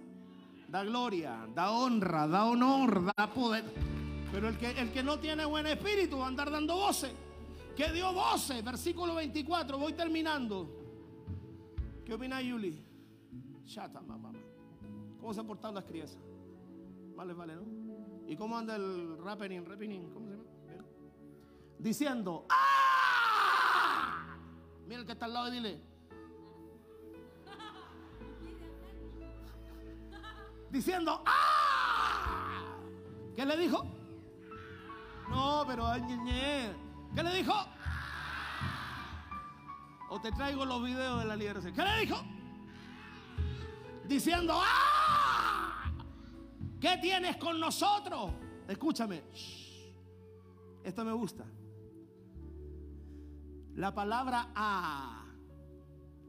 da 0.69 0.85
gloria, 0.85 1.49
da 1.55 1.71
honra, 1.71 2.29
da 2.29 2.45
honor, 2.45 3.07
da 3.17 3.33
poder. 3.33 3.65
Pero 4.31 4.47
el 4.49 4.59
que, 4.59 4.73
el 4.73 4.93
que 4.93 5.03
no 5.03 5.19
tiene 5.19 5.47
buen 5.47 5.67
espíritu 5.67 6.19
va 6.19 6.27
a 6.27 6.29
andar 6.29 6.51
dando 6.51 6.77
voces. 6.77 7.11
Que 7.75 7.91
dio 7.91 8.13
voces, 8.13 8.63
versículo 8.63 9.15
24, 9.15 9.79
voy 9.79 9.95
terminando. 9.95 10.69
¿Qué 12.05 12.13
opina 12.13 12.43
Yuli? 12.43 12.85
Chata, 13.65 14.03
mamá. 14.03 14.33
¿Cómo 15.19 15.33
se 15.33 15.41
han 15.41 15.47
portado 15.47 15.73
las 15.73 15.85
crianzas? 15.85 16.21
Vale, 17.17 17.33
vale, 17.33 17.57
¿no? 17.57 17.63
¿Y 18.29 18.37
cómo 18.37 18.55
anda 18.59 18.77
el 18.77 19.17
rappening? 19.17 19.65
rappening 19.65 20.13
¿Cómo 20.13 20.27
se 20.27 20.33
llama? 20.33 20.45
Diciendo, 21.79 22.45
¡Ah! 22.51 24.37
Mira 24.87 25.01
el 25.01 25.07
que 25.07 25.13
está 25.13 25.25
al 25.25 25.33
lado 25.33 25.49
y 25.49 25.53
dile. 25.53 25.81
Diciendo, 30.71 31.23
¡Ah! 31.27 32.67
¿Qué 33.35 33.45
le 33.45 33.57
dijo? 33.57 33.85
No, 35.29 35.65
pero 35.67 35.87
¿Qué 37.15 37.23
le 37.23 37.35
dijo? 37.35 37.55
O 40.11 40.21
te 40.21 40.33
traigo 40.33 40.65
los 40.65 40.83
videos 40.83 41.21
de 41.21 41.25
la 41.27 41.37
liberación. 41.37 41.75
¿Qué 41.75 41.83
le 41.83 42.01
dijo? 42.01 42.17
Diciendo, 44.07 44.59
¡Ah! 44.61 45.93
¿Qué 46.81 46.99
tienes 47.01 47.37
con 47.37 47.59
nosotros? 47.61 48.33
Escúchame. 48.67 49.23
Esto 50.83 51.05
me 51.05 51.13
gusta. 51.13 51.45
La 53.75 53.95
palabra 53.95 54.51
a 54.55 55.27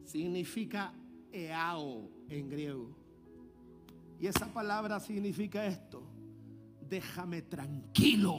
significa 0.04 0.94
eao 1.32 2.10
en 2.30 2.50
griego. 2.50 3.01
Y 4.22 4.28
esa 4.28 4.46
palabra 4.46 5.00
significa 5.00 5.66
esto. 5.66 6.04
Déjame 6.80 7.42
tranquilo. 7.42 8.38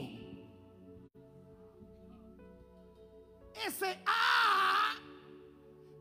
Ese 3.67 3.99
a 4.05 4.95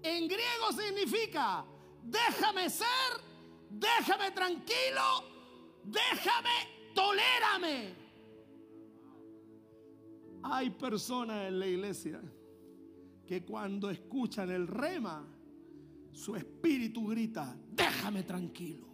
en 0.03 0.29
griego 0.29 0.73
significa 0.73 1.65
déjame 2.03 2.71
ser, 2.71 2.87
déjame 3.71 4.31
tranquilo, 4.31 5.25
déjame, 5.85 6.95
tolérame. 6.95 7.95
Hay 10.45 10.71
personas 10.71 11.49
en 11.49 11.59
la 11.59 11.67
iglesia 11.67 12.21
que 13.27 13.45
cuando 13.45 13.91
escuchan 13.91 14.51
el 14.51 14.67
rema, 14.69 15.27
su 16.13 16.37
espíritu 16.37 17.09
grita, 17.09 17.57
déjame 17.71 18.23
tranquilo, 18.25 18.92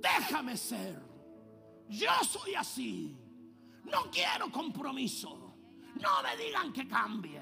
déjame 0.00 0.56
ser, 0.56 1.00
yo 1.88 2.10
soy 2.28 2.54
así, 2.54 3.16
no 3.84 4.10
quiero 4.10 4.50
compromiso, 4.50 5.56
no 6.00 6.22
me 6.22 6.42
digan 6.42 6.72
que 6.72 6.86
cambie, 6.86 7.40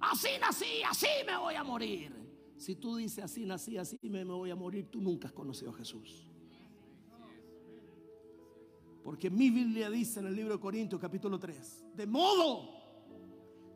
así 0.00 0.28
nací, 0.40 0.82
así 0.88 1.06
me 1.26 1.36
voy 1.36 1.54
a 1.54 1.64
morir. 1.64 2.12
Si 2.56 2.76
tú 2.76 2.96
dices 2.96 3.24
así 3.24 3.44
nací, 3.44 3.76
así 3.76 3.98
me 4.02 4.24
voy 4.24 4.50
a 4.50 4.56
morir, 4.56 4.90
tú 4.90 5.00
nunca 5.00 5.28
has 5.28 5.34
conocido 5.34 5.70
a 5.70 5.74
Jesús. 5.74 6.26
Porque 9.02 9.28
mi 9.28 9.50
Biblia 9.50 9.90
dice 9.90 10.20
en 10.20 10.26
el 10.26 10.34
libro 10.34 10.54
de 10.54 10.60
Corintios 10.60 11.00
capítulo 11.00 11.38
3, 11.38 11.94
de 11.94 12.06
modo 12.06 12.70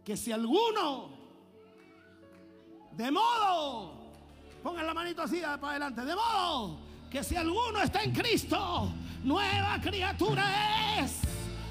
que 0.02 0.16
si 0.16 0.32
alguno, 0.32 1.10
de 2.92 3.10
modo, 3.10 4.10
pongan 4.62 4.86
la 4.86 4.94
manito 4.94 5.20
así 5.20 5.40
para 5.40 5.70
adelante, 5.70 6.02
de 6.02 6.14
modo 6.14 6.87
que 7.10 7.24
si 7.24 7.36
alguno 7.36 7.82
está 7.82 8.02
en 8.02 8.12
Cristo, 8.12 8.92
nueva 9.24 9.80
criatura 9.80 11.00
es. 11.00 11.20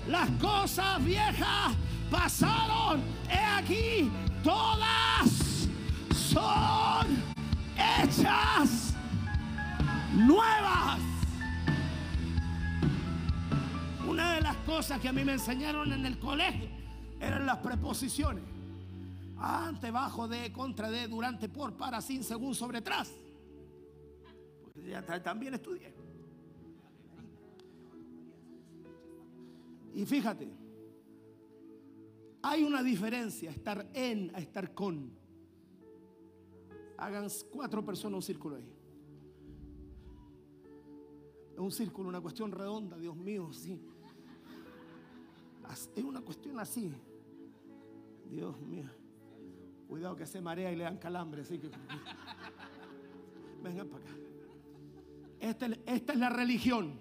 Las 0.08 0.30
cosas 0.32 1.04
viejas 1.04 1.76
pasaron, 2.10 3.02
he 3.30 3.38
aquí, 3.38 4.12
todas 4.44 5.68
son 6.12 7.24
hechas 7.76 8.94
nuevas. 10.14 11.00
Una 14.08 14.34
de 14.34 14.42
las 14.42 14.56
cosas 14.58 15.00
que 15.00 15.10
a 15.10 15.14
mí 15.14 15.24
me 15.24 15.34
enseñaron 15.34 15.92
en 15.94 16.06
el 16.06 16.18
colegio 16.18 16.70
eran 17.20 17.46
las 17.46 17.58
preposiciones. 17.58 18.44
Ante, 19.40 19.92
bajo, 19.92 20.28
de, 20.28 20.52
contra, 20.52 20.90
de, 20.90 21.08
durante, 21.08 21.48
por, 21.48 21.74
para, 21.74 22.02
sin, 22.02 22.24
según, 22.24 22.56
sobre, 22.56 22.82
tras. 22.82 23.12
También 25.24 25.54
estudié. 25.54 25.94
Y 29.94 30.06
fíjate, 30.06 30.48
hay 32.42 32.64
una 32.64 32.84
diferencia 32.84 33.50
estar 33.50 33.90
en 33.94 34.32
a 34.36 34.40
estar 34.40 34.74
con. 34.74 35.12
Hagan 36.98 37.28
cuatro 37.52 37.84
personas 37.84 38.16
un 38.16 38.22
círculo 38.22 38.56
ahí. 38.56 38.74
Es 41.54 41.60
un 41.60 41.72
círculo, 41.72 42.10
una 42.10 42.22
cuestión 42.22 42.52
redonda, 42.52 42.98
Dios 42.98 43.16
mío, 43.16 43.52
sí. 43.52 43.82
Es 45.96 46.04
una 46.04 46.22
cuestión 46.22 46.60
así. 46.60 46.92
Dios 48.30 48.60
mío. 48.62 48.90
Cuidado 49.88 50.16
que 50.16 50.26
se 50.26 50.40
marea 50.42 50.72
y 50.72 50.76
le 50.76 50.84
dan 50.84 50.98
calambre. 50.98 51.42
Así 51.42 51.58
que. 51.60 51.70
Vengan 53.64 53.88
para 53.88 54.04
acá. 54.04 54.17
Esta, 55.40 55.68
es 55.68 56.18
la 56.18 56.30
religión. 56.30 57.00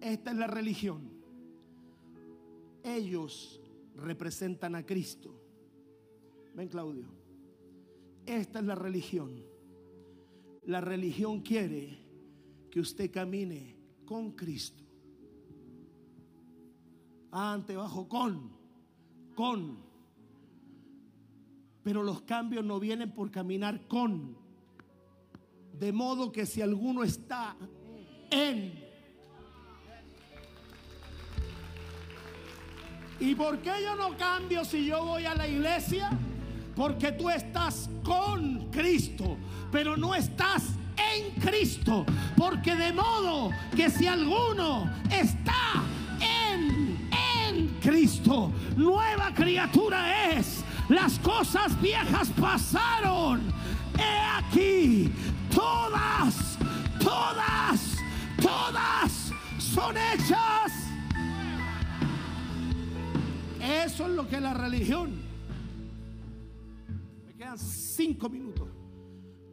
Esta 0.00 0.30
es 0.30 0.36
la 0.36 0.46
religión. 0.46 1.10
Ellos 2.82 3.60
representan 3.96 4.74
a 4.74 4.84
Cristo. 4.84 5.34
Ven, 6.54 6.68
Claudio. 6.68 7.06
Esta 8.24 8.60
es 8.60 8.64
la 8.64 8.74
religión. 8.74 9.44
La 10.64 10.80
religión 10.80 11.40
quiere 11.40 11.98
que 12.70 12.80
usted 12.80 13.10
camine 13.10 13.76
con 14.04 14.32
Cristo. 14.32 14.82
Ante, 17.30 17.76
bajo, 17.76 18.08
con. 18.08 18.50
Con. 19.34 19.78
Pero 21.82 22.02
los 22.02 22.22
cambios 22.22 22.64
no 22.64 22.80
vienen 22.80 23.12
por 23.12 23.30
caminar 23.30 23.86
con. 23.86 24.45
De 25.78 25.92
modo 25.92 26.32
que 26.32 26.46
si 26.46 26.62
alguno 26.62 27.02
está 27.02 27.54
en. 28.30 28.86
¿Y 33.20 33.34
por 33.34 33.58
qué 33.58 33.72
yo 33.82 33.94
no 33.96 34.16
cambio 34.16 34.64
si 34.64 34.86
yo 34.86 35.04
voy 35.04 35.24
a 35.24 35.34
la 35.34 35.48
iglesia? 35.48 36.10
Porque 36.74 37.12
tú 37.12 37.30
estás 37.30 37.88
con 38.02 38.70
Cristo, 38.70 39.38
pero 39.72 39.96
no 39.96 40.14
estás 40.14 40.64
en 41.14 41.40
Cristo. 41.40 42.04
Porque 42.36 42.74
de 42.74 42.92
modo 42.92 43.50
que 43.74 43.90
si 43.90 44.06
alguno 44.06 44.90
está 45.10 45.82
en, 46.20 47.08
en 47.48 47.68
Cristo, 47.80 48.52
nueva 48.76 49.32
criatura 49.34 50.30
es. 50.32 50.62
Las 50.88 51.18
cosas 51.18 51.80
viejas 51.80 52.28
pasaron. 52.38 53.40
He 53.98 54.44
aquí, 54.44 55.10
todas, 55.56 56.58
todas, 57.02 57.96
todas 58.42 59.32
son 59.58 59.96
hechas. 59.96 60.72
Eso 63.60 64.06
es 64.06 64.12
lo 64.12 64.28
que 64.28 64.38
la 64.38 64.52
religión. 64.52 65.12
Me 67.26 67.34
quedan 67.34 67.58
cinco 67.58 68.28
minutos 68.28 68.68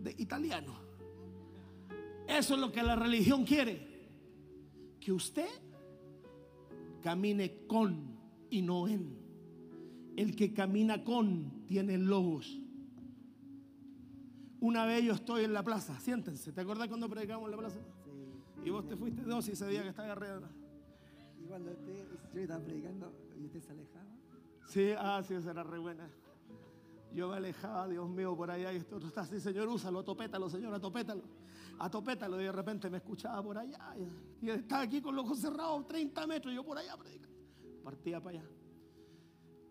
de 0.01 0.14
italiano. 0.18 0.74
Eso 2.28 2.56
es 2.56 2.60
lo 2.60 2.72
que 2.72 2.84
la 2.84 2.95
religión 2.95 3.45
quiere. 3.45 3.93
Que 4.99 5.14
usted 5.14 5.49
camine 7.01 7.66
con 7.68 8.18
y 8.49 8.62
no 8.62 8.88
en. 8.88 9.18
El 10.18 10.36
que 10.36 10.54
camina 10.54 11.04
con 11.04 11.66
tiene 11.66 11.97
logos. 11.97 12.62
Una 14.64 14.86
vez 14.86 15.03
yo 15.03 15.11
estoy 15.11 15.43
en 15.43 15.51
la 15.51 15.61
plaza, 15.61 15.99
siéntense. 15.99 16.53
¿Te 16.53 16.61
acuerdas 16.61 16.88
cuando 16.88 17.09
predicamos 17.09 17.47
en 17.47 17.51
la 17.51 17.57
plaza? 17.57 17.80
Sí. 18.05 18.61
Y 18.64 18.70
vos 18.70 18.88
te 18.88 18.95
fuiste 18.95 19.22
dos 19.24 19.45
y 19.49 19.51
ese 19.51 19.68
día 19.68 19.84
que 19.84 19.89
estaba 19.89 20.14
arriba. 20.14 20.39
Y 21.38 21.43
cuando 21.47 21.72
usted, 21.72 22.07
yo 22.34 22.39
estaba 22.39 22.64
predicando 22.64 23.11
y 23.38 23.45
usted 23.45 23.59
se 23.59 23.72
alejaba. 23.74 24.05
Sí, 24.66 24.91
ah, 24.97 25.22
sí, 25.28 25.34
esa 25.34 25.51
era 25.51 25.64
re 25.64 25.80
buena. 25.80 26.09
Yo 27.14 27.28
me 27.28 27.36
alejaba, 27.36 27.89
Dios 27.89 28.09
mío, 28.09 28.38
por 28.38 28.49
allá 28.51 28.72
y 28.72 28.78
esto 28.78 28.99
está 28.99 29.22
así, 29.24 29.41
Señor, 29.41 29.68
úsalo, 29.68 29.99
atopétalo, 29.99 30.49
Señor, 30.49 30.74
atopétalo. 30.74 31.24
Atopétalo. 31.80 32.39
Y 32.39 32.45
de 32.45 32.51
repente 32.53 32.89
me 32.89 32.99
escuchaba 32.99 33.43
por 33.43 33.57
allá. 33.57 33.93
Y, 33.97 34.45
y 34.45 34.49
estaba 34.49 34.84
aquí 34.84 35.01
con 35.01 35.14
los 35.14 35.26
ojos 35.26 35.39
cerrados, 35.39 35.86
30 35.88 36.26
metros, 36.26 36.53
y 36.53 36.55
yo 36.55 36.64
por 36.64 36.78
allá 36.78 36.95
predicando. 36.95 37.38
Partía 37.84 38.24
para 38.24 38.39
allá. 38.39 38.49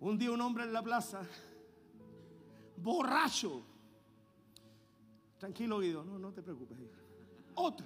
Un 0.01 0.19
día 0.19 0.31
un 0.31 0.41
hombre 0.43 0.65
en 0.65 0.73
la 0.75 0.83
plaza, 0.83 1.23
borracho. 2.77 3.72
Tranquilo, 5.43 5.81
Guido, 5.81 6.05
no, 6.05 6.21
no 6.21 6.33
te 6.33 6.41
preocupes. 6.41 6.79
Otro, 7.57 7.85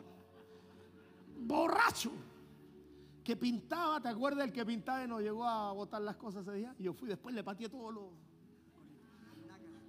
borracho, 1.39 2.13
que 3.25 3.35
pintaba, 3.35 3.99
¿te 3.99 4.09
acuerdas 4.09 4.45
el 4.45 4.53
que 4.53 4.67
pintaba 4.67 5.03
y 5.03 5.09
nos 5.09 5.23
llegó 5.23 5.47
a 5.47 5.73
botar 5.73 6.03
las 6.03 6.17
cosas 6.17 6.47
ese 6.47 6.55
día? 6.55 6.75
Y 6.79 6.83
yo 6.83 6.93
fui 6.93 7.09
después, 7.09 7.35
le 7.35 7.43
pateé 7.43 7.71
todo 7.71 7.91
lo... 7.91 8.11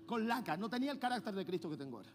Con 0.05 0.26
laca, 0.30 0.55
no 0.55 0.70
tenía 0.70 0.93
el 0.93 0.97
carácter 0.97 1.36
de 1.36 1.45
Cristo 1.45 1.70
que 1.70 1.76
tengo 1.76 1.97
ahora. 1.97 2.13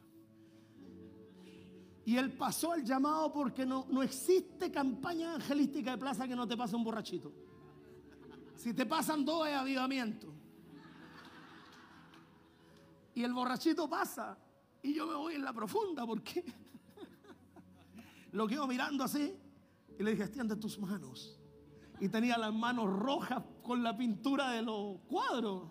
Y 2.07 2.17
él 2.17 2.33
pasó 2.33 2.75
el 2.75 2.83
llamado 2.83 3.31
porque 3.31 3.67
no, 3.67 3.85
no 3.91 4.03
existe 4.03 4.73
campaña 4.73 5.35
evangelística 5.35 5.91
de 5.91 5.99
plaza 5.99 6.27
que 6.27 6.35
no 6.35 6.49
te 6.49 6.57
pase 6.57 6.77
un 6.77 6.85
borrachito. 6.85 7.31
Si 8.55 8.73
te 8.73 8.87
pasan 8.87 9.23
dos 9.23 9.47
es 9.47 9.55
avivamiento. 9.55 10.33
Y 13.15 13.23
el 13.23 13.35
borrachito 13.35 13.87
pasa 13.87 14.39
y 14.83 14.95
yo 14.95 15.07
me 15.07 15.15
voy 15.15 15.35
en 15.35 15.43
la 15.43 15.53
profunda 15.53 16.07
porque 16.07 16.45
lo 18.33 18.47
quedo 18.47 18.67
mirando 18.67 19.05
así 19.05 19.35
y 19.99 20.03
le 20.03 20.13
dije, 20.13 20.25
extiende 20.25 20.57
tus 20.57 20.79
manos. 20.79 21.39
Y 22.01 22.09
tenía 22.09 22.37
las 22.37 22.53
manos 22.53 22.87
rojas 22.87 23.43
con 23.63 23.83
la 23.83 23.97
pintura 23.97 24.51
de 24.51 24.63
los 24.63 24.99
cuadros. 25.09 25.71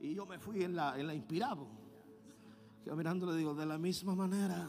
Y 0.00 0.14
yo 0.14 0.26
me 0.26 0.38
fui 0.38 0.62
en 0.62 0.76
la, 0.76 0.98
en 0.98 1.06
la 1.06 1.14
inspirado. 1.14 1.66
Quedo 2.84 2.96
mirando 2.96 3.30
le 3.30 3.38
digo, 3.38 3.54
de 3.54 3.64
la 3.64 3.78
misma 3.78 4.14
manera 4.14 4.68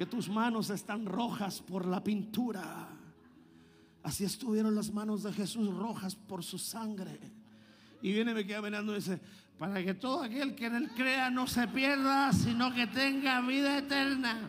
que 0.00 0.06
tus 0.06 0.30
manos 0.30 0.70
están 0.70 1.04
rojas 1.04 1.60
por 1.60 1.84
la 1.84 2.02
pintura. 2.02 2.88
Así 4.02 4.24
estuvieron 4.24 4.74
las 4.74 4.90
manos 4.94 5.22
de 5.22 5.30
Jesús 5.30 5.74
rojas 5.74 6.16
por 6.16 6.42
su 6.42 6.56
sangre. 6.56 7.20
Y 8.00 8.10
viene, 8.14 8.32
me 8.32 8.46
queda 8.46 8.62
mirando 8.62 8.92
y 8.92 8.94
dice, 8.94 9.20
para 9.60 9.84
que 9.84 9.92
todo 9.92 10.22
aquel 10.22 10.54
que 10.54 10.64
en 10.64 10.74
él 10.74 10.90
crea 10.96 11.28
no 11.28 11.46
se 11.46 11.68
pierda, 11.68 12.32
sino 12.32 12.72
que 12.72 12.86
tenga 12.86 13.42
vida 13.42 13.76
eterna. 13.76 14.48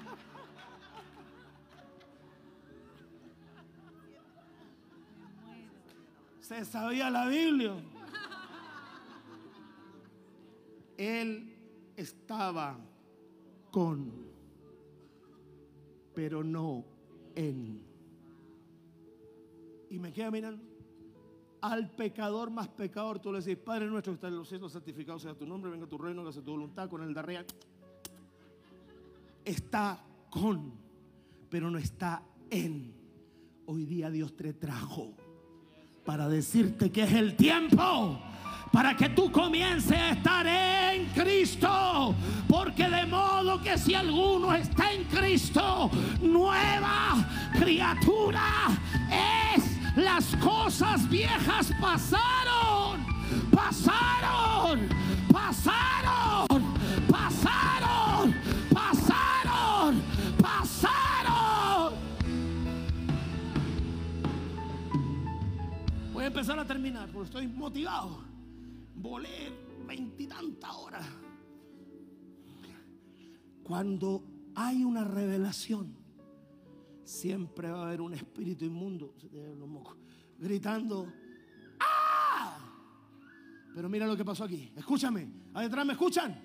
Se 6.39 6.63
sabía 6.63 7.09
la 7.09 7.27
Biblia. 7.27 7.73
Él 10.95 11.57
estaba 11.97 12.79
con, 13.69 14.13
pero 16.15 16.41
no 16.41 16.85
en. 17.35 17.83
Y 19.89 19.99
me 19.99 20.13
queda 20.13 20.31
mirando 20.31 20.70
al 21.61 21.89
pecador 21.91 22.49
más 22.49 22.67
pecador, 22.67 23.19
tú 23.19 23.31
le 23.31 23.39
decís, 23.39 23.57
Padre 23.63 23.85
nuestro 23.85 24.13
que 24.13 24.15
está 24.15 24.27
en 24.27 24.35
los 24.35 24.49
cielos, 24.49 24.71
santificado 24.71 25.19
sea 25.19 25.35
tu 25.35 25.45
nombre, 25.45 25.69
venga 25.71 25.87
tu 25.87 25.97
reino, 25.97 26.21
haga 26.21 26.31
tu 26.31 26.51
voluntad 26.51 26.89
con 26.89 27.03
el 27.03 27.13
de 27.13 27.19
arriba. 27.19 27.43
Está 29.45 30.03
con, 30.29 30.73
pero 31.49 31.69
no 31.69 31.77
está 31.77 32.23
en. 32.49 32.93
Hoy 33.67 33.85
día 33.85 34.09
Dios 34.09 34.35
te 34.35 34.53
trajo 34.53 35.13
para 36.03 36.27
decirte 36.27 36.91
que 36.91 37.03
es 37.03 37.13
el 37.13 37.35
tiempo 37.35 38.19
para 38.71 38.95
que 38.95 39.09
tú 39.09 39.31
comiences 39.31 39.91
a 39.91 40.11
estar 40.11 40.47
en 40.47 41.05
Cristo. 41.07 42.15
Porque 42.47 42.89
de 42.89 43.05
modo 43.05 43.61
que 43.61 43.77
si 43.77 43.93
alguno 43.93 44.53
está 44.53 44.93
en 44.93 45.03
Cristo, 45.05 45.89
nueva 46.21 47.15
criatura. 47.59 48.41
Las 49.95 50.35
cosas 50.37 51.09
viejas 51.09 51.73
pasaron, 51.81 53.05
pasaron, 53.51 54.87
pasaron, 55.29 56.47
pasaron, 57.09 58.33
pasaron, 58.73 60.01
pasaron. 60.41 61.93
Voy 66.13 66.23
a 66.23 66.27
empezar 66.27 66.57
a 66.57 66.65
terminar 66.65 67.09
porque 67.11 67.25
estoy 67.25 67.47
motivado. 67.47 68.23
Volé 68.95 69.51
veintitantas 69.85 70.71
horas. 70.73 71.05
Cuando 73.63 74.23
hay 74.55 74.85
una 74.85 75.03
revelación, 75.03 76.00
siempre 77.11 77.69
va 77.69 77.83
a 77.83 77.87
haber 77.87 77.99
un 77.99 78.13
espíritu 78.13 78.63
inmundo 78.63 79.13
gritando, 80.39 81.11
¡ah! 81.79 82.57
Pero 83.75 83.89
mira 83.89 84.07
lo 84.07 84.15
que 84.15 84.23
pasó 84.23 84.45
aquí. 84.45 84.71
Escúchame, 84.75 85.27
ahí 85.53 85.65
detrás 85.65 85.85
me 85.85 85.93
escuchan. 85.93 86.41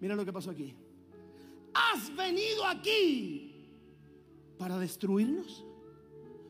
Mira 0.00 0.14
lo 0.14 0.24
que 0.24 0.32
pasó 0.32 0.50
aquí. 0.50 0.76
Has 1.72 2.14
venido 2.14 2.66
aquí 2.66 3.70
para 4.58 4.78
destruirnos. 4.78 5.64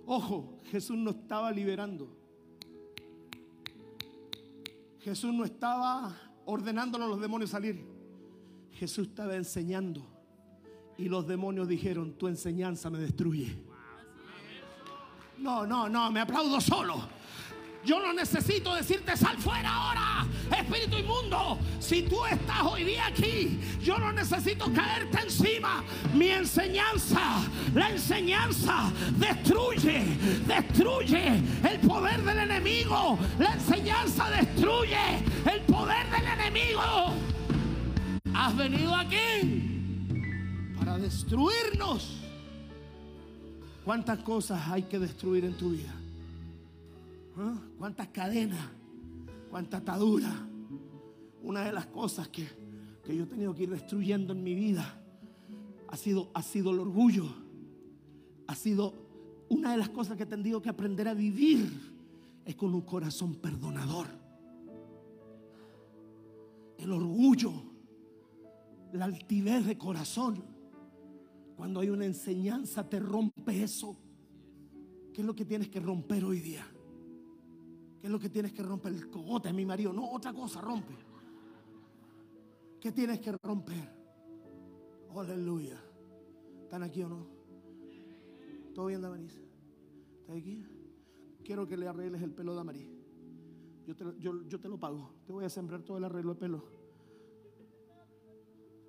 Ojo, 0.04 0.60
Jesús 0.64 0.96
no 0.96 1.10
estaba 1.12 1.52
liberando. 1.52 2.08
Jesús 4.98 5.32
no 5.32 5.44
estaba 5.44 6.14
ordenándole 6.44 7.04
a 7.04 7.08
los 7.08 7.20
demonios 7.20 7.50
salir. 7.50 7.86
Jesús 8.72 9.08
estaba 9.08 9.36
enseñando. 9.36 10.13
Y 10.96 11.08
los 11.08 11.26
demonios 11.26 11.68
dijeron, 11.68 12.14
tu 12.14 12.28
enseñanza 12.28 12.88
me 12.90 12.98
destruye. 12.98 13.56
No, 15.38 15.66
no, 15.66 15.88
no, 15.88 16.10
me 16.10 16.20
aplaudo 16.20 16.60
solo. 16.60 17.08
Yo 17.84 18.00
no 18.00 18.14
necesito 18.14 18.74
decirte 18.74 19.14
sal 19.14 19.36
fuera 19.36 19.70
ahora, 19.70 20.26
espíritu 20.58 20.96
inmundo. 20.96 21.58
Si 21.80 22.02
tú 22.02 22.24
estás 22.24 22.62
hoy 22.62 22.84
día 22.84 23.06
aquí, 23.06 23.60
yo 23.82 23.98
no 23.98 24.10
necesito 24.10 24.72
caerte 24.72 25.20
encima. 25.20 25.84
Mi 26.14 26.28
enseñanza, 26.30 27.42
la 27.74 27.90
enseñanza 27.90 28.90
destruye, 29.18 30.02
destruye 30.46 31.42
el 31.68 31.78
poder 31.80 32.22
del 32.22 32.38
enemigo. 32.38 33.18
La 33.38 33.52
enseñanza 33.52 34.30
destruye 34.30 35.18
el 35.52 35.60
poder 35.62 36.08
del 36.10 36.26
enemigo. 36.26 36.82
Has 38.32 38.56
venido 38.56 38.94
aquí 38.94 39.74
destruirnos. 40.98 42.20
¿Cuántas 43.84 44.18
cosas 44.20 44.66
hay 44.68 44.84
que 44.84 44.98
destruir 44.98 45.44
en 45.44 45.54
tu 45.54 45.70
vida? 45.70 45.94
¿Ah? 47.36 47.58
¿Cuántas 47.78 48.08
cadenas? 48.08 48.66
¿Cuánta 49.50 49.78
atadura? 49.78 50.32
Una 51.42 51.64
de 51.64 51.72
las 51.72 51.86
cosas 51.86 52.28
que, 52.28 52.46
que 53.04 53.16
yo 53.16 53.24
he 53.24 53.26
tenido 53.26 53.54
que 53.54 53.64
ir 53.64 53.70
destruyendo 53.70 54.32
en 54.32 54.42
mi 54.42 54.54
vida 54.54 55.00
ha 55.88 55.96
sido, 55.96 56.30
ha 56.34 56.42
sido 56.42 56.70
el 56.70 56.80
orgullo. 56.80 57.26
Ha 58.46 58.54
sido 58.54 58.94
una 59.48 59.72
de 59.72 59.78
las 59.78 59.90
cosas 59.90 60.16
que 60.16 60.24
he 60.24 60.26
tenido 60.26 60.60
que 60.60 60.68
aprender 60.68 61.06
a 61.08 61.14
vivir 61.14 61.94
es 62.44 62.56
con 62.56 62.74
un 62.74 62.82
corazón 62.82 63.36
perdonador. 63.36 64.06
El 66.78 66.92
orgullo, 66.92 67.52
la 68.92 69.06
altivez 69.06 69.64
de 69.66 69.78
corazón. 69.78 70.53
Cuando 71.56 71.80
hay 71.80 71.90
una 71.90 72.04
enseñanza 72.04 72.88
te 72.88 72.98
rompe 73.00 73.62
eso. 73.62 73.96
¿Qué 75.12 75.20
es 75.20 75.26
lo 75.26 75.34
que 75.34 75.44
tienes 75.44 75.68
que 75.68 75.80
romper 75.80 76.24
hoy 76.24 76.40
día? 76.40 76.66
¿Qué 78.00 78.08
es 78.08 78.10
lo 78.10 78.18
que 78.18 78.28
tienes 78.28 78.52
que 78.52 78.62
romper? 78.62 78.92
El 78.92 79.08
cogote 79.08 79.48
de 79.48 79.54
mi 79.54 79.64
marido. 79.64 79.92
No, 79.92 80.10
otra 80.10 80.32
cosa 80.32 80.60
rompe. 80.60 80.94
¿Qué 82.80 82.92
tienes 82.92 83.20
que 83.20 83.32
romper? 83.42 83.94
Aleluya. 85.16 85.80
¿Están 86.62 86.82
aquí 86.82 87.02
o 87.02 87.08
no? 87.08 87.26
¿Todo 88.74 88.86
bien, 88.86 89.00
Damaris? 89.00 89.40
¿Estás 90.20 90.36
aquí? 90.36 90.66
Quiero 91.44 91.66
que 91.66 91.76
le 91.76 91.86
arregles 91.86 92.20
el 92.22 92.32
pelo 92.32 92.52
a 92.52 92.56
Damaris. 92.56 92.88
Yo 93.86 93.94
te, 93.94 94.04
yo, 94.18 94.42
yo 94.48 94.58
te 94.58 94.68
lo 94.68 94.78
pago. 94.78 95.14
Te 95.24 95.32
voy 95.32 95.44
a 95.44 95.48
sembrar 95.48 95.82
todo 95.82 95.98
el 95.98 96.04
arreglo 96.04 96.34
de 96.34 96.40
pelo. 96.40 96.64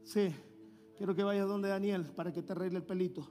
Sí. 0.03 0.33
Quiero 0.97 1.13
que 1.13 1.23
vayas 1.23 1.47
donde 1.47 1.69
Daniel 1.69 2.05
para 2.15 2.31
que 2.31 2.41
te 2.41 2.53
arregle 2.53 2.77
el 2.77 2.85
pelito. 2.85 3.29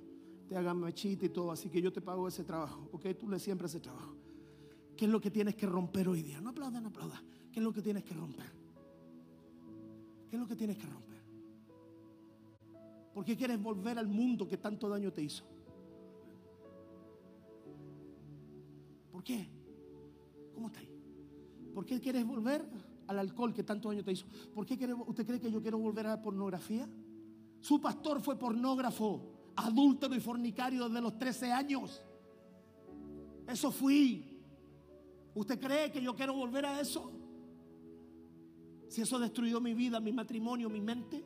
Te 0.49 0.57
haga 0.57 0.75
mechita 0.75 1.25
y 1.25 1.31
todo. 1.31 1.51
Así 1.51 1.71
que 1.71 1.81
yo 1.81 1.93
te 1.93 2.01
pago 2.01 2.29
ese 2.29 2.45
trabajo. 2.45 2.89
Ok, 2.93 3.07
tú 3.19 3.29
le 3.29 3.39
siempre 3.39 3.67
ese 3.67 3.81
trabajo. 3.81 4.15
¿Qué 4.97 5.07
es 5.07 5.11
lo 5.11 5.21
que 5.21 5.31
tienes 5.31 5.55
que 5.55 5.67
romper 5.67 6.09
hoy 6.09 6.23
día? 6.23 6.41
No 6.41 6.51
aplauda, 6.51 6.81
no 6.81 6.89
aplauda. 6.89 7.23
¿Qué 7.51 7.61
es 7.61 7.65
lo 7.65 7.73
que 7.73 7.83
tienes 7.83 8.05
que 8.05 8.15
romper? 8.15 8.47
¿Qué 10.29 10.37
es 10.37 10.41
lo 10.41 10.47
que 10.47 10.57
tienes 10.57 10.77
que 10.77 10.87
romper? 10.87 11.23
¿Por 13.15 13.25
qué 13.25 13.37
quieres 13.37 13.63
volver 13.63 13.99
al 13.99 14.09
mundo 14.09 14.47
que 14.47 14.57
tanto 14.57 14.89
daño 14.89 15.13
te 15.13 15.23
hizo? 15.23 15.45
¿Por 19.11 19.23
qué? 19.23 19.49
¿Cómo 20.53 20.67
está 20.67 20.81
ahí? 20.81 20.91
¿Por 21.73 21.85
qué 21.85 22.01
quieres 22.01 22.27
volver 22.27 22.65
al 23.07 23.19
alcohol 23.19 23.55
que 23.55 23.63
tanto 23.63 23.89
daño 23.89 24.05
te 24.05 24.13
hizo? 24.13 24.27
¿Por 24.53 24.67
qué 24.67 24.77
quiere, 24.77 24.95
usted 24.95 25.27
cree 25.27 25.41
que 25.41 25.51
yo 25.51 25.63
quiero 25.63 25.79
volver 25.79 26.07
a 26.07 26.11
la 26.11 26.23
pornografía? 26.23 26.89
Su 27.65 27.81
pastor 27.81 28.21
fue 28.21 28.39
pornógrafo, 28.39 29.23
adúltero 29.57 30.15
y 30.15 30.21
fornicario 30.21 30.87
desde 30.87 31.01
los 31.01 31.19
13 31.19 31.51
años. 31.51 32.03
Eso 33.49 33.73
fui. 33.73 34.39
¿Usted 35.35 35.59
cree 35.59 35.91
que 35.91 36.03
yo 36.03 36.15
quiero 36.15 36.35
volver 36.35 36.67
a 36.67 36.79
eso? 36.79 37.11
Si 38.87 39.01
eso 39.01 39.19
destruyó 39.19 39.63
mi 39.63 39.73
vida, 39.73 39.99
mi 39.99 40.13
matrimonio, 40.13 40.69
mi 40.69 40.83
mente. 40.83 41.25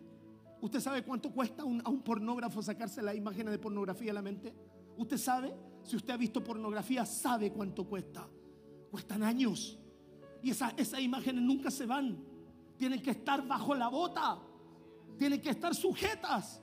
¿Usted 0.60 0.78
sabe 0.78 1.02
cuánto 1.02 1.32
cuesta 1.32 1.64
a 1.64 1.66
un 1.66 2.02
pornógrafo 2.04 2.62
sacarse 2.62 3.02
las 3.02 3.16
imágenes 3.16 3.50
de 3.50 3.58
pornografía 3.58 4.12
a 4.12 4.14
la 4.14 4.22
mente? 4.22 4.54
¿Usted 4.96 5.18
sabe? 5.18 5.52
Si 5.82 5.96
usted 5.96 6.14
ha 6.14 6.16
visto 6.16 6.44
pornografía, 6.44 7.04
sabe 7.04 7.50
cuánto 7.50 7.84
cuesta. 7.84 8.28
Cuestan 8.92 9.24
años. 9.24 9.76
Y 10.40 10.50
esas 10.50 11.00
imágenes 11.00 11.42
nunca 11.42 11.68
se 11.68 11.84
van. 11.84 12.16
Tienen 12.76 13.02
que 13.02 13.10
estar 13.10 13.44
bajo 13.44 13.74
la 13.74 13.88
bota. 13.88 14.38
Tienen 15.18 15.40
que 15.40 15.50
estar 15.50 15.74
sujetas. 15.74 16.62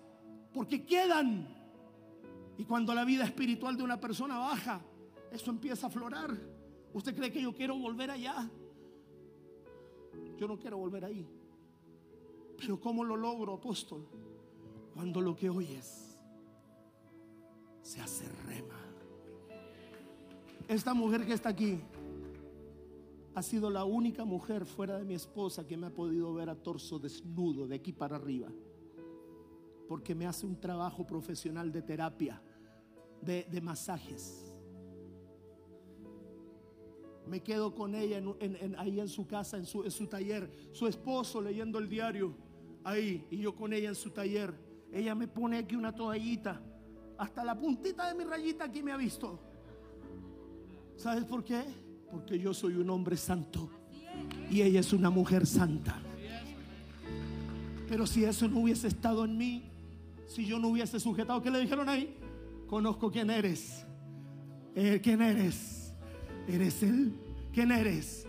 Porque 0.53 0.85
quedan. 0.85 1.47
Y 2.57 2.63
cuando 2.63 2.93
la 2.93 3.03
vida 3.03 3.25
espiritual 3.25 3.75
de 3.75 3.83
una 3.83 3.99
persona 3.99 4.37
baja, 4.37 4.81
eso 5.31 5.51
empieza 5.51 5.87
a 5.87 5.89
aflorar. 5.89 6.35
¿Usted 6.93 7.13
cree 7.13 7.31
que 7.31 7.41
yo 7.41 7.53
quiero 7.53 7.77
volver 7.77 8.09
allá? 8.09 8.49
Yo 10.37 10.47
no 10.47 10.57
quiero 10.57 10.77
volver 10.77 11.03
ahí. 11.03 11.27
Pero 12.57 12.79
¿cómo 12.79 13.03
lo 13.03 13.17
logro, 13.17 13.55
apóstol? 13.55 14.07
Cuando 14.93 15.19
lo 15.19 15.35
que 15.35 15.49
oyes 15.49 16.17
se 17.81 17.99
hace 17.99 18.25
rema. 18.45 18.79
Esta 20.69 20.93
mujer 20.93 21.25
que 21.25 21.33
está 21.33 21.49
aquí 21.49 21.79
ha 23.35 23.41
sido 23.41 23.69
la 23.69 23.83
única 23.83 24.23
mujer 24.25 24.65
fuera 24.65 24.97
de 24.97 25.03
mi 25.05 25.13
esposa 25.13 25.67
que 25.67 25.75
me 25.77 25.87
ha 25.87 25.93
podido 25.93 26.33
ver 26.33 26.49
a 26.49 26.55
torso 26.55 26.97
desnudo 26.99 27.67
de 27.67 27.75
aquí 27.75 27.91
para 27.93 28.15
arriba. 28.15 28.49
porque 29.87 30.15
me 30.15 30.25
hace 30.25 30.47
un 30.47 30.59
trabajo 30.59 31.05
profesional 31.05 31.71
de 31.71 31.83
terapia, 31.83 32.41
de, 33.21 33.43
de 33.51 33.61
masajes. 33.61 34.51
Me 37.27 37.41
quedo 37.43 37.75
con 37.75 37.93
ella 37.93 38.17
en- 38.17 38.75
ahí 38.79 38.99
en 38.99 39.07
su 39.07 39.27
casa, 39.27 39.57
en 39.57 39.65
su, 39.65 39.83
en 39.83 39.91
su 39.91 40.07
taller. 40.07 40.49
Su 40.71 40.87
esposo 40.87 41.39
leyendo 41.39 41.77
el 41.77 41.87
diario 41.87 42.33
ahí 42.83 43.27
y 43.29 43.37
yo 43.37 43.55
con 43.55 43.73
ella 43.73 43.89
en 43.89 43.95
su 43.95 44.09
taller. 44.09 44.55
Ella 44.91 45.13
me 45.13 45.27
pone 45.27 45.57
aquí 45.59 45.75
una 45.75 45.93
toallita. 45.93 46.59
Hasta 47.19 47.43
la 47.43 47.55
puntita 47.55 48.07
de 48.07 48.15
mi 48.15 48.23
rayita 48.23 48.63
aquí 48.65 48.81
me 48.81 48.91
ha 48.91 48.97
visto. 48.97 49.39
¿Sabes 50.95 51.25
por 51.25 51.43
qué? 51.43 51.63
Porque 52.15 52.39
yo 52.39 52.53
soy 52.53 52.75
un 52.75 52.89
hombre 52.89 53.17
santo 53.17 53.69
y 54.49 54.61
ella 54.61 54.79
es 54.79 54.93
una 54.93 55.09
mujer 55.09 55.45
santa. 55.45 55.99
Pero 57.89 58.07
si 58.07 58.23
eso 58.23 58.47
no 58.47 58.61
hubiese 58.61 58.87
estado 58.87 59.25
en 59.25 59.37
mí, 59.37 59.63
si 60.25 60.45
yo 60.45 60.57
no 60.57 60.69
hubiese 60.69 60.97
sujetado, 60.97 61.41
¿qué 61.41 61.51
le 61.51 61.59
dijeron 61.59 61.89
ahí? 61.89 62.15
Conozco 62.67 63.11
quién 63.11 63.29
eres. 63.29 63.85
Eh, 64.75 65.01
¿Quién 65.03 65.21
eres? 65.21 65.91
¿Eres 66.47 66.83
Él? 66.83 67.11
¿Quién 67.53 67.73
eres? 67.73 68.25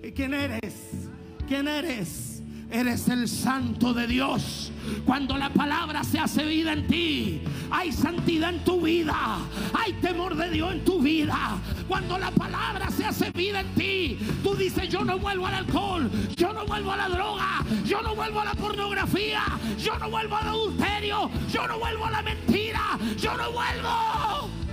Eh, 0.00 0.12
¿Quién 0.12 0.32
eres? 0.32 1.08
¿Quién 1.48 1.66
eres? 1.66 2.33
Eres 2.70 3.08
el 3.08 3.28
santo 3.28 3.94
de 3.94 4.06
Dios. 4.06 4.72
Cuando 5.04 5.36
la 5.36 5.50
palabra 5.50 6.02
se 6.04 6.18
hace 6.18 6.44
vida 6.44 6.72
en 6.72 6.86
ti, 6.86 7.40
hay 7.70 7.92
santidad 7.92 8.50
en 8.50 8.64
tu 8.64 8.80
vida, 8.80 9.38
hay 9.72 9.92
temor 9.94 10.34
de 10.36 10.50
Dios 10.50 10.72
en 10.72 10.84
tu 10.84 11.00
vida. 11.00 11.58
Cuando 11.88 12.18
la 12.18 12.30
palabra 12.30 12.90
se 12.90 13.04
hace 13.04 13.30
vida 13.30 13.60
en 13.60 13.74
ti, 13.74 14.18
tú 14.42 14.54
dices, 14.54 14.88
yo 14.88 15.04
no 15.04 15.18
vuelvo 15.18 15.46
al 15.46 15.54
alcohol, 15.54 16.10
yo 16.36 16.52
no 16.52 16.66
vuelvo 16.66 16.92
a 16.92 16.96
la 16.96 17.08
droga, 17.08 17.64
yo 17.84 18.02
no 18.02 18.14
vuelvo 18.14 18.40
a 18.40 18.44
la 18.44 18.54
pornografía, 18.54 19.42
yo 19.78 19.98
no 19.98 20.10
vuelvo 20.10 20.36
al 20.36 20.48
adulterio, 20.48 21.30
yo 21.50 21.66
no 21.68 21.78
vuelvo 21.78 22.06
a 22.06 22.10
la 22.10 22.22
mentira, 22.22 22.98
yo 23.16 23.36
no 23.36 23.52
vuelvo 23.52 24.64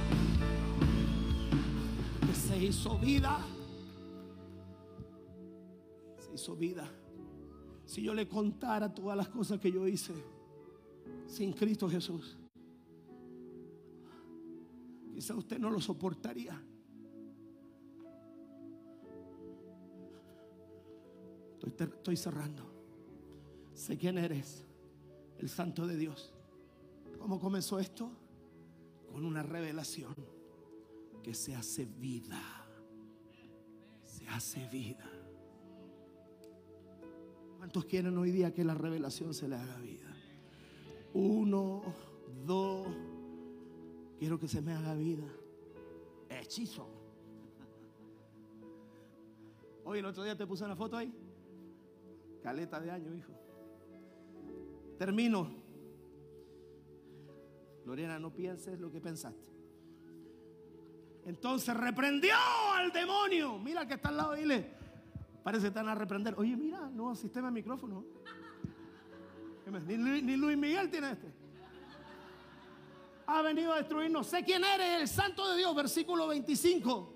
se 2.51 2.57
hizo 2.57 2.97
vida. 2.97 3.39
Se 6.17 6.33
hizo 6.33 6.55
vida. 6.55 7.00
Si 7.91 8.01
yo 8.01 8.13
le 8.13 8.25
contara 8.25 8.95
todas 8.95 9.17
las 9.17 9.27
cosas 9.27 9.59
que 9.59 9.69
yo 9.69 9.85
hice 9.85 10.13
sin 11.27 11.51
Cristo 11.51 11.89
Jesús, 11.89 12.37
quizá 15.13 15.35
usted 15.35 15.59
no 15.59 15.69
lo 15.69 15.81
soportaría. 15.81 16.57
Estoy, 21.61 21.89
estoy 21.89 22.15
cerrando. 22.15 22.63
Sé 23.73 23.97
quién 23.97 24.17
eres, 24.17 24.65
el 25.39 25.49
Santo 25.49 25.85
de 25.85 25.97
Dios. 25.97 26.33
¿Cómo 27.19 27.41
comenzó 27.41 27.77
esto? 27.77 28.09
Con 29.11 29.25
una 29.25 29.43
revelación 29.43 30.15
que 31.21 31.33
se 31.33 31.55
hace 31.55 31.83
vida. 31.83 32.41
Se 34.05 34.25
hace 34.29 34.65
vida. 34.69 35.20
¿Cuántos 37.61 37.85
quieren 37.85 38.17
hoy 38.17 38.31
día 38.31 38.51
que 38.51 38.63
la 38.63 38.73
revelación 38.73 39.35
se 39.35 39.47
le 39.47 39.55
haga 39.55 39.77
vida? 39.77 40.11
Uno, 41.13 41.83
dos. 42.43 42.87
Quiero 44.17 44.39
que 44.39 44.47
se 44.47 44.63
me 44.63 44.73
haga 44.73 44.95
vida. 44.95 45.27
Hechizo. 46.27 46.87
Hoy 49.83 49.99
el 49.99 50.05
otro 50.05 50.23
día 50.23 50.35
te 50.35 50.47
puse 50.47 50.65
una 50.65 50.75
foto 50.75 50.97
ahí. 50.97 51.13
Caleta 52.41 52.79
de 52.79 52.89
año, 52.89 53.13
hijo. 53.13 53.31
Termino. 54.97 55.53
Lorena, 57.85 58.17
no 58.17 58.33
pienses 58.33 58.79
lo 58.79 58.91
que 58.91 58.99
pensaste. 58.99 59.51
Entonces 61.27 61.77
reprendió 61.77 62.33
al 62.73 62.91
demonio. 62.91 63.59
Mira 63.59 63.87
que 63.87 63.93
está 63.93 64.09
al 64.09 64.17
lado, 64.17 64.33
dile. 64.33 64.80
Parece 65.43 65.63
que 65.63 65.67
están 65.69 65.89
a 65.89 65.95
reprender. 65.95 66.35
Oye, 66.37 66.55
mira, 66.55 66.89
no, 66.89 67.15
sistema 67.15 67.47
de 67.47 67.53
micrófono. 67.53 68.05
Ni 69.87 70.37
Luis 70.37 70.57
Miguel 70.57 70.89
tiene 70.89 71.11
este. 71.11 71.31
Ha 73.25 73.41
venido 73.41 73.73
a 73.73 73.77
destruirnos. 73.77 74.27
Sé 74.27 74.43
quién 74.43 74.63
eres, 74.63 75.01
el 75.01 75.07
santo 75.07 75.49
de 75.49 75.57
Dios, 75.57 75.73
versículo 75.75 76.27
25. 76.27 77.13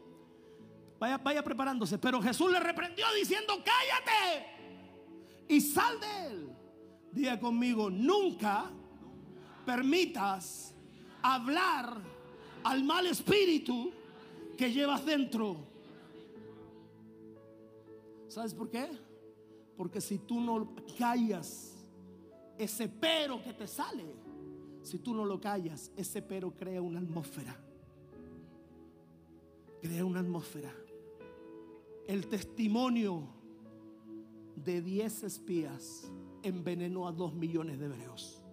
Vaya, 0.99 1.17
vaya 1.17 1.43
preparándose. 1.43 1.97
Pero 1.97 2.21
Jesús 2.21 2.51
le 2.51 2.59
reprendió 2.59 3.05
diciendo, 3.13 3.53
cállate 3.57 4.47
y 5.47 5.61
sal 5.61 5.99
de 5.99 6.27
él. 6.27 6.49
Diga 7.11 7.39
conmigo, 7.39 7.89
nunca 7.89 8.71
permitas 9.65 10.73
hablar 11.21 11.97
al 12.63 12.83
mal 12.83 13.05
espíritu 13.07 13.91
que 14.57 14.71
llevas 14.71 15.05
dentro. 15.05 15.74
¿Sabes 18.35 18.53
por 18.53 18.69
qué? 18.69 18.89
Porque 19.77 20.01
si 20.01 20.17
tú 20.17 20.41
no 20.41 20.75
callas 20.99 21.73
ese 22.57 22.89
pero 22.89 23.41
que 23.41 23.53
te 23.53 23.65
sale, 23.65 24.03
si 24.81 24.99
tú 24.99 25.13
no 25.13 25.23
lo 25.23 25.39
callas, 25.39 25.89
ese 25.95 26.21
pero 26.21 26.53
crea 26.53 26.81
una 26.81 26.99
atmósfera. 26.99 27.57
Crea 29.81 30.03
una 30.03 30.19
atmósfera. 30.19 30.69
El 32.05 32.27
testimonio 32.27 33.25
de 34.57 34.81
10 34.81 35.23
espías 35.23 36.11
envenenó 36.43 37.07
a 37.07 37.13
2 37.13 37.35
millones 37.35 37.79
de 37.79 37.85
hebreos. 37.85 38.43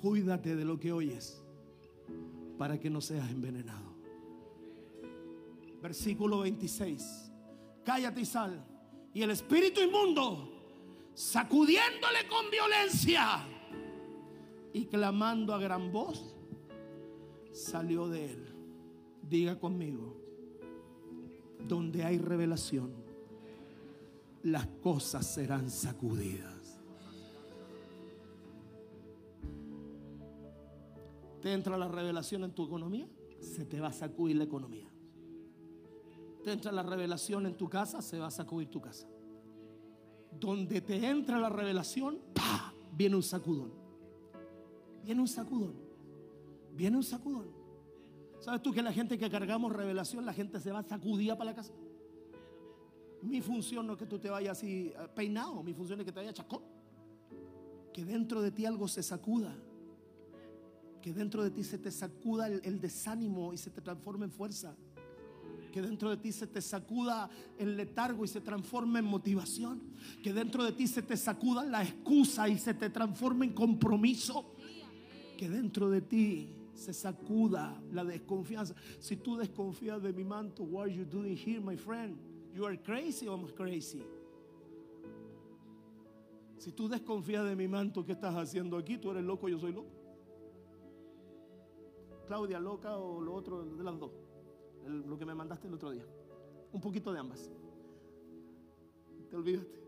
Cuídate 0.00 0.56
de 0.56 0.64
lo 0.64 0.80
que 0.80 0.92
oyes 0.92 1.42
para 2.56 2.80
que 2.80 2.88
no 2.88 3.02
seas 3.02 3.30
envenenado. 3.30 3.83
Versículo 5.84 6.38
26. 6.38 7.30
Cállate 7.84 8.22
y 8.22 8.24
sal. 8.24 8.64
Y 9.12 9.20
el 9.20 9.28
espíritu 9.28 9.82
inmundo, 9.82 10.48
sacudiéndole 11.12 12.26
con 12.26 12.50
violencia 12.50 13.46
y 14.72 14.86
clamando 14.86 15.52
a 15.52 15.58
gran 15.58 15.92
voz, 15.92 16.34
salió 17.52 18.08
de 18.08 18.32
él. 18.32 18.54
Diga 19.28 19.58
conmigo, 19.58 20.16
donde 21.68 22.02
hay 22.02 22.16
revelación, 22.16 22.90
las 24.42 24.66
cosas 24.82 25.34
serán 25.34 25.68
sacudidas. 25.68 26.80
Te 31.42 31.52
entra 31.52 31.76
la 31.76 31.88
revelación 31.88 32.44
en 32.44 32.52
tu 32.52 32.64
economía, 32.64 33.06
se 33.38 33.66
te 33.66 33.80
va 33.80 33.88
a 33.88 33.92
sacudir 33.92 34.36
la 34.36 34.44
economía. 34.44 34.93
Te 36.44 36.52
entra 36.52 36.70
la 36.70 36.82
revelación 36.82 37.46
en 37.46 37.56
tu 37.56 37.70
casa, 37.70 38.02
se 38.02 38.18
va 38.18 38.26
a 38.26 38.30
sacudir 38.30 38.68
tu 38.68 38.78
casa. 38.78 39.08
Donde 40.38 40.82
te 40.82 41.06
entra 41.08 41.38
la 41.38 41.48
revelación, 41.48 42.18
viene 42.92 43.16
un 43.16 43.22
sacudón. 43.22 43.72
Viene 45.02 45.22
un 45.22 45.28
sacudón. 45.28 45.74
Viene 46.76 46.98
un 46.98 47.02
sacudón. 47.02 47.46
¿Sabes 48.40 48.60
tú 48.60 48.72
que 48.72 48.82
la 48.82 48.92
gente 48.92 49.16
que 49.16 49.30
cargamos 49.30 49.72
revelación, 49.72 50.26
la 50.26 50.34
gente 50.34 50.60
se 50.60 50.70
va 50.70 50.82
sacudida 50.82 51.38
para 51.38 51.50
la 51.50 51.56
casa? 51.56 51.72
Mi 53.22 53.40
función 53.40 53.86
no 53.86 53.94
es 53.94 53.98
que 53.98 54.06
tú 54.06 54.18
te 54.18 54.28
vayas 54.28 54.58
así 54.58 54.92
eh, 54.94 55.08
peinado, 55.14 55.62
mi 55.62 55.72
función 55.72 55.98
es 56.00 56.04
que 56.04 56.12
te 56.12 56.20
vayas 56.20 56.34
chacón. 56.34 56.60
Que 57.90 58.04
dentro 58.04 58.42
de 58.42 58.50
ti 58.50 58.66
algo 58.66 58.86
se 58.86 59.02
sacuda. 59.02 59.56
Que 61.00 61.14
dentro 61.14 61.42
de 61.42 61.50
ti 61.50 61.64
se 61.64 61.78
te 61.78 61.90
sacuda 61.90 62.48
el, 62.48 62.60
el 62.64 62.82
desánimo 62.82 63.54
y 63.54 63.56
se 63.56 63.70
te 63.70 63.80
transforme 63.80 64.26
en 64.26 64.30
fuerza. 64.30 64.76
Que 65.74 65.82
dentro 65.82 66.08
de 66.08 66.16
ti 66.18 66.30
se 66.30 66.46
te 66.46 66.62
sacuda 66.62 67.28
el 67.58 67.76
letargo 67.76 68.24
y 68.24 68.28
se 68.28 68.40
transforme 68.40 69.00
en 69.00 69.06
motivación. 69.06 69.82
Que 70.22 70.32
dentro 70.32 70.62
de 70.62 70.70
ti 70.70 70.86
se 70.86 71.02
te 71.02 71.16
sacuda 71.16 71.64
la 71.64 71.82
excusa 71.82 72.48
y 72.48 72.58
se 72.58 72.74
te 72.74 72.90
transforme 72.90 73.46
en 73.46 73.54
compromiso. 73.54 74.54
Que 75.36 75.48
dentro 75.48 75.90
de 75.90 76.00
ti 76.00 76.48
se 76.74 76.92
sacuda 76.92 77.82
la 77.90 78.04
desconfianza. 78.04 78.76
Si 79.00 79.16
tú 79.16 79.36
desconfías 79.36 80.00
de 80.00 80.12
mi 80.12 80.22
manto, 80.22 80.62
what 80.62 80.84
are 80.84 80.94
you 80.94 81.04
doing 81.04 81.36
here, 81.36 81.60
my 81.60 81.76
friend? 81.76 82.16
You 82.54 82.64
are 82.66 82.78
crazy 82.80 83.26
or 83.26 83.36
I'm 83.36 83.48
crazy. 83.48 84.04
Si 86.58 86.70
tú 86.70 86.88
desconfías 86.88 87.44
de 87.48 87.56
mi 87.56 87.66
manto, 87.66 88.04
¿qué 88.04 88.12
estás 88.12 88.36
haciendo 88.36 88.76
aquí? 88.76 88.96
Tú 88.96 89.10
eres 89.10 89.24
loco, 89.24 89.48
yo 89.48 89.58
soy 89.58 89.72
loco. 89.72 89.90
Claudia 92.28 92.60
loca 92.60 92.96
o 92.96 93.20
lo 93.20 93.34
otro 93.34 93.64
de 93.64 93.82
las 93.82 93.98
dos. 93.98 94.12
Lo 94.86 95.18
que 95.18 95.24
me 95.24 95.34
mandaste 95.34 95.68
el 95.68 95.74
otro 95.74 95.90
día. 95.90 96.04
Un 96.72 96.80
poquito 96.80 97.12
de 97.12 97.18
ambas. 97.18 97.50
Te 99.30 99.36
olvidaste. 99.36 99.82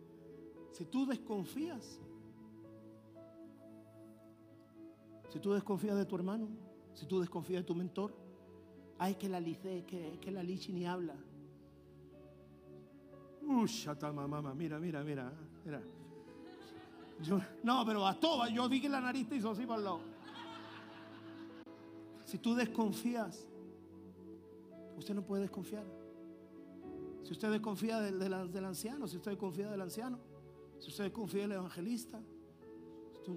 Si 0.72 0.84
tú 0.84 1.06
desconfías, 1.06 2.00
si 5.28 5.40
tú 5.40 5.52
desconfías 5.52 5.96
de 5.96 6.04
tu 6.04 6.16
hermano, 6.16 6.48
si 6.92 7.06
tú 7.06 7.20
desconfías 7.20 7.62
de 7.62 7.66
tu 7.66 7.74
mentor, 7.74 8.14
ay 8.98 9.14
que 9.14 9.28
la 9.28 9.40
lice, 9.40 9.84
que, 9.86 10.18
que 10.20 10.30
la 10.30 10.42
lichi 10.42 10.72
ni 10.72 10.86
habla. 10.86 11.16
Shata 13.66 14.12
mamá, 14.12 14.54
mira, 14.54 14.78
mira, 14.78 15.02
mira, 15.04 15.32
mira. 15.64 15.80
Yo, 17.22 17.40
no, 17.62 17.84
pero 17.86 18.02
bastó. 18.02 18.46
Yo 18.48 18.68
vi 18.68 18.80
que 18.80 18.88
la 18.88 19.00
nariz 19.00 19.28
te 19.28 19.36
hizo 19.36 19.50
así 19.50 19.64
para 19.64 19.78
el 19.78 19.84
lado. 19.84 20.00
Si 22.24 22.38
tú 22.38 22.54
desconfías, 22.54 23.46
usted 24.96 25.14
no 25.14 25.24
puede 25.24 25.42
desconfiar. 25.42 25.84
Si 27.22 27.32
usted 27.32 27.50
desconfía 27.50 28.00
del, 28.00 28.18
del, 28.18 28.64
anciano, 28.64 29.06
si 29.06 29.16
usted 29.16 29.32
desconfía 29.32 29.70
del 29.70 29.80
anciano, 29.80 30.18
si 30.78 30.88
usted 30.88 31.04
desconfía 31.04 31.42
del 31.42 31.52
evangelista, 31.52 32.20
si 33.24 33.30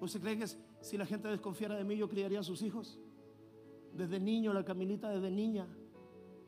¿usted 0.00 0.20
cree 0.20 0.38
que 0.38 0.46
si 0.80 0.96
la 0.98 1.06
gente 1.06 1.28
desconfiara 1.28 1.76
de 1.76 1.84
mí, 1.84 1.96
yo 1.96 2.08
criaría 2.08 2.40
a 2.40 2.42
sus 2.42 2.62
hijos? 2.62 2.98
Desde 3.92 4.18
niño, 4.18 4.52
la 4.52 4.64
Camilita 4.64 5.10
desde 5.10 5.30
niña, 5.30 5.66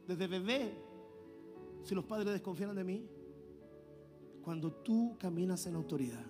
desde 0.07 0.26
bebé, 0.26 0.74
si 1.82 1.95
los 1.95 2.05
padres 2.05 2.32
desconfiaran 2.32 2.76
de 2.76 2.84
mí, 2.84 3.07
cuando 4.43 4.72
tú 4.72 5.16
caminas 5.18 5.66
en 5.66 5.76
autoridad, 5.76 6.26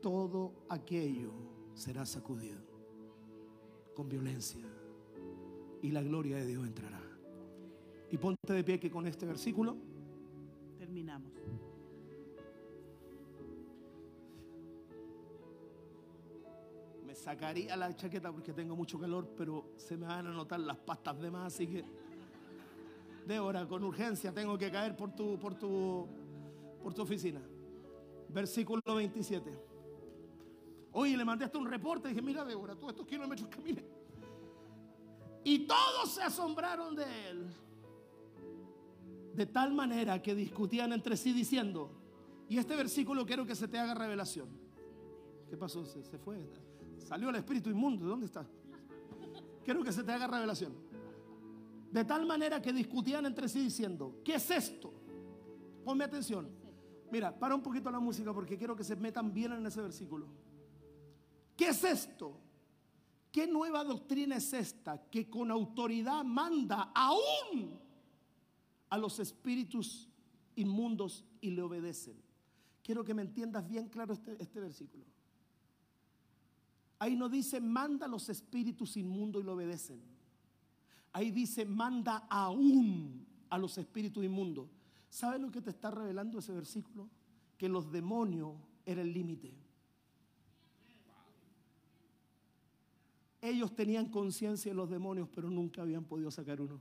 todo 0.00 0.52
aquello 0.68 1.32
será 1.74 2.06
sacudido 2.06 2.65
con 3.96 4.10
violencia 4.10 4.64
y 5.80 5.90
la 5.90 6.02
gloria 6.02 6.36
de 6.36 6.46
Dios 6.46 6.66
entrará. 6.66 7.00
Y 8.10 8.18
ponte 8.18 8.52
de 8.52 8.62
pie 8.62 8.78
que 8.78 8.90
con 8.90 9.06
este 9.06 9.24
versículo 9.26 9.76
Terminamos. 10.78 11.32
me 17.06 17.14
sacaría 17.14 17.76
la 17.76 17.94
chaqueta 17.96 18.30
porque 18.30 18.52
tengo 18.52 18.76
mucho 18.76 18.98
calor, 18.98 19.28
pero 19.36 19.70
se 19.76 19.96
me 19.96 20.06
van 20.06 20.26
a 20.26 20.30
notar 20.30 20.60
las 20.60 20.76
pastas 20.76 21.18
de 21.18 21.30
más, 21.30 21.54
así 21.54 21.66
que 21.66 21.84
Débora, 23.26 23.66
con 23.66 23.82
urgencia 23.82 24.32
tengo 24.32 24.58
que 24.58 24.70
caer 24.70 24.94
por 24.94 25.14
tu, 25.14 25.38
por 25.38 25.54
tu, 25.54 26.06
por 26.82 26.92
tu 26.92 27.02
oficina. 27.02 27.40
Versículo 28.28 28.82
27. 28.84 29.75
Oye, 30.98 31.14
le 31.14 31.26
mandé 31.26 31.44
hasta 31.44 31.58
un 31.58 31.66
reporte, 31.66 32.08
dije, 32.08 32.22
mira 32.22 32.42
Débora, 32.42 32.74
todos 32.74 32.92
estos 32.92 33.06
kilómetros 33.06 33.50
caminé. 33.50 33.84
Y 35.44 35.66
todos 35.66 36.10
se 36.10 36.22
asombraron 36.22 36.96
de 36.96 37.28
él. 37.28 37.46
De 39.34 39.44
tal 39.44 39.74
manera 39.74 40.22
que 40.22 40.34
discutían 40.34 40.94
entre 40.94 41.18
sí 41.18 41.34
diciendo, 41.34 41.90
y 42.48 42.56
este 42.56 42.74
versículo 42.74 43.26
quiero 43.26 43.44
que 43.44 43.54
se 43.54 43.68
te 43.68 43.78
haga 43.78 43.92
revelación. 43.92 44.48
¿Qué 45.50 45.58
pasó? 45.58 45.84
Se, 45.84 46.02
se 46.02 46.16
fue. 46.16 46.38
Salió 46.96 47.28
el 47.28 47.36
espíritu 47.36 47.68
inmundo. 47.68 48.06
¿Dónde 48.06 48.24
está? 48.24 48.46
Quiero 49.66 49.84
que 49.84 49.92
se 49.92 50.02
te 50.02 50.12
haga 50.12 50.26
revelación. 50.26 50.72
De 51.92 52.06
tal 52.06 52.24
manera 52.24 52.62
que 52.62 52.72
discutían 52.72 53.26
entre 53.26 53.50
sí 53.50 53.60
diciendo, 53.60 54.22
¿qué 54.24 54.36
es 54.36 54.50
esto? 54.50 54.94
Ponme 55.84 56.04
atención. 56.04 56.48
Mira, 57.10 57.38
para 57.38 57.54
un 57.54 57.62
poquito 57.62 57.90
la 57.90 58.00
música 58.00 58.32
porque 58.32 58.56
quiero 58.56 58.74
que 58.74 58.82
se 58.82 58.96
metan 58.96 59.34
bien 59.34 59.52
en 59.52 59.66
ese 59.66 59.82
versículo. 59.82 60.45
¿Qué 61.56 61.68
es 61.68 61.82
esto? 61.84 62.38
¿Qué 63.32 63.46
nueva 63.46 63.84
doctrina 63.84 64.36
es 64.36 64.52
esta 64.52 64.98
que 65.10 65.28
con 65.28 65.50
autoridad 65.50 66.24
manda 66.24 66.92
aún 66.94 67.78
a 68.88 68.98
los 68.98 69.18
espíritus 69.18 70.08
inmundos 70.54 71.24
y 71.40 71.50
le 71.50 71.62
obedecen? 71.62 72.16
Quiero 72.82 73.04
que 73.04 73.14
me 73.14 73.22
entiendas 73.22 73.66
bien 73.66 73.88
claro 73.88 74.14
este, 74.14 74.36
este 74.40 74.60
versículo. 74.60 75.04
Ahí 76.98 77.16
no 77.16 77.28
dice 77.28 77.60
manda 77.60 78.06
a 78.06 78.08
los 78.08 78.28
espíritus 78.28 78.96
inmundos 78.96 79.42
y 79.42 79.44
le 79.44 79.50
obedecen. 79.50 80.00
Ahí 81.12 81.30
dice 81.30 81.64
manda 81.64 82.26
aún 82.30 83.26
a 83.50 83.58
los 83.58 83.76
espíritus 83.78 84.24
inmundos. 84.24 84.68
¿Sabes 85.10 85.40
lo 85.40 85.50
que 85.50 85.60
te 85.60 85.70
está 85.70 85.90
revelando 85.90 86.38
ese 86.38 86.52
versículo? 86.52 87.08
Que 87.58 87.68
los 87.68 87.90
demonios 87.90 88.54
era 88.84 89.02
el 89.02 89.12
límite. 89.12 89.65
Ellos 93.46 93.76
tenían 93.76 94.06
conciencia 94.06 94.72
de 94.72 94.76
los 94.76 94.90
demonios, 94.90 95.28
pero 95.32 95.48
nunca 95.48 95.82
habían 95.82 96.02
podido 96.02 96.32
sacar 96.32 96.60
uno. 96.60 96.80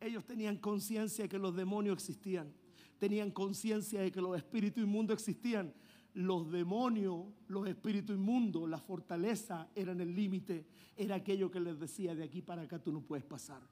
Ellos 0.00 0.24
tenían 0.24 0.56
conciencia 0.56 1.24
de 1.24 1.28
que 1.28 1.36
los 1.36 1.56
demonios 1.56 1.94
existían. 1.94 2.52
Tenían 3.00 3.32
conciencia 3.32 4.02
de 4.02 4.12
que 4.12 4.20
los 4.20 4.36
espíritus 4.36 4.84
inmundos 4.84 5.14
existían. 5.14 5.74
Los 6.14 6.52
demonios, 6.52 7.24
los 7.48 7.66
espíritus 7.66 8.14
inmundos, 8.14 8.70
la 8.70 8.78
fortaleza 8.78 9.68
eran 9.74 10.00
el 10.00 10.14
límite. 10.14 10.64
Era 10.96 11.16
aquello 11.16 11.50
que 11.50 11.58
les 11.58 11.80
decía, 11.80 12.14
de 12.14 12.22
aquí 12.22 12.40
para 12.40 12.62
acá 12.62 12.78
tú 12.78 12.92
no 12.92 13.00
puedes 13.00 13.24
pasar. 13.24 13.62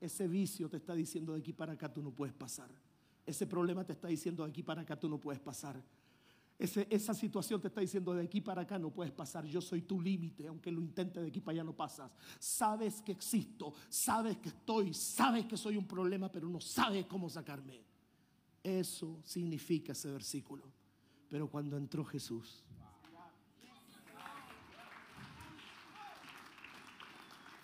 Ese 0.00 0.28
vicio 0.28 0.68
te 0.68 0.76
está 0.76 0.94
diciendo, 0.94 1.32
de 1.32 1.40
aquí 1.40 1.52
para 1.52 1.72
acá 1.72 1.92
tú 1.92 2.00
no 2.00 2.12
puedes 2.12 2.34
pasar. 2.34 2.70
Ese 3.26 3.44
problema 3.48 3.84
te 3.84 3.92
está 3.92 4.06
diciendo, 4.06 4.44
de 4.44 4.50
aquí 4.50 4.62
para 4.62 4.82
acá 4.82 4.94
tú 4.94 5.08
no 5.08 5.18
puedes 5.18 5.40
pasar. 5.40 5.82
Esa 6.62 7.12
situación 7.12 7.60
te 7.60 7.66
está 7.66 7.80
diciendo 7.80 8.14
de 8.14 8.22
aquí 8.22 8.40
para 8.40 8.62
acá 8.62 8.78
no 8.78 8.90
puedes 8.90 9.12
pasar. 9.12 9.44
Yo 9.44 9.60
soy 9.60 9.82
tu 9.82 10.00
límite, 10.00 10.46
aunque 10.46 10.70
lo 10.70 10.80
intentes 10.80 11.20
de 11.20 11.28
aquí 11.28 11.40
para 11.40 11.56
allá 11.56 11.64
no 11.64 11.74
pasas. 11.74 12.12
Sabes 12.38 13.02
que 13.02 13.10
existo, 13.10 13.74
sabes 13.88 14.38
que 14.38 14.50
estoy, 14.50 14.94
sabes 14.94 15.46
que 15.46 15.56
soy 15.56 15.76
un 15.76 15.88
problema, 15.88 16.30
pero 16.30 16.48
no 16.48 16.60
sabes 16.60 17.06
cómo 17.06 17.28
sacarme. 17.28 17.82
Eso 18.62 19.18
significa 19.24 19.90
ese 19.90 20.08
versículo. 20.12 20.62
Pero 21.28 21.50
cuando 21.50 21.76
entró 21.76 22.04
Jesús, 22.04 22.62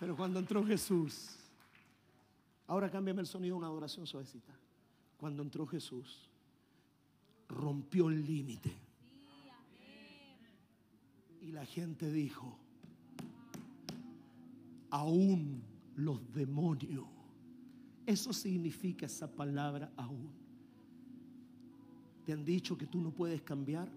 pero 0.00 0.16
cuando 0.16 0.40
entró 0.40 0.64
Jesús, 0.66 1.36
ahora 2.66 2.90
cámbiame 2.90 3.20
el 3.20 3.28
sonido 3.28 3.56
una 3.56 3.68
adoración 3.68 4.08
suavecita. 4.08 4.52
Cuando 5.16 5.44
entró 5.44 5.68
Jesús, 5.68 6.28
rompió 7.48 8.08
el 8.08 8.26
límite. 8.26 8.87
Y 11.48 11.52
la 11.52 11.64
gente 11.64 12.12
dijo, 12.12 12.58
aún 14.90 15.62
los 15.96 16.30
demonios. 16.34 17.06
Eso 18.04 18.34
significa 18.34 19.06
esa 19.06 19.34
palabra 19.34 19.90
aún. 19.96 20.28
¿Te 22.26 22.34
han 22.34 22.44
dicho 22.44 22.76
que 22.76 22.86
tú 22.86 23.00
no 23.00 23.12
puedes 23.12 23.40
cambiar? 23.40 23.90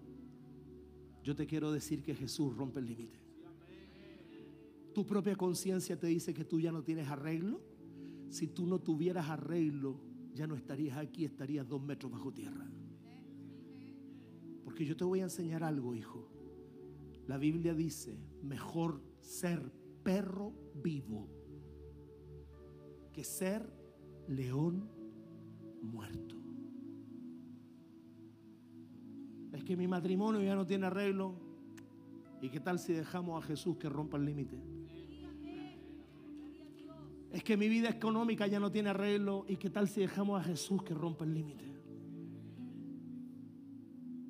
Yo 1.22 1.36
te 1.36 1.46
quiero 1.46 1.70
decir 1.70 2.02
que 2.02 2.14
Jesús 2.14 2.56
rompe 2.56 2.80
el 2.80 2.86
límite. 2.86 3.18
Tu 4.94 5.04
propia 5.04 5.36
conciencia 5.36 6.00
te 6.00 6.06
dice 6.06 6.32
que 6.32 6.46
tú 6.46 6.58
ya 6.58 6.72
no 6.72 6.82
tienes 6.82 7.06
arreglo. 7.08 7.60
Si 8.30 8.46
tú 8.46 8.66
no 8.66 8.78
tuvieras 8.78 9.28
arreglo, 9.28 10.00
ya 10.34 10.46
no 10.46 10.54
estarías 10.54 10.96
aquí, 10.96 11.26
estarías 11.26 11.68
dos 11.68 11.82
metros 11.82 12.12
bajo 12.12 12.32
tierra. 12.32 12.66
Porque 14.64 14.86
yo 14.86 14.96
te 14.96 15.04
voy 15.04 15.20
a 15.20 15.24
enseñar 15.24 15.62
algo, 15.62 15.94
hijo. 15.94 16.31
La 17.26 17.38
Biblia 17.38 17.74
dice, 17.74 18.18
mejor 18.42 19.00
ser 19.20 19.72
perro 20.02 20.52
vivo 20.74 21.28
que 23.12 23.24
ser 23.24 23.62
león 24.28 24.88
muerto. 25.82 26.36
Es 29.52 29.62
que 29.64 29.76
mi 29.76 29.86
matrimonio 29.86 30.42
ya 30.42 30.54
no 30.54 30.66
tiene 30.66 30.86
arreglo. 30.86 31.34
¿Y 32.40 32.48
qué 32.48 32.58
tal 32.58 32.78
si 32.78 32.92
dejamos 32.92 33.42
a 33.42 33.46
Jesús 33.46 33.76
que 33.76 33.88
rompa 33.88 34.16
el 34.16 34.24
límite? 34.24 34.58
Es 37.30 37.44
que 37.44 37.56
mi 37.56 37.68
vida 37.68 37.88
económica 37.88 38.46
ya 38.46 38.58
no 38.58 38.72
tiene 38.72 38.90
arreglo. 38.90 39.44
¿Y 39.48 39.56
qué 39.56 39.70
tal 39.70 39.88
si 39.88 40.00
dejamos 40.00 40.40
a 40.40 40.44
Jesús 40.44 40.82
que 40.82 40.94
rompa 40.94 41.24
el 41.24 41.34
límite? 41.34 41.64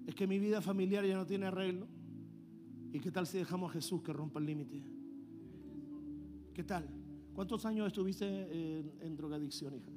Es 0.06 0.14
que 0.14 0.26
mi 0.26 0.38
vida 0.38 0.60
familiar 0.60 1.04
ya 1.06 1.16
no 1.16 1.24
tiene 1.24 1.46
arreglo. 1.46 1.86
¿Y 2.92 3.00
qué 3.00 3.10
tal 3.10 3.26
si 3.26 3.38
dejamos 3.38 3.70
a 3.70 3.72
Jesús 3.74 4.02
que 4.02 4.12
rompa 4.12 4.38
el 4.38 4.46
límite? 4.46 4.82
¿Qué 6.52 6.62
tal? 6.62 6.86
¿Cuántos 7.34 7.64
años 7.64 7.86
estuviste 7.86 8.26
en, 8.26 8.92
en 9.00 9.16
drogadicción, 9.16 9.74
hija? 9.74 9.90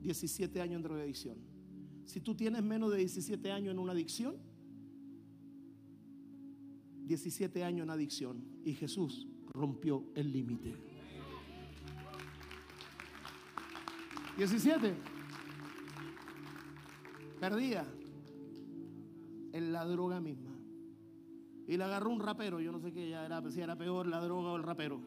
17 0.00 0.60
años 0.60 0.76
en 0.76 0.82
drogadicción. 0.82 1.38
Si 2.04 2.20
tú 2.20 2.34
tienes 2.34 2.62
menos 2.62 2.92
de 2.92 2.98
17 2.98 3.50
años 3.50 3.72
en 3.72 3.78
una 3.78 3.92
adicción, 3.92 4.36
17 7.06 7.64
años 7.64 7.84
en 7.84 7.90
adicción 7.90 8.44
y 8.64 8.74
Jesús 8.74 9.26
rompió 9.52 10.04
el 10.14 10.32
límite. 10.32 10.74
17. 14.36 14.94
Perdida 17.40 17.86
en 19.52 19.72
la 19.72 19.84
droga 19.84 20.20
misma. 20.20 20.53
Y 21.66 21.76
la 21.76 21.86
agarró 21.86 22.10
un 22.10 22.20
rapero, 22.20 22.60
yo 22.60 22.72
no 22.72 22.78
sé 22.78 22.92
qué 22.92 23.08
ya 23.08 23.24
era, 23.24 23.42
si 23.50 23.60
era 23.60 23.76
peor 23.76 24.06
la 24.06 24.20
droga 24.20 24.52
o 24.52 24.56
el 24.56 24.62
rapero. 24.62 25.00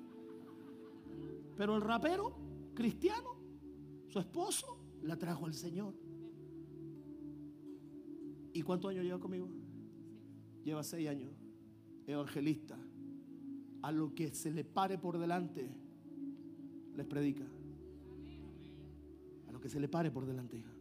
Pero 1.55 1.75
el 1.75 1.81
rapero, 1.81 2.35
cristiano, 2.73 3.35
su 4.07 4.19
esposo, 4.19 4.79
la 5.03 5.17
trajo 5.17 5.45
al 5.45 5.53
Señor. 5.53 5.93
¿Y 8.53 8.61
cuántos 8.63 8.89
años 8.91 9.03
lleva 9.03 9.19
conmigo? 9.19 9.49
Lleva 10.63 10.83
seis 10.83 11.07
años. 11.07 11.31
Evangelista. 12.07 12.77
A 13.83 13.91
lo 13.91 14.15
que 14.15 14.33
se 14.33 14.51
le 14.51 14.63
pare 14.63 14.97
por 14.97 15.17
delante, 15.19 15.69
les 16.95 17.05
predica. 17.05 17.45
A 19.47 19.51
lo 19.51 19.59
que 19.59 19.69
se 19.69 19.79
le 19.79 19.87
pare 19.87 20.09
por 20.09 20.25
delante, 20.25 20.57
hija. 20.57 20.73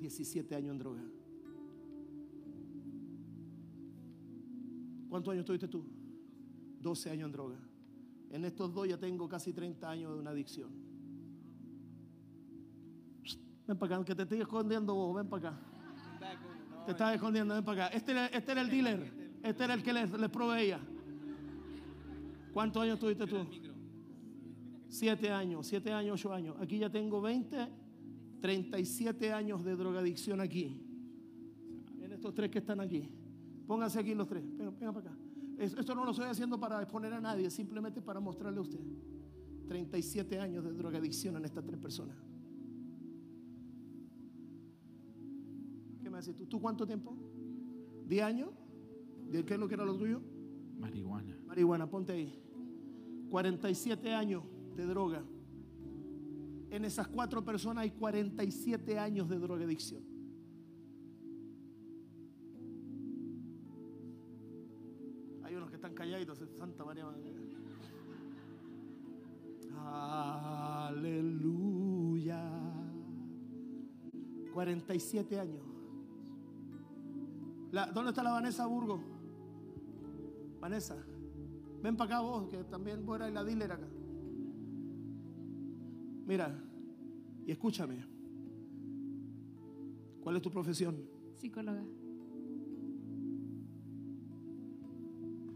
17 0.00 0.54
años 0.54 0.72
en 0.72 0.78
droga. 0.78 1.02
¿Cuántos 5.12 5.30
años 5.30 5.44
tuviste 5.44 5.68
tú? 5.68 5.84
12 6.80 7.10
años 7.10 7.26
en 7.26 7.32
droga. 7.32 7.58
En 8.30 8.46
estos 8.46 8.72
dos 8.72 8.88
ya 8.88 8.96
tengo 8.96 9.28
casi 9.28 9.52
30 9.52 9.90
años 9.90 10.14
de 10.14 10.18
una 10.18 10.30
adicción. 10.30 10.70
Ven 13.68 13.76
para 13.76 13.96
acá, 13.96 14.04
que 14.06 14.14
te 14.14 14.22
estoy 14.22 14.40
escondiendo 14.40 14.94
vos, 14.94 15.14
ven 15.14 15.28
para 15.28 15.50
acá. 15.50 15.60
Te 16.86 16.92
estás 16.92 17.14
escondiendo, 17.14 17.52
ven 17.52 17.62
para 17.62 17.88
acá. 17.88 17.94
Este 17.94 18.12
era, 18.12 18.26
este 18.28 18.52
era 18.52 18.62
el 18.62 18.70
dealer, 18.70 19.12
este 19.42 19.64
era 19.64 19.74
el 19.74 19.82
que 19.82 19.92
les, 19.92 20.10
proveía. 20.30 20.80
¿Cuántos 22.54 22.82
años 22.82 22.98
tuviste 22.98 23.26
tú? 23.26 23.46
Siete 24.88 25.30
años, 25.30 25.66
siete 25.66 25.92
años, 25.92 26.14
ocho 26.14 26.32
años. 26.32 26.56
Aquí 26.58 26.78
ya 26.78 26.88
tengo 26.88 27.20
20, 27.20 27.68
37 28.40 29.30
años 29.30 29.62
de 29.62 29.76
drogadicción 29.76 30.40
aquí. 30.40 30.80
En 32.00 32.12
estos 32.12 32.32
tres 32.32 32.50
que 32.50 32.60
están 32.60 32.80
aquí. 32.80 33.10
Pónganse 33.72 33.98
aquí 34.00 34.14
los 34.14 34.28
tres. 34.28 34.44
Venga, 34.58 34.70
venga 34.78 34.92
para 34.92 35.06
acá. 35.12 35.18
Es- 35.56 35.72
Esto 35.72 35.94
no 35.94 36.04
lo 36.04 36.10
estoy 36.10 36.26
haciendo 36.26 36.60
para 36.60 36.82
exponer 36.82 37.10
a 37.14 37.22
nadie, 37.22 37.48
simplemente 37.48 38.02
para 38.02 38.20
mostrarle 38.20 38.58
a 38.58 38.60
usted. 38.60 38.80
37 39.66 40.38
años 40.38 40.62
de 40.62 40.72
drogadicción 40.74 41.38
en 41.38 41.46
estas 41.46 41.64
tres 41.64 41.78
personas. 41.80 42.18
¿Qué 46.02 46.10
me 46.10 46.18
decís 46.18 46.36
tú? 46.36 46.44
¿Tú 46.44 46.60
cuánto 46.60 46.86
tiempo? 46.86 47.16
¿10 48.06 48.22
años? 48.22 48.50
¿De 49.30 49.42
qué 49.42 49.54
es 49.54 49.60
lo 49.60 49.66
que 49.68 49.72
era 49.74 49.86
lo 49.86 49.96
tuyo? 49.96 50.20
Marihuana. 50.78 51.34
Marihuana, 51.46 51.88
ponte 51.88 52.12
ahí. 52.12 52.30
47 53.30 54.12
años 54.12 54.42
de 54.76 54.84
droga. 54.84 55.24
En 56.68 56.84
esas 56.84 57.08
cuatro 57.08 57.42
personas 57.42 57.84
hay 57.84 57.90
47 57.92 58.98
años 58.98 59.30
de 59.30 59.38
drogadicción. 59.38 60.11
Están 66.22 66.36
calladitos, 66.38 66.58
Santa 66.58 66.84
María. 66.84 67.06
Aleluya. 70.88 72.40
47 74.52 75.38
años. 75.40 75.62
La- 77.70 77.86
¿Dónde 77.86 78.10
está 78.10 78.22
la 78.22 78.32
Vanessa 78.32 78.66
Burgo? 78.66 79.00
Vanessa, 80.60 80.96
ven 81.82 81.96
para 81.96 82.16
acá 82.16 82.20
vos, 82.24 82.48
que 82.48 82.62
también 82.64 83.04
vos 83.04 83.16
eras 83.16 83.32
la 83.32 83.42
dealer 83.42 83.72
acá. 83.72 83.88
Mira, 86.26 86.62
y 87.46 87.50
escúchame. 87.50 88.04
¿Cuál 90.22 90.36
es 90.36 90.42
tu 90.42 90.50
profesión? 90.50 90.96
Psicóloga. 91.36 91.82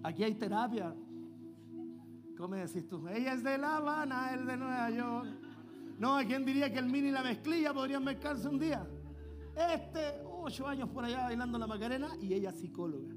Aquí 0.07 0.23
hay 0.23 0.35
terapia. 0.35 0.95
¿Cómo 2.39 2.55
decís 2.55 2.87
tú? 2.87 3.09
Ella 3.09 3.35
es 3.35 3.43
de 3.43 3.59
La 3.59 3.78
Habana, 3.78 4.33
él 4.35 4.47
de 4.47 4.57
Nueva 4.57 4.89
York. 4.89 5.28
No, 5.99 6.19
¿quién 6.24 6.45
diría 6.45 6.73
que 6.73 6.78
el 6.78 6.87
mini 6.87 7.09
y 7.09 7.11
la 7.11 7.24
mezclilla 7.24 7.74
podrían 7.74 8.05
mezclarse 8.05 8.47
un 8.47 8.57
día? 8.57 8.89
Este, 9.57 10.23
ocho 10.24 10.65
años 10.69 10.89
por 10.91 11.05
allá 11.05 11.24
bailando 11.24 11.59
la 11.59 11.66
Macarena 11.66 12.11
y 12.23 12.35
ella 12.35 12.53
psicóloga. 12.53 13.12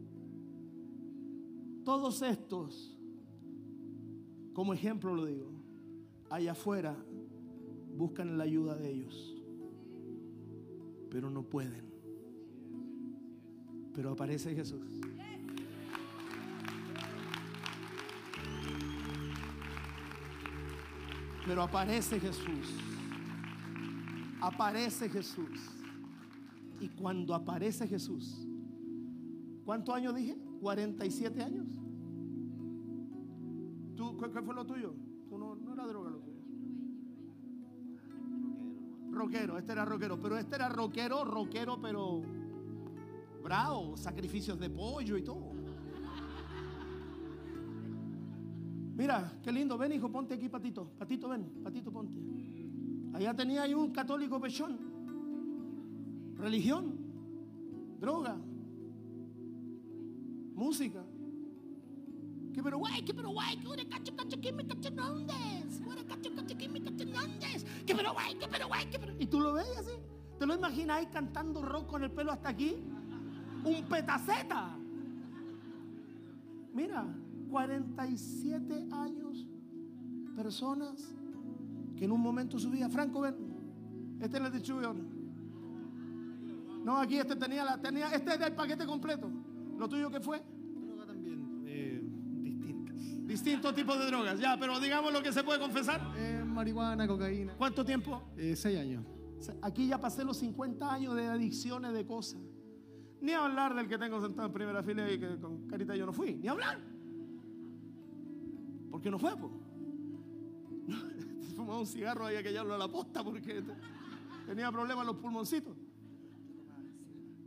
Todos 1.86 2.24
estos, 2.24 2.98
como 4.54 4.74
ejemplo 4.74 5.14
lo 5.14 5.26
digo, 5.26 5.52
allá 6.32 6.54
afuera 6.54 6.98
buscan 7.96 8.36
la 8.36 8.46
ayuda 8.46 8.76
de 8.76 8.90
ellos, 8.90 9.36
pero 11.12 11.30
no 11.30 11.44
pueden. 11.44 11.86
Pero 13.94 14.10
aparece 14.14 14.56
Jesús. 14.56 14.99
Pero 21.50 21.64
aparece 21.64 22.20
Jesús. 22.20 22.76
Aparece 24.40 25.10
Jesús. 25.10 25.60
Y 26.80 26.90
cuando 26.90 27.34
aparece 27.34 27.88
Jesús, 27.88 28.48
¿cuántos 29.66 29.96
años 29.96 30.14
dije? 30.14 30.38
47 30.62 31.42
años. 31.42 31.66
¿Tú, 33.96 34.16
qué, 34.20 34.42
fue 34.44 34.54
lo 34.54 34.64
tuyo? 34.64 34.94
Tú 35.28 35.40
no, 35.40 35.56
no 35.56 35.74
era 35.74 35.88
droga 35.88 36.12
lo 36.12 36.20
tuyo. 36.20 36.40
Rockero, 39.10 39.58
este 39.58 39.72
era 39.72 39.86
rockero, 39.86 40.22
pero 40.22 40.38
este 40.38 40.56
era 40.56 40.70
rockero, 40.70 41.26
rockero, 41.26 41.82
pero 41.82 42.22
bravo, 43.42 43.98
sacrificios 43.98 44.60
de 44.60 44.70
pollo 44.70 45.18
y 45.18 45.24
todo. 45.24 45.59
Mira, 49.00 49.32
qué 49.42 49.50
lindo, 49.50 49.78
ven 49.78 49.94
hijo, 49.94 50.12
ponte 50.12 50.34
aquí, 50.34 50.50
Patito. 50.50 50.90
Patito, 51.00 51.30
ven, 51.30 51.64
Patito, 51.64 51.90
ponte. 51.90 52.20
Allá 53.14 53.34
tenía 53.34 53.62
ahí 53.62 53.74
un 53.74 53.92
católico 53.92 54.42
pechón. 54.42 54.78
Religión, 56.36 56.98
droga, 57.98 58.36
música. 60.54 61.02
Que 62.54 62.62
pero 62.62 62.78
guay, 62.80 63.02
que 63.04 63.14
pero 63.14 63.30
guay, 63.30 63.56
que 63.56 63.68
una 63.70 63.88
cacho, 63.88 64.14
cacho, 64.18 64.42
que 64.42 64.52
me 64.52 64.68
cacho. 64.68 64.90
Una 64.92 66.04
cacho, 66.06 66.36
cacho, 66.36 66.58
que 66.58 66.68
me 66.68 66.82
cacho, 66.82 67.06
¿dóndes? 67.06 67.66
Que 67.86 67.96
pero 67.96 68.12
guay, 68.12 68.36
que 68.36 68.50
pero 68.50 68.68
guay, 68.68 68.86
que 68.88 69.00
pero... 69.00 69.14
Y 69.18 69.28
tú 69.28 69.40
lo 69.40 69.54
ves 69.54 69.78
así. 69.78 69.94
¿Te 70.38 70.46
lo 70.46 70.56
imaginas 70.56 70.98
ahí 70.98 71.06
cantando 71.06 71.62
rock 71.62 71.88
con 71.88 72.04
el 72.04 72.12
pelo 72.12 72.34
hasta 72.34 72.50
aquí? 72.50 72.76
Un 73.64 73.86
petaceta. 73.88 74.76
Mira, 76.74 77.08
47 77.50 78.88
años, 78.92 79.46
personas 80.36 81.14
que 81.98 82.06
en 82.06 82.12
un 82.12 82.22
momento 82.22 82.58
de 82.58 82.64
su 82.64 82.70
vida, 82.70 82.90
Franco, 82.90 83.22
ven, 83.22 83.36
este 84.22 84.38
es 84.38 84.44
el 84.44 84.52
distribuidor. 84.52 84.96
No, 86.84 86.98
aquí 86.98 87.18
este 87.18 87.36
tenía 87.36 87.64
la, 87.64 87.82
tenía, 87.82 88.10
este 88.12 88.34
es 88.34 88.42
el 88.42 88.54
paquete 88.54 88.86
completo. 88.86 89.30
¿Lo 89.78 89.88
tuyo 89.90 90.10
qué 90.10 90.20
fue? 90.20 90.42
Droga 90.82 91.06
también, 91.06 91.64
eh, 91.66 92.02
distintas. 92.42 93.28
Distintos 93.28 93.76
tipos 93.76 94.00
de 94.00 94.06
drogas, 94.06 94.40
ya, 94.40 94.58
pero 94.58 94.80
digamos 94.80 95.12
lo 95.12 95.22
que 95.22 95.32
se 95.32 95.44
puede 95.44 95.60
confesar. 95.60 96.02
Eh, 96.16 96.44
marihuana, 96.46 97.08
cocaína. 97.08 97.54
¿Cuánto 97.58 97.84
tiempo? 97.84 98.24
Eh, 98.38 98.56
seis 98.56 98.80
años. 98.80 99.04
Aquí 99.62 99.88
ya 99.88 100.00
pasé 100.00 100.24
los 100.24 100.38
50 100.38 100.92
años 100.92 101.16
de 101.16 101.28
adicciones 101.28 101.94
de 101.94 102.06
cosas. 102.06 102.42
Ni 103.22 103.34
hablar 103.34 103.76
del 103.76 103.88
que 103.88 103.98
tengo 103.98 104.22
sentado 104.22 104.48
en 104.48 104.54
primera 104.54 104.82
fila 104.82 105.12
y 105.12 105.20
que 105.20 105.38
con 105.38 105.68
carita 105.68 105.96
yo 105.96 106.06
no 106.06 106.14
fui. 106.14 106.36
Ni 106.36 106.48
hablar. 106.48 106.80
Porque 108.92 109.10
no 109.12 109.20
fue. 109.20 109.32
Fumaba 111.56 111.80
un 111.80 111.88
cigarro 111.88 112.26
ahí 112.26 112.42
que 112.44 112.54
ya 112.54 112.64
lo 112.64 112.74
a 112.74 112.78
la 112.78 112.88
posta 112.88 113.24
porque 113.24 113.62
te- 113.62 113.74
tenía 114.48 114.72
problemas 114.72 115.06
los 115.06 115.18
pulmoncitos. 115.18 115.76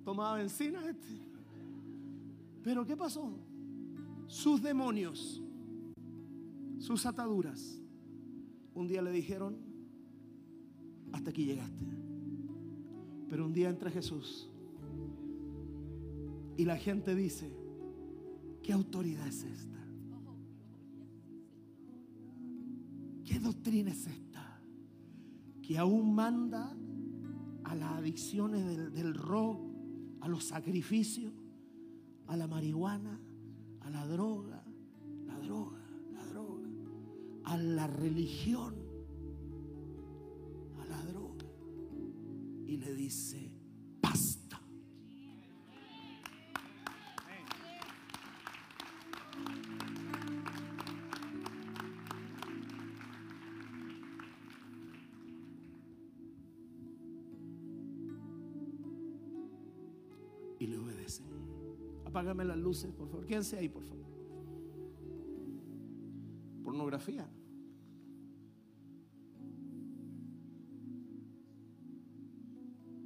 Tomaba 0.05 0.36
benzina 0.36 0.85
este. 0.89 1.09
Pero 2.62 2.85
¿qué 2.86 2.97
pasó? 2.97 3.31
Sus 4.27 4.62
demonios, 4.62 5.43
sus 6.78 7.05
ataduras, 7.06 7.81
un 8.74 8.86
día 8.86 9.02
le 9.02 9.10
dijeron, 9.12 9.56
hasta 11.12 11.31
aquí 11.31 11.44
llegaste. 11.44 11.85
Pero 13.28 13.47
un 13.47 13.52
día 13.52 13.70
entra 13.70 13.90
Jesús 13.90 14.48
y 16.56 16.64
la 16.64 16.77
gente 16.77 17.14
dice, 17.14 17.51
¿qué 18.62 18.73
autoridad 18.73 19.27
es 19.27 19.43
esta? 19.43 19.78
¿Qué 23.32 23.40
doctrina 23.40 23.90
es 23.90 24.06
esta? 24.06 24.60
Que 25.62 25.78
aún 25.78 26.14
manda 26.14 26.76
a 27.64 27.74
las 27.74 27.92
adicciones 27.92 28.92
del, 28.92 29.14
rock, 29.14 29.59
a 30.20 30.28
los 30.28 30.44
sacrificios, 30.44 31.32
a 32.26 32.36
la 32.36 32.46
marihuana, 32.46 33.18
a 33.80 33.88
la 33.88 34.06
droga, 34.06 34.62
la 35.24 35.38
droga, 35.38 35.80
la 36.12 36.26
droga, 36.26 36.68
a 37.44 37.56
la 37.56 37.86
religión, 37.86 38.74
a 40.78 40.84
la 40.84 41.02
droga. 41.06 41.46
Y 42.66 42.76
le 42.76 42.94
dice, 42.94 43.41
Y 60.62 60.66
le 60.68 60.78
obedecen. 60.78 61.26
Apágame 62.05 62.44
las 62.44 62.56
luces, 62.56 62.93
por 62.93 63.09
favor. 63.09 63.26
Quédense 63.26 63.59
ahí, 63.59 63.68
por 63.68 63.82
favor. 63.82 64.06
Pornografía. 66.62 67.28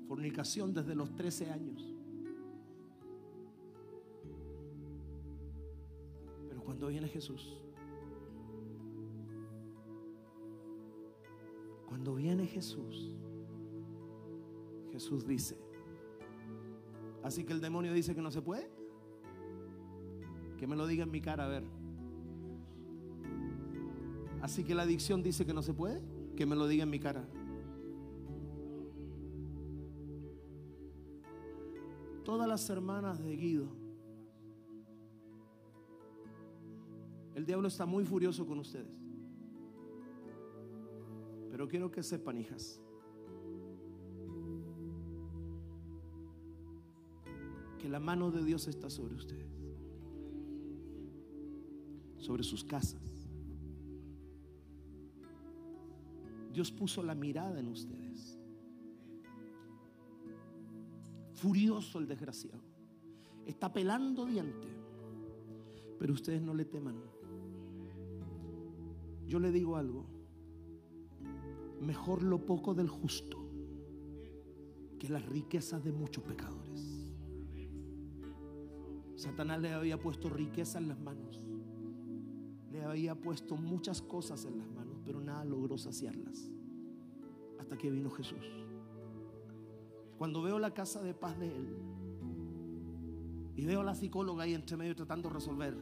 Fornicación 0.07 0.75
desde 0.75 0.95
los 0.95 1.15
13 1.15 1.51
años. 1.51 1.95
Pero 6.51 6.63
cuando 6.63 6.89
viene 6.89 7.09
Jesús, 7.09 7.57
cuando 11.87 12.17
viene 12.17 12.47
Jesús, 12.47 13.17
Jesús 14.93 15.27
dice, 15.27 15.66
así 17.27 17.43
que 17.43 17.53
el 17.53 17.61
demonio 17.61 17.93
dice 17.93 18.15
que 18.15 18.23
no 18.23 18.31
se 18.31 18.41
puede, 18.41 18.71
que 20.57 20.67
me 20.69 20.77
lo 20.77 20.87
diga 20.87 21.03
en 21.03 21.11
mi 21.11 21.21
cara, 21.21 21.47
a 21.47 21.49
ver. 21.49 21.65
Así 24.41 24.63
que 24.63 24.77
la 24.77 24.83
adicción 24.83 25.25
dice 25.25 25.45
que 25.45 25.53
no 25.53 25.61
se 25.61 25.75
puede, 25.75 26.01
que 26.37 26.47
me 26.47 26.55
lo 26.55 26.69
diga 26.69 26.85
en 26.85 26.91
mi 26.91 27.01
cara. 27.01 27.27
Todas 32.25 32.47
las 32.47 32.71
hermanas 32.71 33.21
de 33.21 33.37
Guido, 33.37 33.67
el 37.35 37.45
diablo 37.45 37.67
está 37.67 37.87
muy 37.87 38.05
furioso 38.05 38.47
con 38.47 38.61
ustedes. 38.61 38.87
Pero 41.51 41.67
quiero 41.67 41.91
que 41.91 42.05
sepan, 42.05 42.39
hijas, 42.39 42.81
la 47.89 48.01
mano 48.01 48.31
de 48.31 48.45
Dios 48.45 48.69
está 48.69 48.91
sobre 48.91 49.15
ustedes, 49.15 49.51
sobre 52.19 52.43
sus 52.43 52.65
casas. 52.65 53.03
Dios 56.53 56.73
puso 56.73 57.03
la 57.03 57.15
mirada 57.15 57.61
en 57.61 57.69
ustedes. 57.69 58.39
Furioso 61.35 61.99
el 61.99 62.07
desgraciado. 62.07 62.63
Está 63.45 63.71
pelando 63.71 64.25
diente. 64.25 64.69
Pero 65.99 66.15
ustedes 66.15 66.41
no 66.41 66.55
le 66.55 66.65
teman. 66.65 66.97
Yo 69.27 69.39
le 69.39 69.53
digo 69.53 69.77
algo. 69.77 70.07
Mejor 71.83 72.23
lo 72.23 72.45
poco 72.45 72.75
del 72.75 72.89
justo 72.89 73.37
que 74.99 75.11
las 75.11 75.27
riquezas 75.27 75.85
de 75.85 75.93
muchos 75.93 76.25
pecadores. 76.25 76.66
Satanás 79.17 79.61
le 79.61 79.73
había 79.73 79.99
puesto 79.99 80.29
riqueza 80.29 80.79
en 80.79 80.89
las 80.89 81.01
manos. 81.01 81.41
Le 82.71 82.85
había 82.85 83.15
puesto 83.15 83.57
muchas 83.57 84.03
cosas 84.03 84.45
en 84.45 84.59
las 84.59 84.71
manos, 84.71 85.01
pero 85.05 85.21
nada 85.21 85.45
logró 85.45 85.79
saciarlas. 85.79 86.51
Hasta 87.59 87.79
que 87.79 87.91
vino 87.91 88.11
Jesús. 88.11 88.45
Cuando 90.19 90.43
veo 90.43 90.59
la 90.59 90.73
casa 90.73 91.03
de 91.03 91.15
paz 91.15 91.39
de 91.39 91.49
Él 91.55 91.77
y 93.57 93.65
veo 93.65 93.81
a 93.81 93.85
la 93.85 93.95
psicóloga 93.95 94.45
ahí 94.45 94.55
entre 94.55 94.77
medio 94.77 94.95
tratando 94.95 95.29
de 95.29 95.35
resolver, 95.35 95.77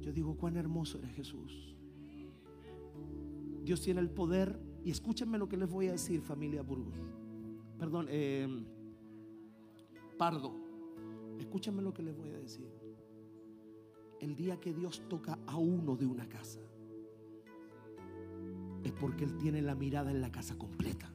yo 0.00 0.12
digo, 0.12 0.36
cuán 0.36 0.56
hermoso 0.56 0.98
eres 0.98 1.12
Jesús. 1.12 1.74
Dios 3.64 3.80
tiene 3.82 4.00
el 4.00 4.10
poder, 4.10 4.58
y 4.84 4.90
escúchenme 4.90 5.36
lo 5.36 5.48
que 5.48 5.56
les 5.56 5.68
voy 5.68 5.88
a 5.88 5.92
decir, 5.92 6.22
familia 6.22 6.62
Burgos. 6.62 6.94
Perdón, 7.78 8.06
eh, 8.08 8.64
Pardo, 10.16 10.57
escúchenme 11.48 11.80
lo 11.80 11.94
que 11.94 12.02
les 12.02 12.14
voy 12.14 12.28
a 12.28 12.38
decir. 12.38 12.70
El 14.20 14.36
día 14.36 14.60
que 14.60 14.74
Dios 14.74 15.02
toca 15.08 15.38
a 15.46 15.56
uno 15.56 15.96
de 15.96 16.04
una 16.04 16.28
casa, 16.28 16.60
es 18.84 18.92
porque 18.92 19.24
Él 19.24 19.38
tiene 19.38 19.62
la 19.62 19.74
mirada 19.74 20.10
en 20.10 20.20
la 20.20 20.30
casa 20.30 20.58
completa. 20.58 21.10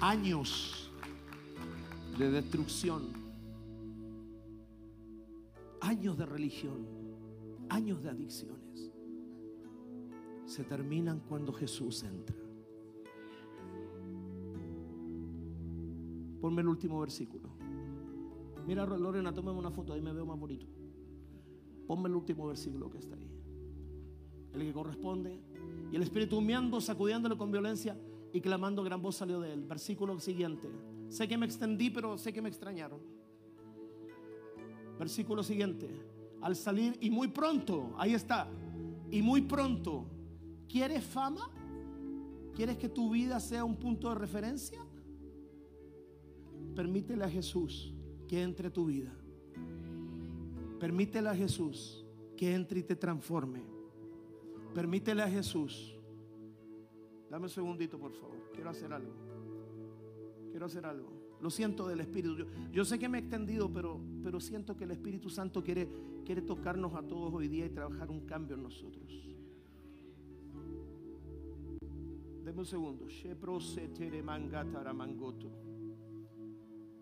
Años 0.00 0.92
de 2.16 2.30
destrucción, 2.30 3.12
años 5.80 6.16
de 6.16 6.26
religión, 6.26 6.86
años 7.70 8.04
de 8.04 8.10
adicciones, 8.10 8.92
se 10.46 10.62
terminan 10.62 11.18
cuando 11.28 11.52
Jesús 11.52 12.04
entra. 12.04 12.49
Ponme 16.40 16.62
el 16.62 16.68
último 16.68 17.00
versículo. 17.00 17.48
Mira, 18.66 18.86
Lorena, 18.86 19.32
tómame 19.32 19.58
una 19.58 19.70
foto, 19.70 19.92
ahí 19.92 20.00
me 20.00 20.12
veo 20.12 20.26
más 20.26 20.38
bonito. 20.38 20.66
Ponme 21.86 22.08
el 22.08 22.14
último 22.14 22.46
versículo 22.46 22.90
que 22.90 22.98
está 22.98 23.16
ahí. 23.16 23.30
El 24.54 24.62
que 24.62 24.72
corresponde. 24.72 25.40
Y 25.92 25.96
el 25.96 26.02
espíritu 26.02 26.38
humeando, 26.38 26.80
sacudiéndolo 26.80 27.36
con 27.36 27.50
violencia 27.50 27.98
y 28.32 28.40
clamando 28.40 28.82
gran 28.82 29.02
voz 29.02 29.16
salió 29.16 29.40
de 29.40 29.52
él. 29.52 29.64
Versículo 29.64 30.18
siguiente. 30.20 30.70
Sé 31.08 31.26
que 31.26 31.36
me 31.36 31.46
extendí, 31.46 31.90
pero 31.90 32.16
sé 32.16 32.32
que 32.32 32.40
me 32.40 32.48
extrañaron. 32.48 33.00
Versículo 34.98 35.42
siguiente. 35.42 35.88
Al 36.40 36.54
salir, 36.56 36.96
y 37.00 37.10
muy 37.10 37.28
pronto, 37.28 37.92
ahí 37.98 38.14
está, 38.14 38.48
y 39.10 39.20
muy 39.20 39.42
pronto, 39.42 40.06
¿quieres 40.68 41.04
fama? 41.04 41.50
¿Quieres 42.54 42.78
que 42.78 42.88
tu 42.88 43.10
vida 43.10 43.40
sea 43.40 43.64
un 43.64 43.76
punto 43.76 44.08
de 44.08 44.14
referencia? 44.14 44.80
Permítele 46.74 47.24
a 47.24 47.28
Jesús 47.28 47.94
que 48.28 48.42
entre 48.42 48.70
tu 48.70 48.86
vida. 48.86 49.12
Permítele 50.78 51.28
a 51.28 51.34
Jesús 51.34 52.06
que 52.36 52.54
entre 52.54 52.80
y 52.80 52.82
te 52.82 52.96
transforme. 52.96 53.62
Permítele 54.74 55.22
a 55.22 55.28
Jesús. 55.28 55.96
Dame 57.28 57.44
un 57.44 57.50
segundito, 57.50 57.98
por 57.98 58.12
favor. 58.12 58.50
Quiero 58.54 58.70
hacer 58.70 58.92
algo. 58.92 59.12
Quiero 60.50 60.66
hacer 60.66 60.86
algo. 60.86 61.08
Lo 61.40 61.50
siento 61.50 61.88
del 61.88 62.00
Espíritu. 62.00 62.36
Yo, 62.36 62.44
yo 62.72 62.84
sé 62.84 62.98
que 62.98 63.08
me 63.08 63.18
he 63.18 63.20
extendido, 63.20 63.72
pero, 63.72 64.00
pero 64.22 64.40
siento 64.40 64.76
que 64.76 64.84
el 64.84 64.90
Espíritu 64.90 65.30
Santo 65.30 65.62
quiere, 65.62 65.88
quiere 66.24 66.42
tocarnos 66.42 66.94
a 66.94 67.02
todos 67.02 67.32
hoy 67.32 67.48
día 67.48 67.66
y 67.66 67.70
trabajar 67.70 68.10
un 68.10 68.26
cambio 68.26 68.56
en 68.56 68.62
nosotros. 68.62 69.28
Deme 72.44 72.58
un 72.58 72.66
segundo. 72.66 73.06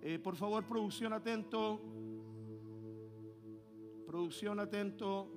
Eh, 0.00 0.18
por 0.18 0.36
favor, 0.36 0.64
producción 0.64 1.12
atento. 1.12 1.80
Producción 4.06 4.60
atento. 4.60 5.28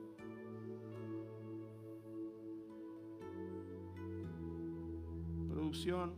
Producción. 5.49 6.13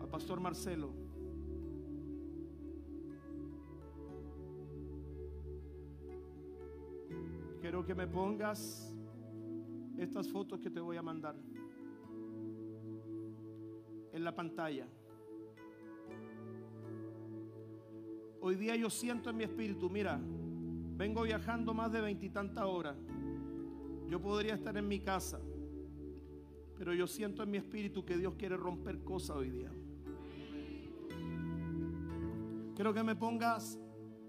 Al 0.00 0.08
pastor 0.08 0.40
Marcelo. 0.40 0.90
Quiero 7.60 7.84
que 7.84 7.94
me 7.94 8.06
pongas 8.06 8.92
estas 9.96 10.28
fotos 10.28 10.58
que 10.60 10.70
te 10.70 10.80
voy 10.80 10.96
a 10.96 11.02
mandar 11.02 11.36
en 14.12 14.24
la 14.24 14.34
pantalla. 14.34 14.88
Hoy 18.42 18.56
día 18.56 18.74
yo 18.74 18.88
siento 18.88 19.28
en 19.28 19.36
mi 19.36 19.44
espíritu, 19.44 19.90
mira, 19.90 20.18
vengo 20.96 21.22
viajando 21.22 21.74
más 21.74 21.92
de 21.92 22.00
veintitantas 22.00 22.64
horas. 22.64 22.96
Yo 24.08 24.20
podría 24.20 24.54
estar 24.54 24.76
en 24.78 24.88
mi 24.88 25.00
casa, 25.00 25.38
pero 26.76 26.94
yo 26.94 27.06
siento 27.06 27.42
en 27.42 27.50
mi 27.50 27.58
espíritu 27.58 28.04
que 28.04 28.16
Dios 28.16 28.34
quiere 28.36 28.56
romper 28.56 29.04
cosas 29.04 29.36
hoy 29.36 29.50
día. 29.50 29.70
Quiero 32.74 32.94
que 32.94 33.02
me 33.02 33.14
pongas, 33.14 33.78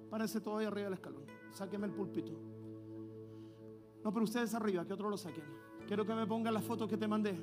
párese 0.10 0.42
todo 0.42 0.58
arriba 0.58 0.84
del 0.84 0.94
escalón, 0.94 1.24
sáqueme 1.52 1.88
el 1.88 1.94
púlpito. 1.94 2.34
No, 4.04 4.12
pero 4.12 4.26
ustedes 4.26 4.54
arriba, 4.54 4.86
que 4.86 4.92
otros 4.94 5.10
lo 5.10 5.18
saquen. 5.18 5.46
Quiero 5.88 6.06
que 6.06 6.14
me 6.14 6.28
pongas 6.28 6.54
la 6.54 6.62
foto 6.62 6.86
que 6.86 6.98
te 6.98 7.08
mandé. 7.08 7.34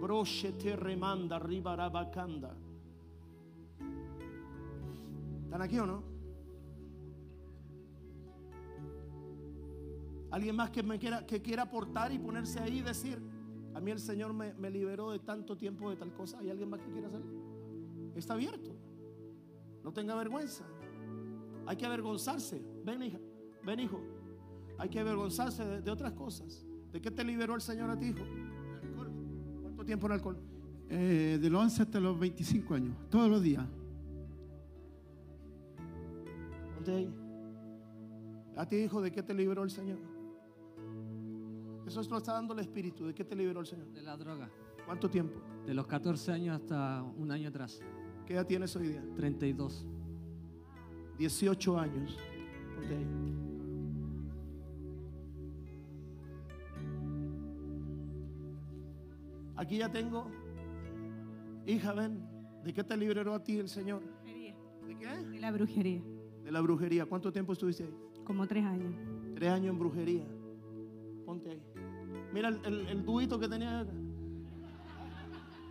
Broche 0.00 0.52
te 0.52 0.76
remanda, 0.76 1.40
ribarabacanda. 1.40 2.56
¿Están 5.50 5.62
aquí 5.62 5.80
o 5.80 5.84
no? 5.84 6.04
Alguien 10.30 10.54
más 10.54 10.70
que 10.70 10.80
me 10.84 10.96
quiera, 10.96 11.26
que 11.26 11.42
quiera 11.42 11.64
aportar 11.64 12.12
y 12.12 12.20
ponerse 12.20 12.60
ahí 12.60 12.78
y 12.78 12.82
decir, 12.82 13.20
a 13.74 13.80
mí 13.80 13.90
el 13.90 13.98
Señor 13.98 14.32
me, 14.32 14.54
me 14.54 14.70
liberó 14.70 15.10
de 15.10 15.18
tanto 15.18 15.56
tiempo 15.56 15.90
de 15.90 15.96
tal 15.96 16.14
cosa. 16.14 16.38
¿Hay 16.38 16.50
alguien 16.50 16.70
más 16.70 16.78
que 16.78 16.92
quiera 16.92 17.08
hacerlo? 17.08 17.26
Está 18.14 18.34
abierto. 18.34 18.76
No 19.82 19.92
tenga 19.92 20.14
vergüenza. 20.14 20.64
Hay 21.66 21.76
que 21.76 21.84
avergonzarse. 21.84 22.62
Ven, 22.84 23.02
hija. 23.02 23.18
Ven, 23.64 23.80
hijo. 23.80 24.00
Hay 24.78 24.88
que 24.88 25.00
avergonzarse 25.00 25.64
de, 25.64 25.82
de 25.82 25.90
otras 25.90 26.12
cosas. 26.12 26.64
¿De 26.92 27.00
qué 27.00 27.10
te 27.10 27.24
liberó 27.24 27.56
el 27.56 27.60
Señor 27.60 27.90
a 27.90 27.98
ti, 27.98 28.06
hijo? 28.06 28.24
¿Cuánto 29.62 29.84
tiempo 29.84 30.06
en 30.06 30.12
alcohol? 30.12 30.36
Eh, 30.88 31.40
de 31.42 31.50
los 31.50 31.60
11 31.60 31.82
hasta 31.82 31.98
los 31.98 32.16
25 32.20 32.72
años, 32.72 32.96
todos 33.10 33.28
los 33.28 33.42
días. 33.42 33.66
A 38.56 38.66
ti, 38.66 38.76
hijo, 38.76 39.00
¿de 39.00 39.10
qué 39.10 39.22
te 39.22 39.34
liberó 39.34 39.62
el 39.62 39.70
Señor? 39.70 39.98
Eso 41.86 42.02
lo 42.08 42.18
está 42.18 42.34
dando 42.34 42.54
el 42.54 42.60
Espíritu. 42.60 43.06
¿De 43.06 43.14
qué 43.14 43.24
te 43.24 43.34
liberó 43.34 43.60
el 43.60 43.66
Señor? 43.66 43.88
De 43.88 44.02
la 44.02 44.16
droga. 44.16 44.48
¿Cuánto 44.86 45.10
tiempo? 45.10 45.40
De 45.66 45.74
los 45.74 45.86
14 45.86 46.32
años 46.32 46.60
hasta 46.60 47.02
un 47.02 47.30
año 47.30 47.48
atrás. 47.48 47.80
¿Qué 48.26 48.34
edad 48.34 48.46
tienes 48.46 48.74
hoy 48.76 48.88
día? 48.88 49.04
32. 49.16 49.86
18 51.18 51.78
años. 51.78 52.18
Aquí 59.56 59.78
ya 59.78 59.90
tengo. 59.90 60.30
Hija, 61.66 61.92
ven. 61.92 62.26
¿De 62.64 62.72
qué 62.72 62.82
te 62.82 62.96
liberó 62.96 63.34
a 63.34 63.42
ti 63.42 63.58
el 63.58 63.68
Señor? 63.68 64.02
¿De 64.86 64.96
qué? 64.96 65.06
De 65.06 65.40
la 65.40 65.50
brujería. 65.50 66.02
De 66.50 66.54
la 66.54 66.62
brujería. 66.62 67.06
¿Cuánto 67.06 67.30
tiempo 67.30 67.52
estuviste 67.52 67.84
ahí? 67.84 67.96
Como 68.24 68.44
tres 68.44 68.64
años. 68.64 68.92
Tres 69.36 69.50
años 69.52 69.72
en 69.72 69.78
brujería. 69.78 70.24
Ponte 71.24 71.48
ahí. 71.48 71.62
Mira 72.32 72.48
el, 72.48 72.60
el, 72.64 72.86
el 72.88 73.04
tubito 73.04 73.38
que 73.38 73.48
tenía 73.48 73.78
acá. 73.78 73.92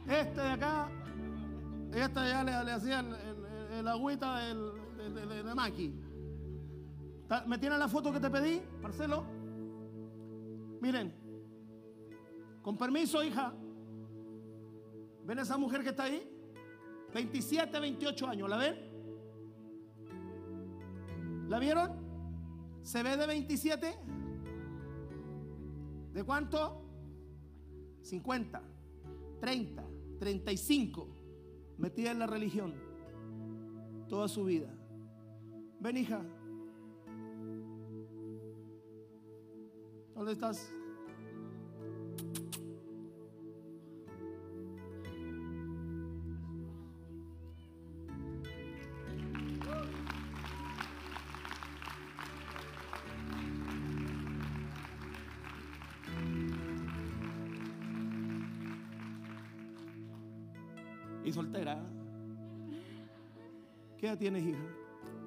Este 0.07 0.39
de 0.39 0.47
acá, 0.47 0.89
este 1.93 2.19
ya 2.29 2.43
le, 2.45 2.63
le 2.63 2.71
hacía 2.71 3.01
el, 3.77 3.87
agüita 3.89 4.37
del, 4.39 4.71
de, 5.27 5.43
de- 5.43 5.53
Maki. 5.53 5.93
¿Me 7.45 7.57
tiene 7.57 7.77
la 7.77 7.89
foto 7.89 8.13
que 8.13 8.21
te 8.21 8.29
pedí, 8.29 8.61
Marcelo? 8.81 9.25
Miren, 10.79 11.13
con 12.61 12.77
permiso, 12.77 13.21
hija. 13.21 13.53
¿Ven 15.25 15.39
esa 15.39 15.57
mujer 15.57 15.83
que 15.83 15.89
está 15.89 16.03
ahí? 16.03 16.23
27, 17.13 17.77
28 17.81 18.27
años, 18.27 18.49
¿la 18.49 18.55
ven? 18.55 18.88
¿La 21.49 21.57
vieron? 21.57 21.89
¿Se 22.83 23.01
ve 23.01 23.17
de 23.17 23.25
27? 23.25 23.95
¿De 26.13 26.23
cuánto? 26.23 26.85
50, 28.03 28.61
30, 29.41 29.83
35. 30.19 31.07
Metida 31.79 32.11
en 32.11 32.19
la 32.19 32.27
religión 32.27 32.75
toda 34.07 34.27
su 34.27 34.45
vida. 34.45 34.71
Ven, 35.79 35.97
hija. 35.97 36.21
¿Dónde 40.13 40.33
estás? 40.33 40.71
Edad 64.09 64.17
tienes, 64.17 64.45
hija? 64.45 64.59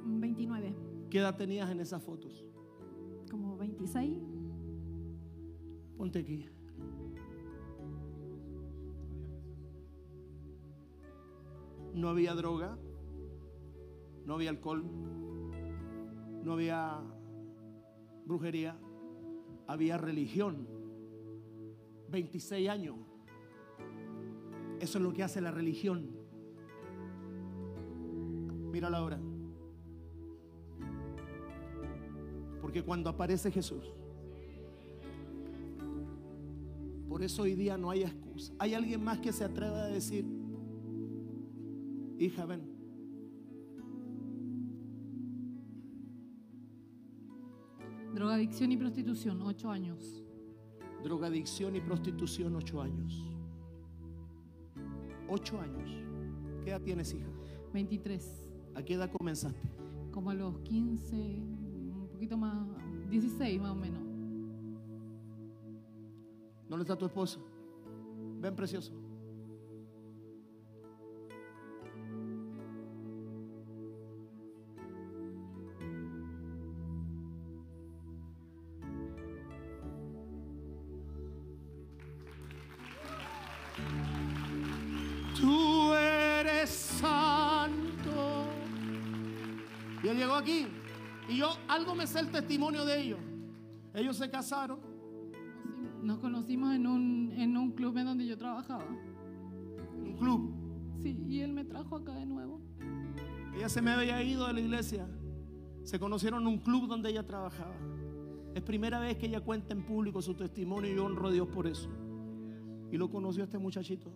29. 0.04 0.74
¿Qué 1.08 1.18
edad 1.18 1.36
tenías 1.36 1.70
en 1.70 1.80
esas 1.80 2.02
fotos? 2.02 2.44
Como 3.30 3.56
26. 3.56 4.18
Ponte 5.96 6.18
aquí. 6.18 6.46
No 11.94 12.08
había 12.08 12.34
droga, 12.34 12.78
no 14.24 14.34
había 14.34 14.50
alcohol, 14.50 14.82
no 16.42 16.54
había 16.54 17.00
brujería, 18.24 18.78
había 19.66 19.98
religión. 19.98 20.66
26 22.08 22.68
años. 22.68 22.96
Eso 24.80 24.98
es 24.98 25.04
lo 25.04 25.12
que 25.12 25.22
hace 25.22 25.40
la 25.40 25.50
religión. 25.50 26.21
Mírala 28.72 28.98
ahora. 28.98 29.20
Porque 32.62 32.82
cuando 32.82 33.10
aparece 33.10 33.50
Jesús, 33.50 33.84
por 37.06 37.22
eso 37.22 37.42
hoy 37.42 37.54
día 37.54 37.76
no 37.76 37.90
hay 37.90 38.04
excusa. 38.04 38.54
¿Hay 38.58 38.72
alguien 38.72 39.04
más 39.04 39.18
que 39.18 39.30
se 39.30 39.44
atreva 39.44 39.82
a 39.84 39.88
decir, 39.88 40.24
hija, 42.18 42.46
ven? 42.46 42.62
Drogadicción 48.14 48.72
y 48.72 48.78
prostitución, 48.78 49.42
ocho 49.42 49.70
años. 49.70 50.24
Drogadicción 51.02 51.76
y 51.76 51.80
prostitución, 51.82 52.56
ocho 52.56 52.80
años. 52.80 53.22
Ocho 55.28 55.60
años. 55.60 55.90
¿Qué 56.64 56.70
edad 56.70 56.80
tienes, 56.80 57.12
hija? 57.12 57.28
23. 57.74 58.51
¿A 58.74 58.82
qué 58.82 58.94
edad 58.94 59.10
comenzaste? 59.10 59.60
Como 60.10 60.30
a 60.30 60.34
los 60.34 60.58
15, 60.60 61.14
un 61.14 62.08
poquito 62.10 62.36
más, 62.36 62.66
16 63.10 63.60
más 63.60 63.72
o 63.72 63.74
menos. 63.74 64.02
¿Dónde 66.68 66.82
está 66.82 66.96
tu 66.96 67.06
esposo? 67.06 67.44
Ven, 68.40 68.56
precioso. 68.56 68.92
Él 90.12 90.18
llegó 90.18 90.34
aquí. 90.34 90.66
Y 91.28 91.36
yo 91.38 91.48
algo 91.68 91.94
me 91.94 92.06
sé 92.06 92.20
el 92.20 92.30
testimonio 92.30 92.84
de 92.84 93.00
ellos. 93.00 93.18
Ellos 93.94 94.16
se 94.16 94.30
casaron. 94.30 94.80
Nos 96.02 96.18
conocimos 96.18 96.74
en 96.74 96.86
un, 96.86 97.32
en 97.36 97.56
un 97.56 97.72
club 97.72 97.96
en 97.98 98.06
donde 98.06 98.26
yo 98.26 98.36
trabajaba. 98.36 98.86
en 99.96 100.06
un 100.06 100.16
club. 100.16 100.54
Sí, 101.00 101.24
y 101.28 101.40
él 101.40 101.52
me 101.52 101.64
trajo 101.64 101.96
acá 101.96 102.14
de 102.14 102.26
nuevo. 102.26 102.60
Ella 103.54 103.68
se 103.68 103.82
me 103.82 103.90
había 103.90 104.22
ido 104.22 104.46
de 104.46 104.52
la 104.52 104.60
iglesia. 104.60 105.06
Se 105.84 105.98
conocieron 105.98 106.42
en 106.42 106.48
un 106.48 106.58
club 106.58 106.86
donde 106.88 107.10
ella 107.10 107.26
trabajaba. 107.26 107.74
Es 108.54 108.62
primera 108.62 109.00
vez 109.00 109.16
que 109.16 109.26
ella 109.26 109.40
cuenta 109.40 109.72
en 109.72 109.82
público 109.84 110.20
su 110.22 110.34
testimonio 110.34 110.90
y 110.90 110.96
yo 110.96 111.04
honro 111.04 111.28
a 111.28 111.32
Dios 111.32 111.48
por 111.48 111.66
eso. 111.66 111.88
Y 112.90 112.96
lo 112.96 113.10
conoció 113.10 113.44
este 113.44 113.58
muchachito. 113.58 114.12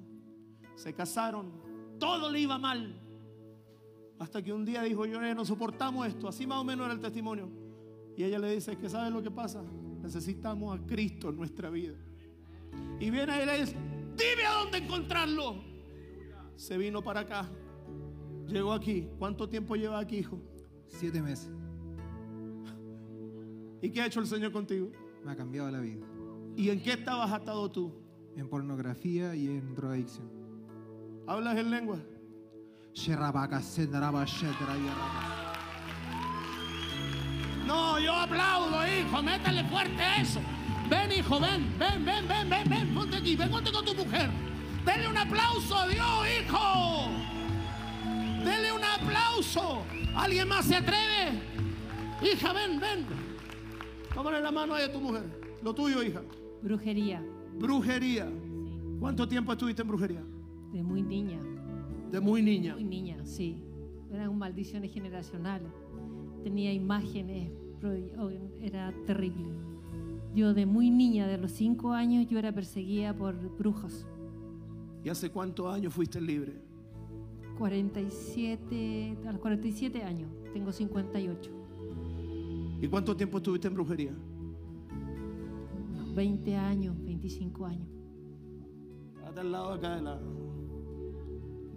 Se 0.74 0.92
casaron. 0.92 1.50
Todo 1.98 2.30
le 2.30 2.40
iba 2.40 2.58
mal. 2.58 3.05
Hasta 4.18 4.42
que 4.42 4.52
un 4.52 4.64
día 4.64 4.82
dijo, 4.82 5.04
yo 5.06 5.20
ya 5.20 5.34
no 5.34 5.44
soportamos 5.44 6.06
esto. 6.06 6.28
Así 6.28 6.46
más 6.46 6.58
o 6.58 6.64
menos 6.64 6.86
era 6.86 6.94
el 6.94 7.00
testimonio. 7.00 7.50
Y 8.16 8.24
ella 8.24 8.38
le 8.38 8.54
dice, 8.54 8.76
que 8.76 8.88
sabes 8.88 9.12
lo 9.12 9.22
que 9.22 9.30
pasa? 9.30 9.62
Necesitamos 10.02 10.78
a 10.78 10.86
Cristo 10.86 11.28
en 11.28 11.36
nuestra 11.36 11.68
vida. 11.68 11.94
Y 12.98 13.10
viene 13.10 13.42
y 13.42 13.46
le 13.46 13.60
dice, 13.60 13.76
dime 14.16 14.46
a 14.46 14.54
dónde 14.62 14.78
encontrarlo. 14.78 15.62
Se 16.56 16.78
vino 16.78 17.02
para 17.02 17.20
acá. 17.20 17.48
Llegó 18.46 18.72
aquí. 18.72 19.08
¿Cuánto 19.18 19.48
tiempo 19.48 19.76
lleva 19.76 19.98
aquí, 19.98 20.18
hijo? 20.18 20.40
Siete 20.86 21.20
meses. 21.20 21.50
¿Y 23.82 23.90
qué 23.90 24.00
ha 24.00 24.06
hecho 24.06 24.20
el 24.20 24.26
Señor 24.26 24.52
contigo? 24.52 24.90
Me 25.24 25.32
ha 25.32 25.36
cambiado 25.36 25.70
la 25.70 25.80
vida. 25.80 26.06
¿Y 26.56 26.70
en 26.70 26.80
qué 26.80 26.92
estabas 26.92 27.30
atado 27.32 27.70
tú? 27.70 27.92
En 28.34 28.48
pornografía 28.48 29.34
y 29.34 29.48
en 29.48 29.74
drogadicción. 29.74 30.30
¿Hablas 31.26 31.58
en 31.58 31.70
lengua? 31.70 31.98
No, 37.66 37.98
yo 38.00 38.14
aplaudo, 38.14 38.86
hijo. 38.86 39.22
Métale 39.22 39.64
fuerte 39.64 40.02
a 40.02 40.22
eso. 40.22 40.40
Ven, 40.88 41.12
hijo, 41.12 41.38
ven, 41.38 41.74
ven, 41.78 42.04
ven, 42.06 42.26
ven, 42.26 42.48
ven, 42.48 42.68
ven. 42.68 42.94
Ponte 42.94 43.18
aquí, 43.18 43.36
ven, 43.36 43.50
ponte 43.50 43.70
con 43.70 43.84
tu 43.84 43.94
mujer. 43.94 44.30
Dele 44.86 45.08
un 45.08 45.16
aplauso 45.18 45.76
a 45.76 45.86
Dios, 45.88 46.26
hijo. 46.40 47.10
Dele 48.42 48.72
un 48.72 48.82
aplauso. 48.82 49.84
¿Alguien 50.16 50.48
más 50.48 50.64
se 50.64 50.76
atreve? 50.76 51.42
Hija, 52.22 52.52
ven, 52.54 52.80
ven. 52.80 53.06
Tómale 54.14 54.40
la 54.40 54.50
mano 54.50 54.74
ahí 54.74 54.84
a 54.84 54.92
tu 54.92 55.00
mujer. 55.00 55.24
Lo 55.62 55.74
tuyo, 55.74 56.02
hija. 56.02 56.22
Brujería. 56.62 57.22
Brujería. 57.58 58.26
¿Cuánto 58.98 59.28
tiempo 59.28 59.52
estuviste 59.52 59.82
en 59.82 59.88
brujería? 59.88 60.22
De 60.72 60.82
muy 60.82 61.02
niña. 61.02 61.38
De 62.16 62.20
muy 62.20 62.40
niña. 62.40 62.72
Muy 62.72 62.84
niña, 62.84 63.18
sí. 63.26 63.62
Eran 64.10 64.38
maldiciones 64.38 64.90
generacionales. 64.90 65.68
Tenía 66.42 66.72
imágenes, 66.72 67.50
era 68.62 68.90
terrible. 69.06 69.44
Yo 70.34 70.54
de 70.54 70.64
muy 70.64 70.88
niña, 70.88 71.26
de 71.26 71.36
los 71.36 71.52
cinco 71.52 71.92
años, 71.92 72.26
yo 72.26 72.38
era 72.38 72.52
perseguida 72.52 73.14
por 73.14 73.36
brujos. 73.58 74.06
¿Y 75.04 75.10
hace 75.10 75.28
cuántos 75.28 75.66
años 75.66 75.92
fuiste 75.92 76.18
libre? 76.18 76.58
47, 77.58 79.18
a 79.26 79.32
los 79.32 79.40
47 79.42 80.02
años, 80.02 80.30
tengo 80.54 80.72
58. 80.72 81.50
¿Y 82.80 82.88
cuánto 82.88 83.14
tiempo 83.14 83.36
estuviste 83.36 83.68
en 83.68 83.74
brujería? 83.74 84.14
Unos 85.90 86.14
20 86.14 86.56
años, 86.56 86.96
25 86.98 87.66
años. 87.66 87.88
Hasta 89.22 89.42
al 89.42 89.52
lado 89.52 89.72
acá 89.74 89.96
de 89.96 90.00
la 90.00 90.18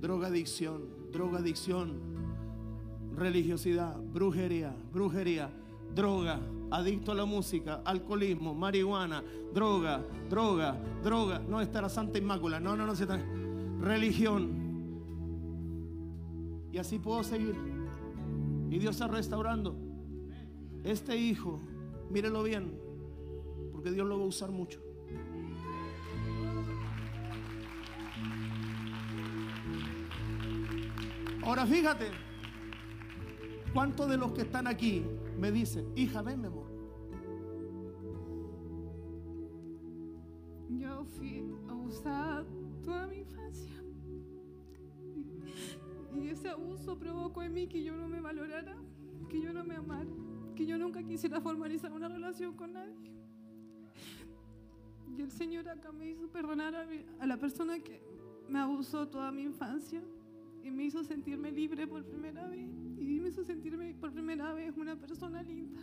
drogadicción, 0.02 1.12
drogadicción, 1.12 2.00
religiosidad, 3.16 3.98
brujería, 4.00 4.76
brujería, 4.94 5.52
droga, 5.94 6.40
adicto 6.72 7.12
a 7.12 7.16
la 7.16 7.26
música, 7.26 7.82
alcoholismo, 7.86 8.54
marihuana, 8.54 9.24
droga, 9.54 10.06
droga, 10.30 10.78
droga. 11.04 11.40
No, 11.40 11.62
está 11.62 11.82
la 11.82 11.90
Santa 11.90 12.18
Inmácula. 12.18 12.60
No, 12.60 12.76
no, 12.76 12.86
no, 12.86 12.96
se 12.96 13.04
está. 13.04 13.18
Religión. 13.82 14.70
Y 16.72 16.78
así 16.78 17.00
puedo 17.00 17.24
seguir. 17.24 17.56
Y 18.70 18.78
Dios 18.78 18.96
está 18.96 19.08
restaurando. 19.08 19.76
Este 20.84 21.18
hijo, 21.18 21.60
mírelo 22.10 22.44
bien, 22.44 22.80
porque 23.72 23.92
Dios 23.92 24.08
lo 24.08 24.18
va 24.18 24.24
a 24.24 24.28
usar 24.28 24.52
mucho. 24.52 24.82
Ahora 31.44 31.66
fíjate, 31.66 32.12
¿cuántos 33.74 34.10
de 34.10 34.18
los 34.18 34.32
que 34.34 34.42
están 34.42 34.68
aquí 34.68 35.06
me 35.38 35.52
dicen, 35.52 35.86
hija, 35.96 36.22
ven, 36.22 36.42
mi 36.42 36.48
amor? 36.48 36.68
Yo 40.70 41.04
fui 41.06 41.44
abusada 41.68 42.46
toda 42.84 43.08
mi 43.08 43.18
infancia. 43.20 43.74
Y 46.16 46.28
ese 46.28 46.50
abuso 46.50 46.98
provocó 46.98 47.42
en 47.44 47.54
mí 47.54 47.68
que 47.68 47.84
yo 47.84 47.96
no 47.96 48.08
me 48.08 48.20
valorara, 48.20 48.76
que 49.30 49.42
yo 49.42 49.54
no 49.54 49.64
me 49.64 49.76
amara, 49.76 50.10
que 50.56 50.66
yo 50.66 50.78
nunca 50.78 51.02
quisiera 51.04 51.40
formalizar 51.42 51.92
una 51.92 52.08
relación 52.10 52.56
con 52.56 52.74
nadie. 52.74 52.96
Y 55.18 55.22
el 55.22 55.32
Señor 55.32 55.68
acá 55.70 55.92
me 55.92 56.08
hizo 56.08 56.28
perdonar 56.30 56.76
a, 56.76 56.86
mi- 56.86 57.06
a 57.20 57.26
la 57.26 57.38
persona 57.38 57.80
que 57.80 58.02
me 58.48 58.60
abusó 58.60 59.08
toda 59.08 59.32
mi 59.32 59.44
infancia 59.44 60.02
y 60.64 60.72
me 60.72 60.86
hizo 60.86 61.04
sentirme 61.04 61.52
libre 61.52 61.88
por 61.88 62.04
primera 62.04 62.48
vez 62.48 62.70
y 62.98 63.20
me 63.20 63.30
hizo 63.30 63.44
sentirme 63.44 63.94
por 63.96 64.12
primera 64.12 64.54
vez 64.54 64.76
una 64.78 64.96
persona 64.96 65.42
linda. 65.44 65.82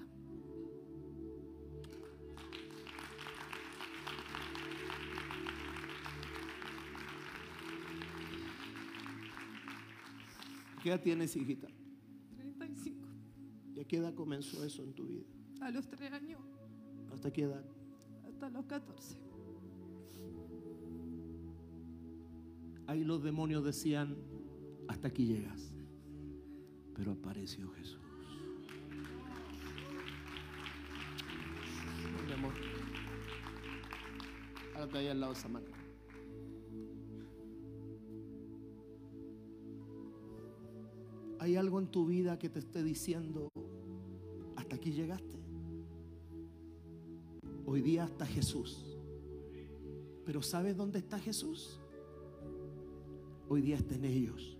¿Qué 10.82 10.90
edad 10.90 11.02
tienes, 11.02 11.34
hijita? 11.34 11.66
35. 12.36 13.08
¿Y 13.74 13.80
a 13.80 13.84
qué 13.84 13.96
edad 13.96 14.14
comenzó 14.14 14.62
eso 14.64 14.84
en 14.84 14.92
tu 14.92 15.06
vida? 15.06 15.24
A 15.60 15.70
los 15.70 15.88
3 15.88 16.12
años 16.12 16.40
¿Hasta 17.12 17.32
qué 17.32 17.42
edad? 17.42 17.64
hasta 18.24 18.50
los 18.50 18.66
14. 18.66 19.16
Ahí 22.86 23.02
los 23.02 23.22
demonios 23.22 23.64
decían, 23.64 24.16
hasta 24.88 25.08
aquí 25.08 25.26
llegas. 25.26 25.74
Pero 26.94 27.12
apareció 27.12 27.70
Jesús. 27.72 28.00
Mi 32.26 32.32
amor. 32.32 32.52
Hágate 34.74 34.98
ahí 34.98 35.08
al 35.08 35.20
lado 35.20 35.32
de 35.32 35.38
esa 35.38 35.48
mano. 35.48 35.66
¿Hay 41.38 41.56
algo 41.56 41.78
en 41.78 41.86
tu 41.88 42.06
vida 42.06 42.38
que 42.38 42.48
te 42.48 42.58
esté 42.58 42.82
diciendo, 42.82 43.48
hasta 44.56 44.76
aquí 44.76 44.92
llegaste? 44.92 45.36
Hoy 47.66 47.82
día 47.82 48.04
está 48.04 48.26
Jesús. 48.26 48.96
Pero 50.24 50.42
¿sabes 50.42 50.76
dónde 50.76 50.98
está 50.98 51.18
Jesús? 51.18 51.80
Hoy 53.48 53.60
día 53.60 53.76
está 53.76 53.94
en 53.94 54.04
ellos. 54.06 54.55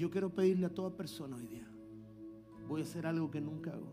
Yo 0.00 0.10
quiero 0.10 0.30
pedirle 0.34 0.64
a 0.64 0.72
toda 0.72 0.96
persona 0.96 1.36
hoy 1.36 1.46
día, 1.46 1.70
voy 2.66 2.80
a 2.80 2.84
hacer 2.84 3.06
algo 3.06 3.30
que 3.30 3.38
nunca 3.38 3.74
hago, 3.74 3.92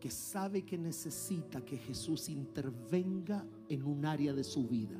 que 0.00 0.10
sabe 0.10 0.64
que 0.64 0.78
necesita 0.78 1.62
que 1.62 1.76
Jesús 1.76 2.30
intervenga 2.30 3.46
en 3.68 3.82
un 3.82 4.06
área 4.06 4.32
de 4.32 4.42
su 4.42 4.66
vida 4.66 4.98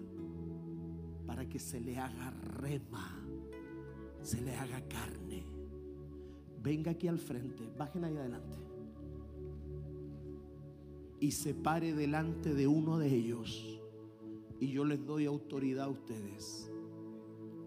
para 1.26 1.48
que 1.48 1.58
se 1.58 1.80
le 1.80 1.96
haga 1.96 2.32
rema, 2.32 3.18
se 4.20 4.42
le 4.42 4.54
haga 4.54 4.86
carne. 4.88 5.46
Venga 6.62 6.90
aquí 6.90 7.08
al 7.08 7.18
frente, 7.18 7.66
bajen 7.78 8.04
ahí 8.04 8.14
adelante 8.14 8.58
y 11.18 11.30
se 11.30 11.54
pare 11.54 11.94
delante 11.94 12.52
de 12.52 12.66
uno 12.66 12.98
de 12.98 13.08
ellos. 13.08 13.80
Y 14.60 14.68
yo 14.68 14.84
les 14.84 15.02
doy 15.06 15.24
autoridad 15.24 15.86
a 15.86 15.88
ustedes 15.88 16.70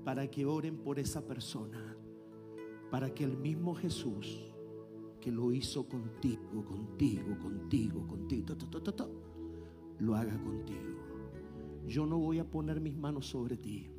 para 0.09 0.27
que 0.27 0.43
oren 0.43 0.75
por 0.75 0.97
esa 0.97 1.21
persona, 1.21 1.95
para 2.89 3.13
que 3.13 3.23
el 3.23 3.37
mismo 3.37 3.75
Jesús 3.75 4.39
que 5.21 5.31
lo 5.31 5.53
hizo 5.53 5.87
contigo, 5.87 6.65
contigo, 6.65 7.37
contigo, 7.37 8.07
contigo, 8.07 8.55
lo 9.99 10.15
haga 10.15 10.35
contigo. 10.41 10.97
Yo 11.85 12.07
no 12.07 12.17
voy 12.17 12.39
a 12.39 12.49
poner 12.49 12.81
mis 12.81 12.97
manos 12.97 13.27
sobre 13.27 13.55
ti. 13.55 13.91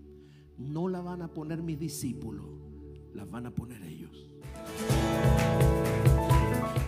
No 0.58 0.88
la 0.88 1.00
van 1.00 1.22
a 1.22 1.32
poner 1.32 1.62
mis 1.62 1.78
discípulos, 1.78 2.46
las 3.14 3.30
van 3.30 3.46
a 3.46 3.54
poner 3.54 3.80
ellos. 3.84 4.28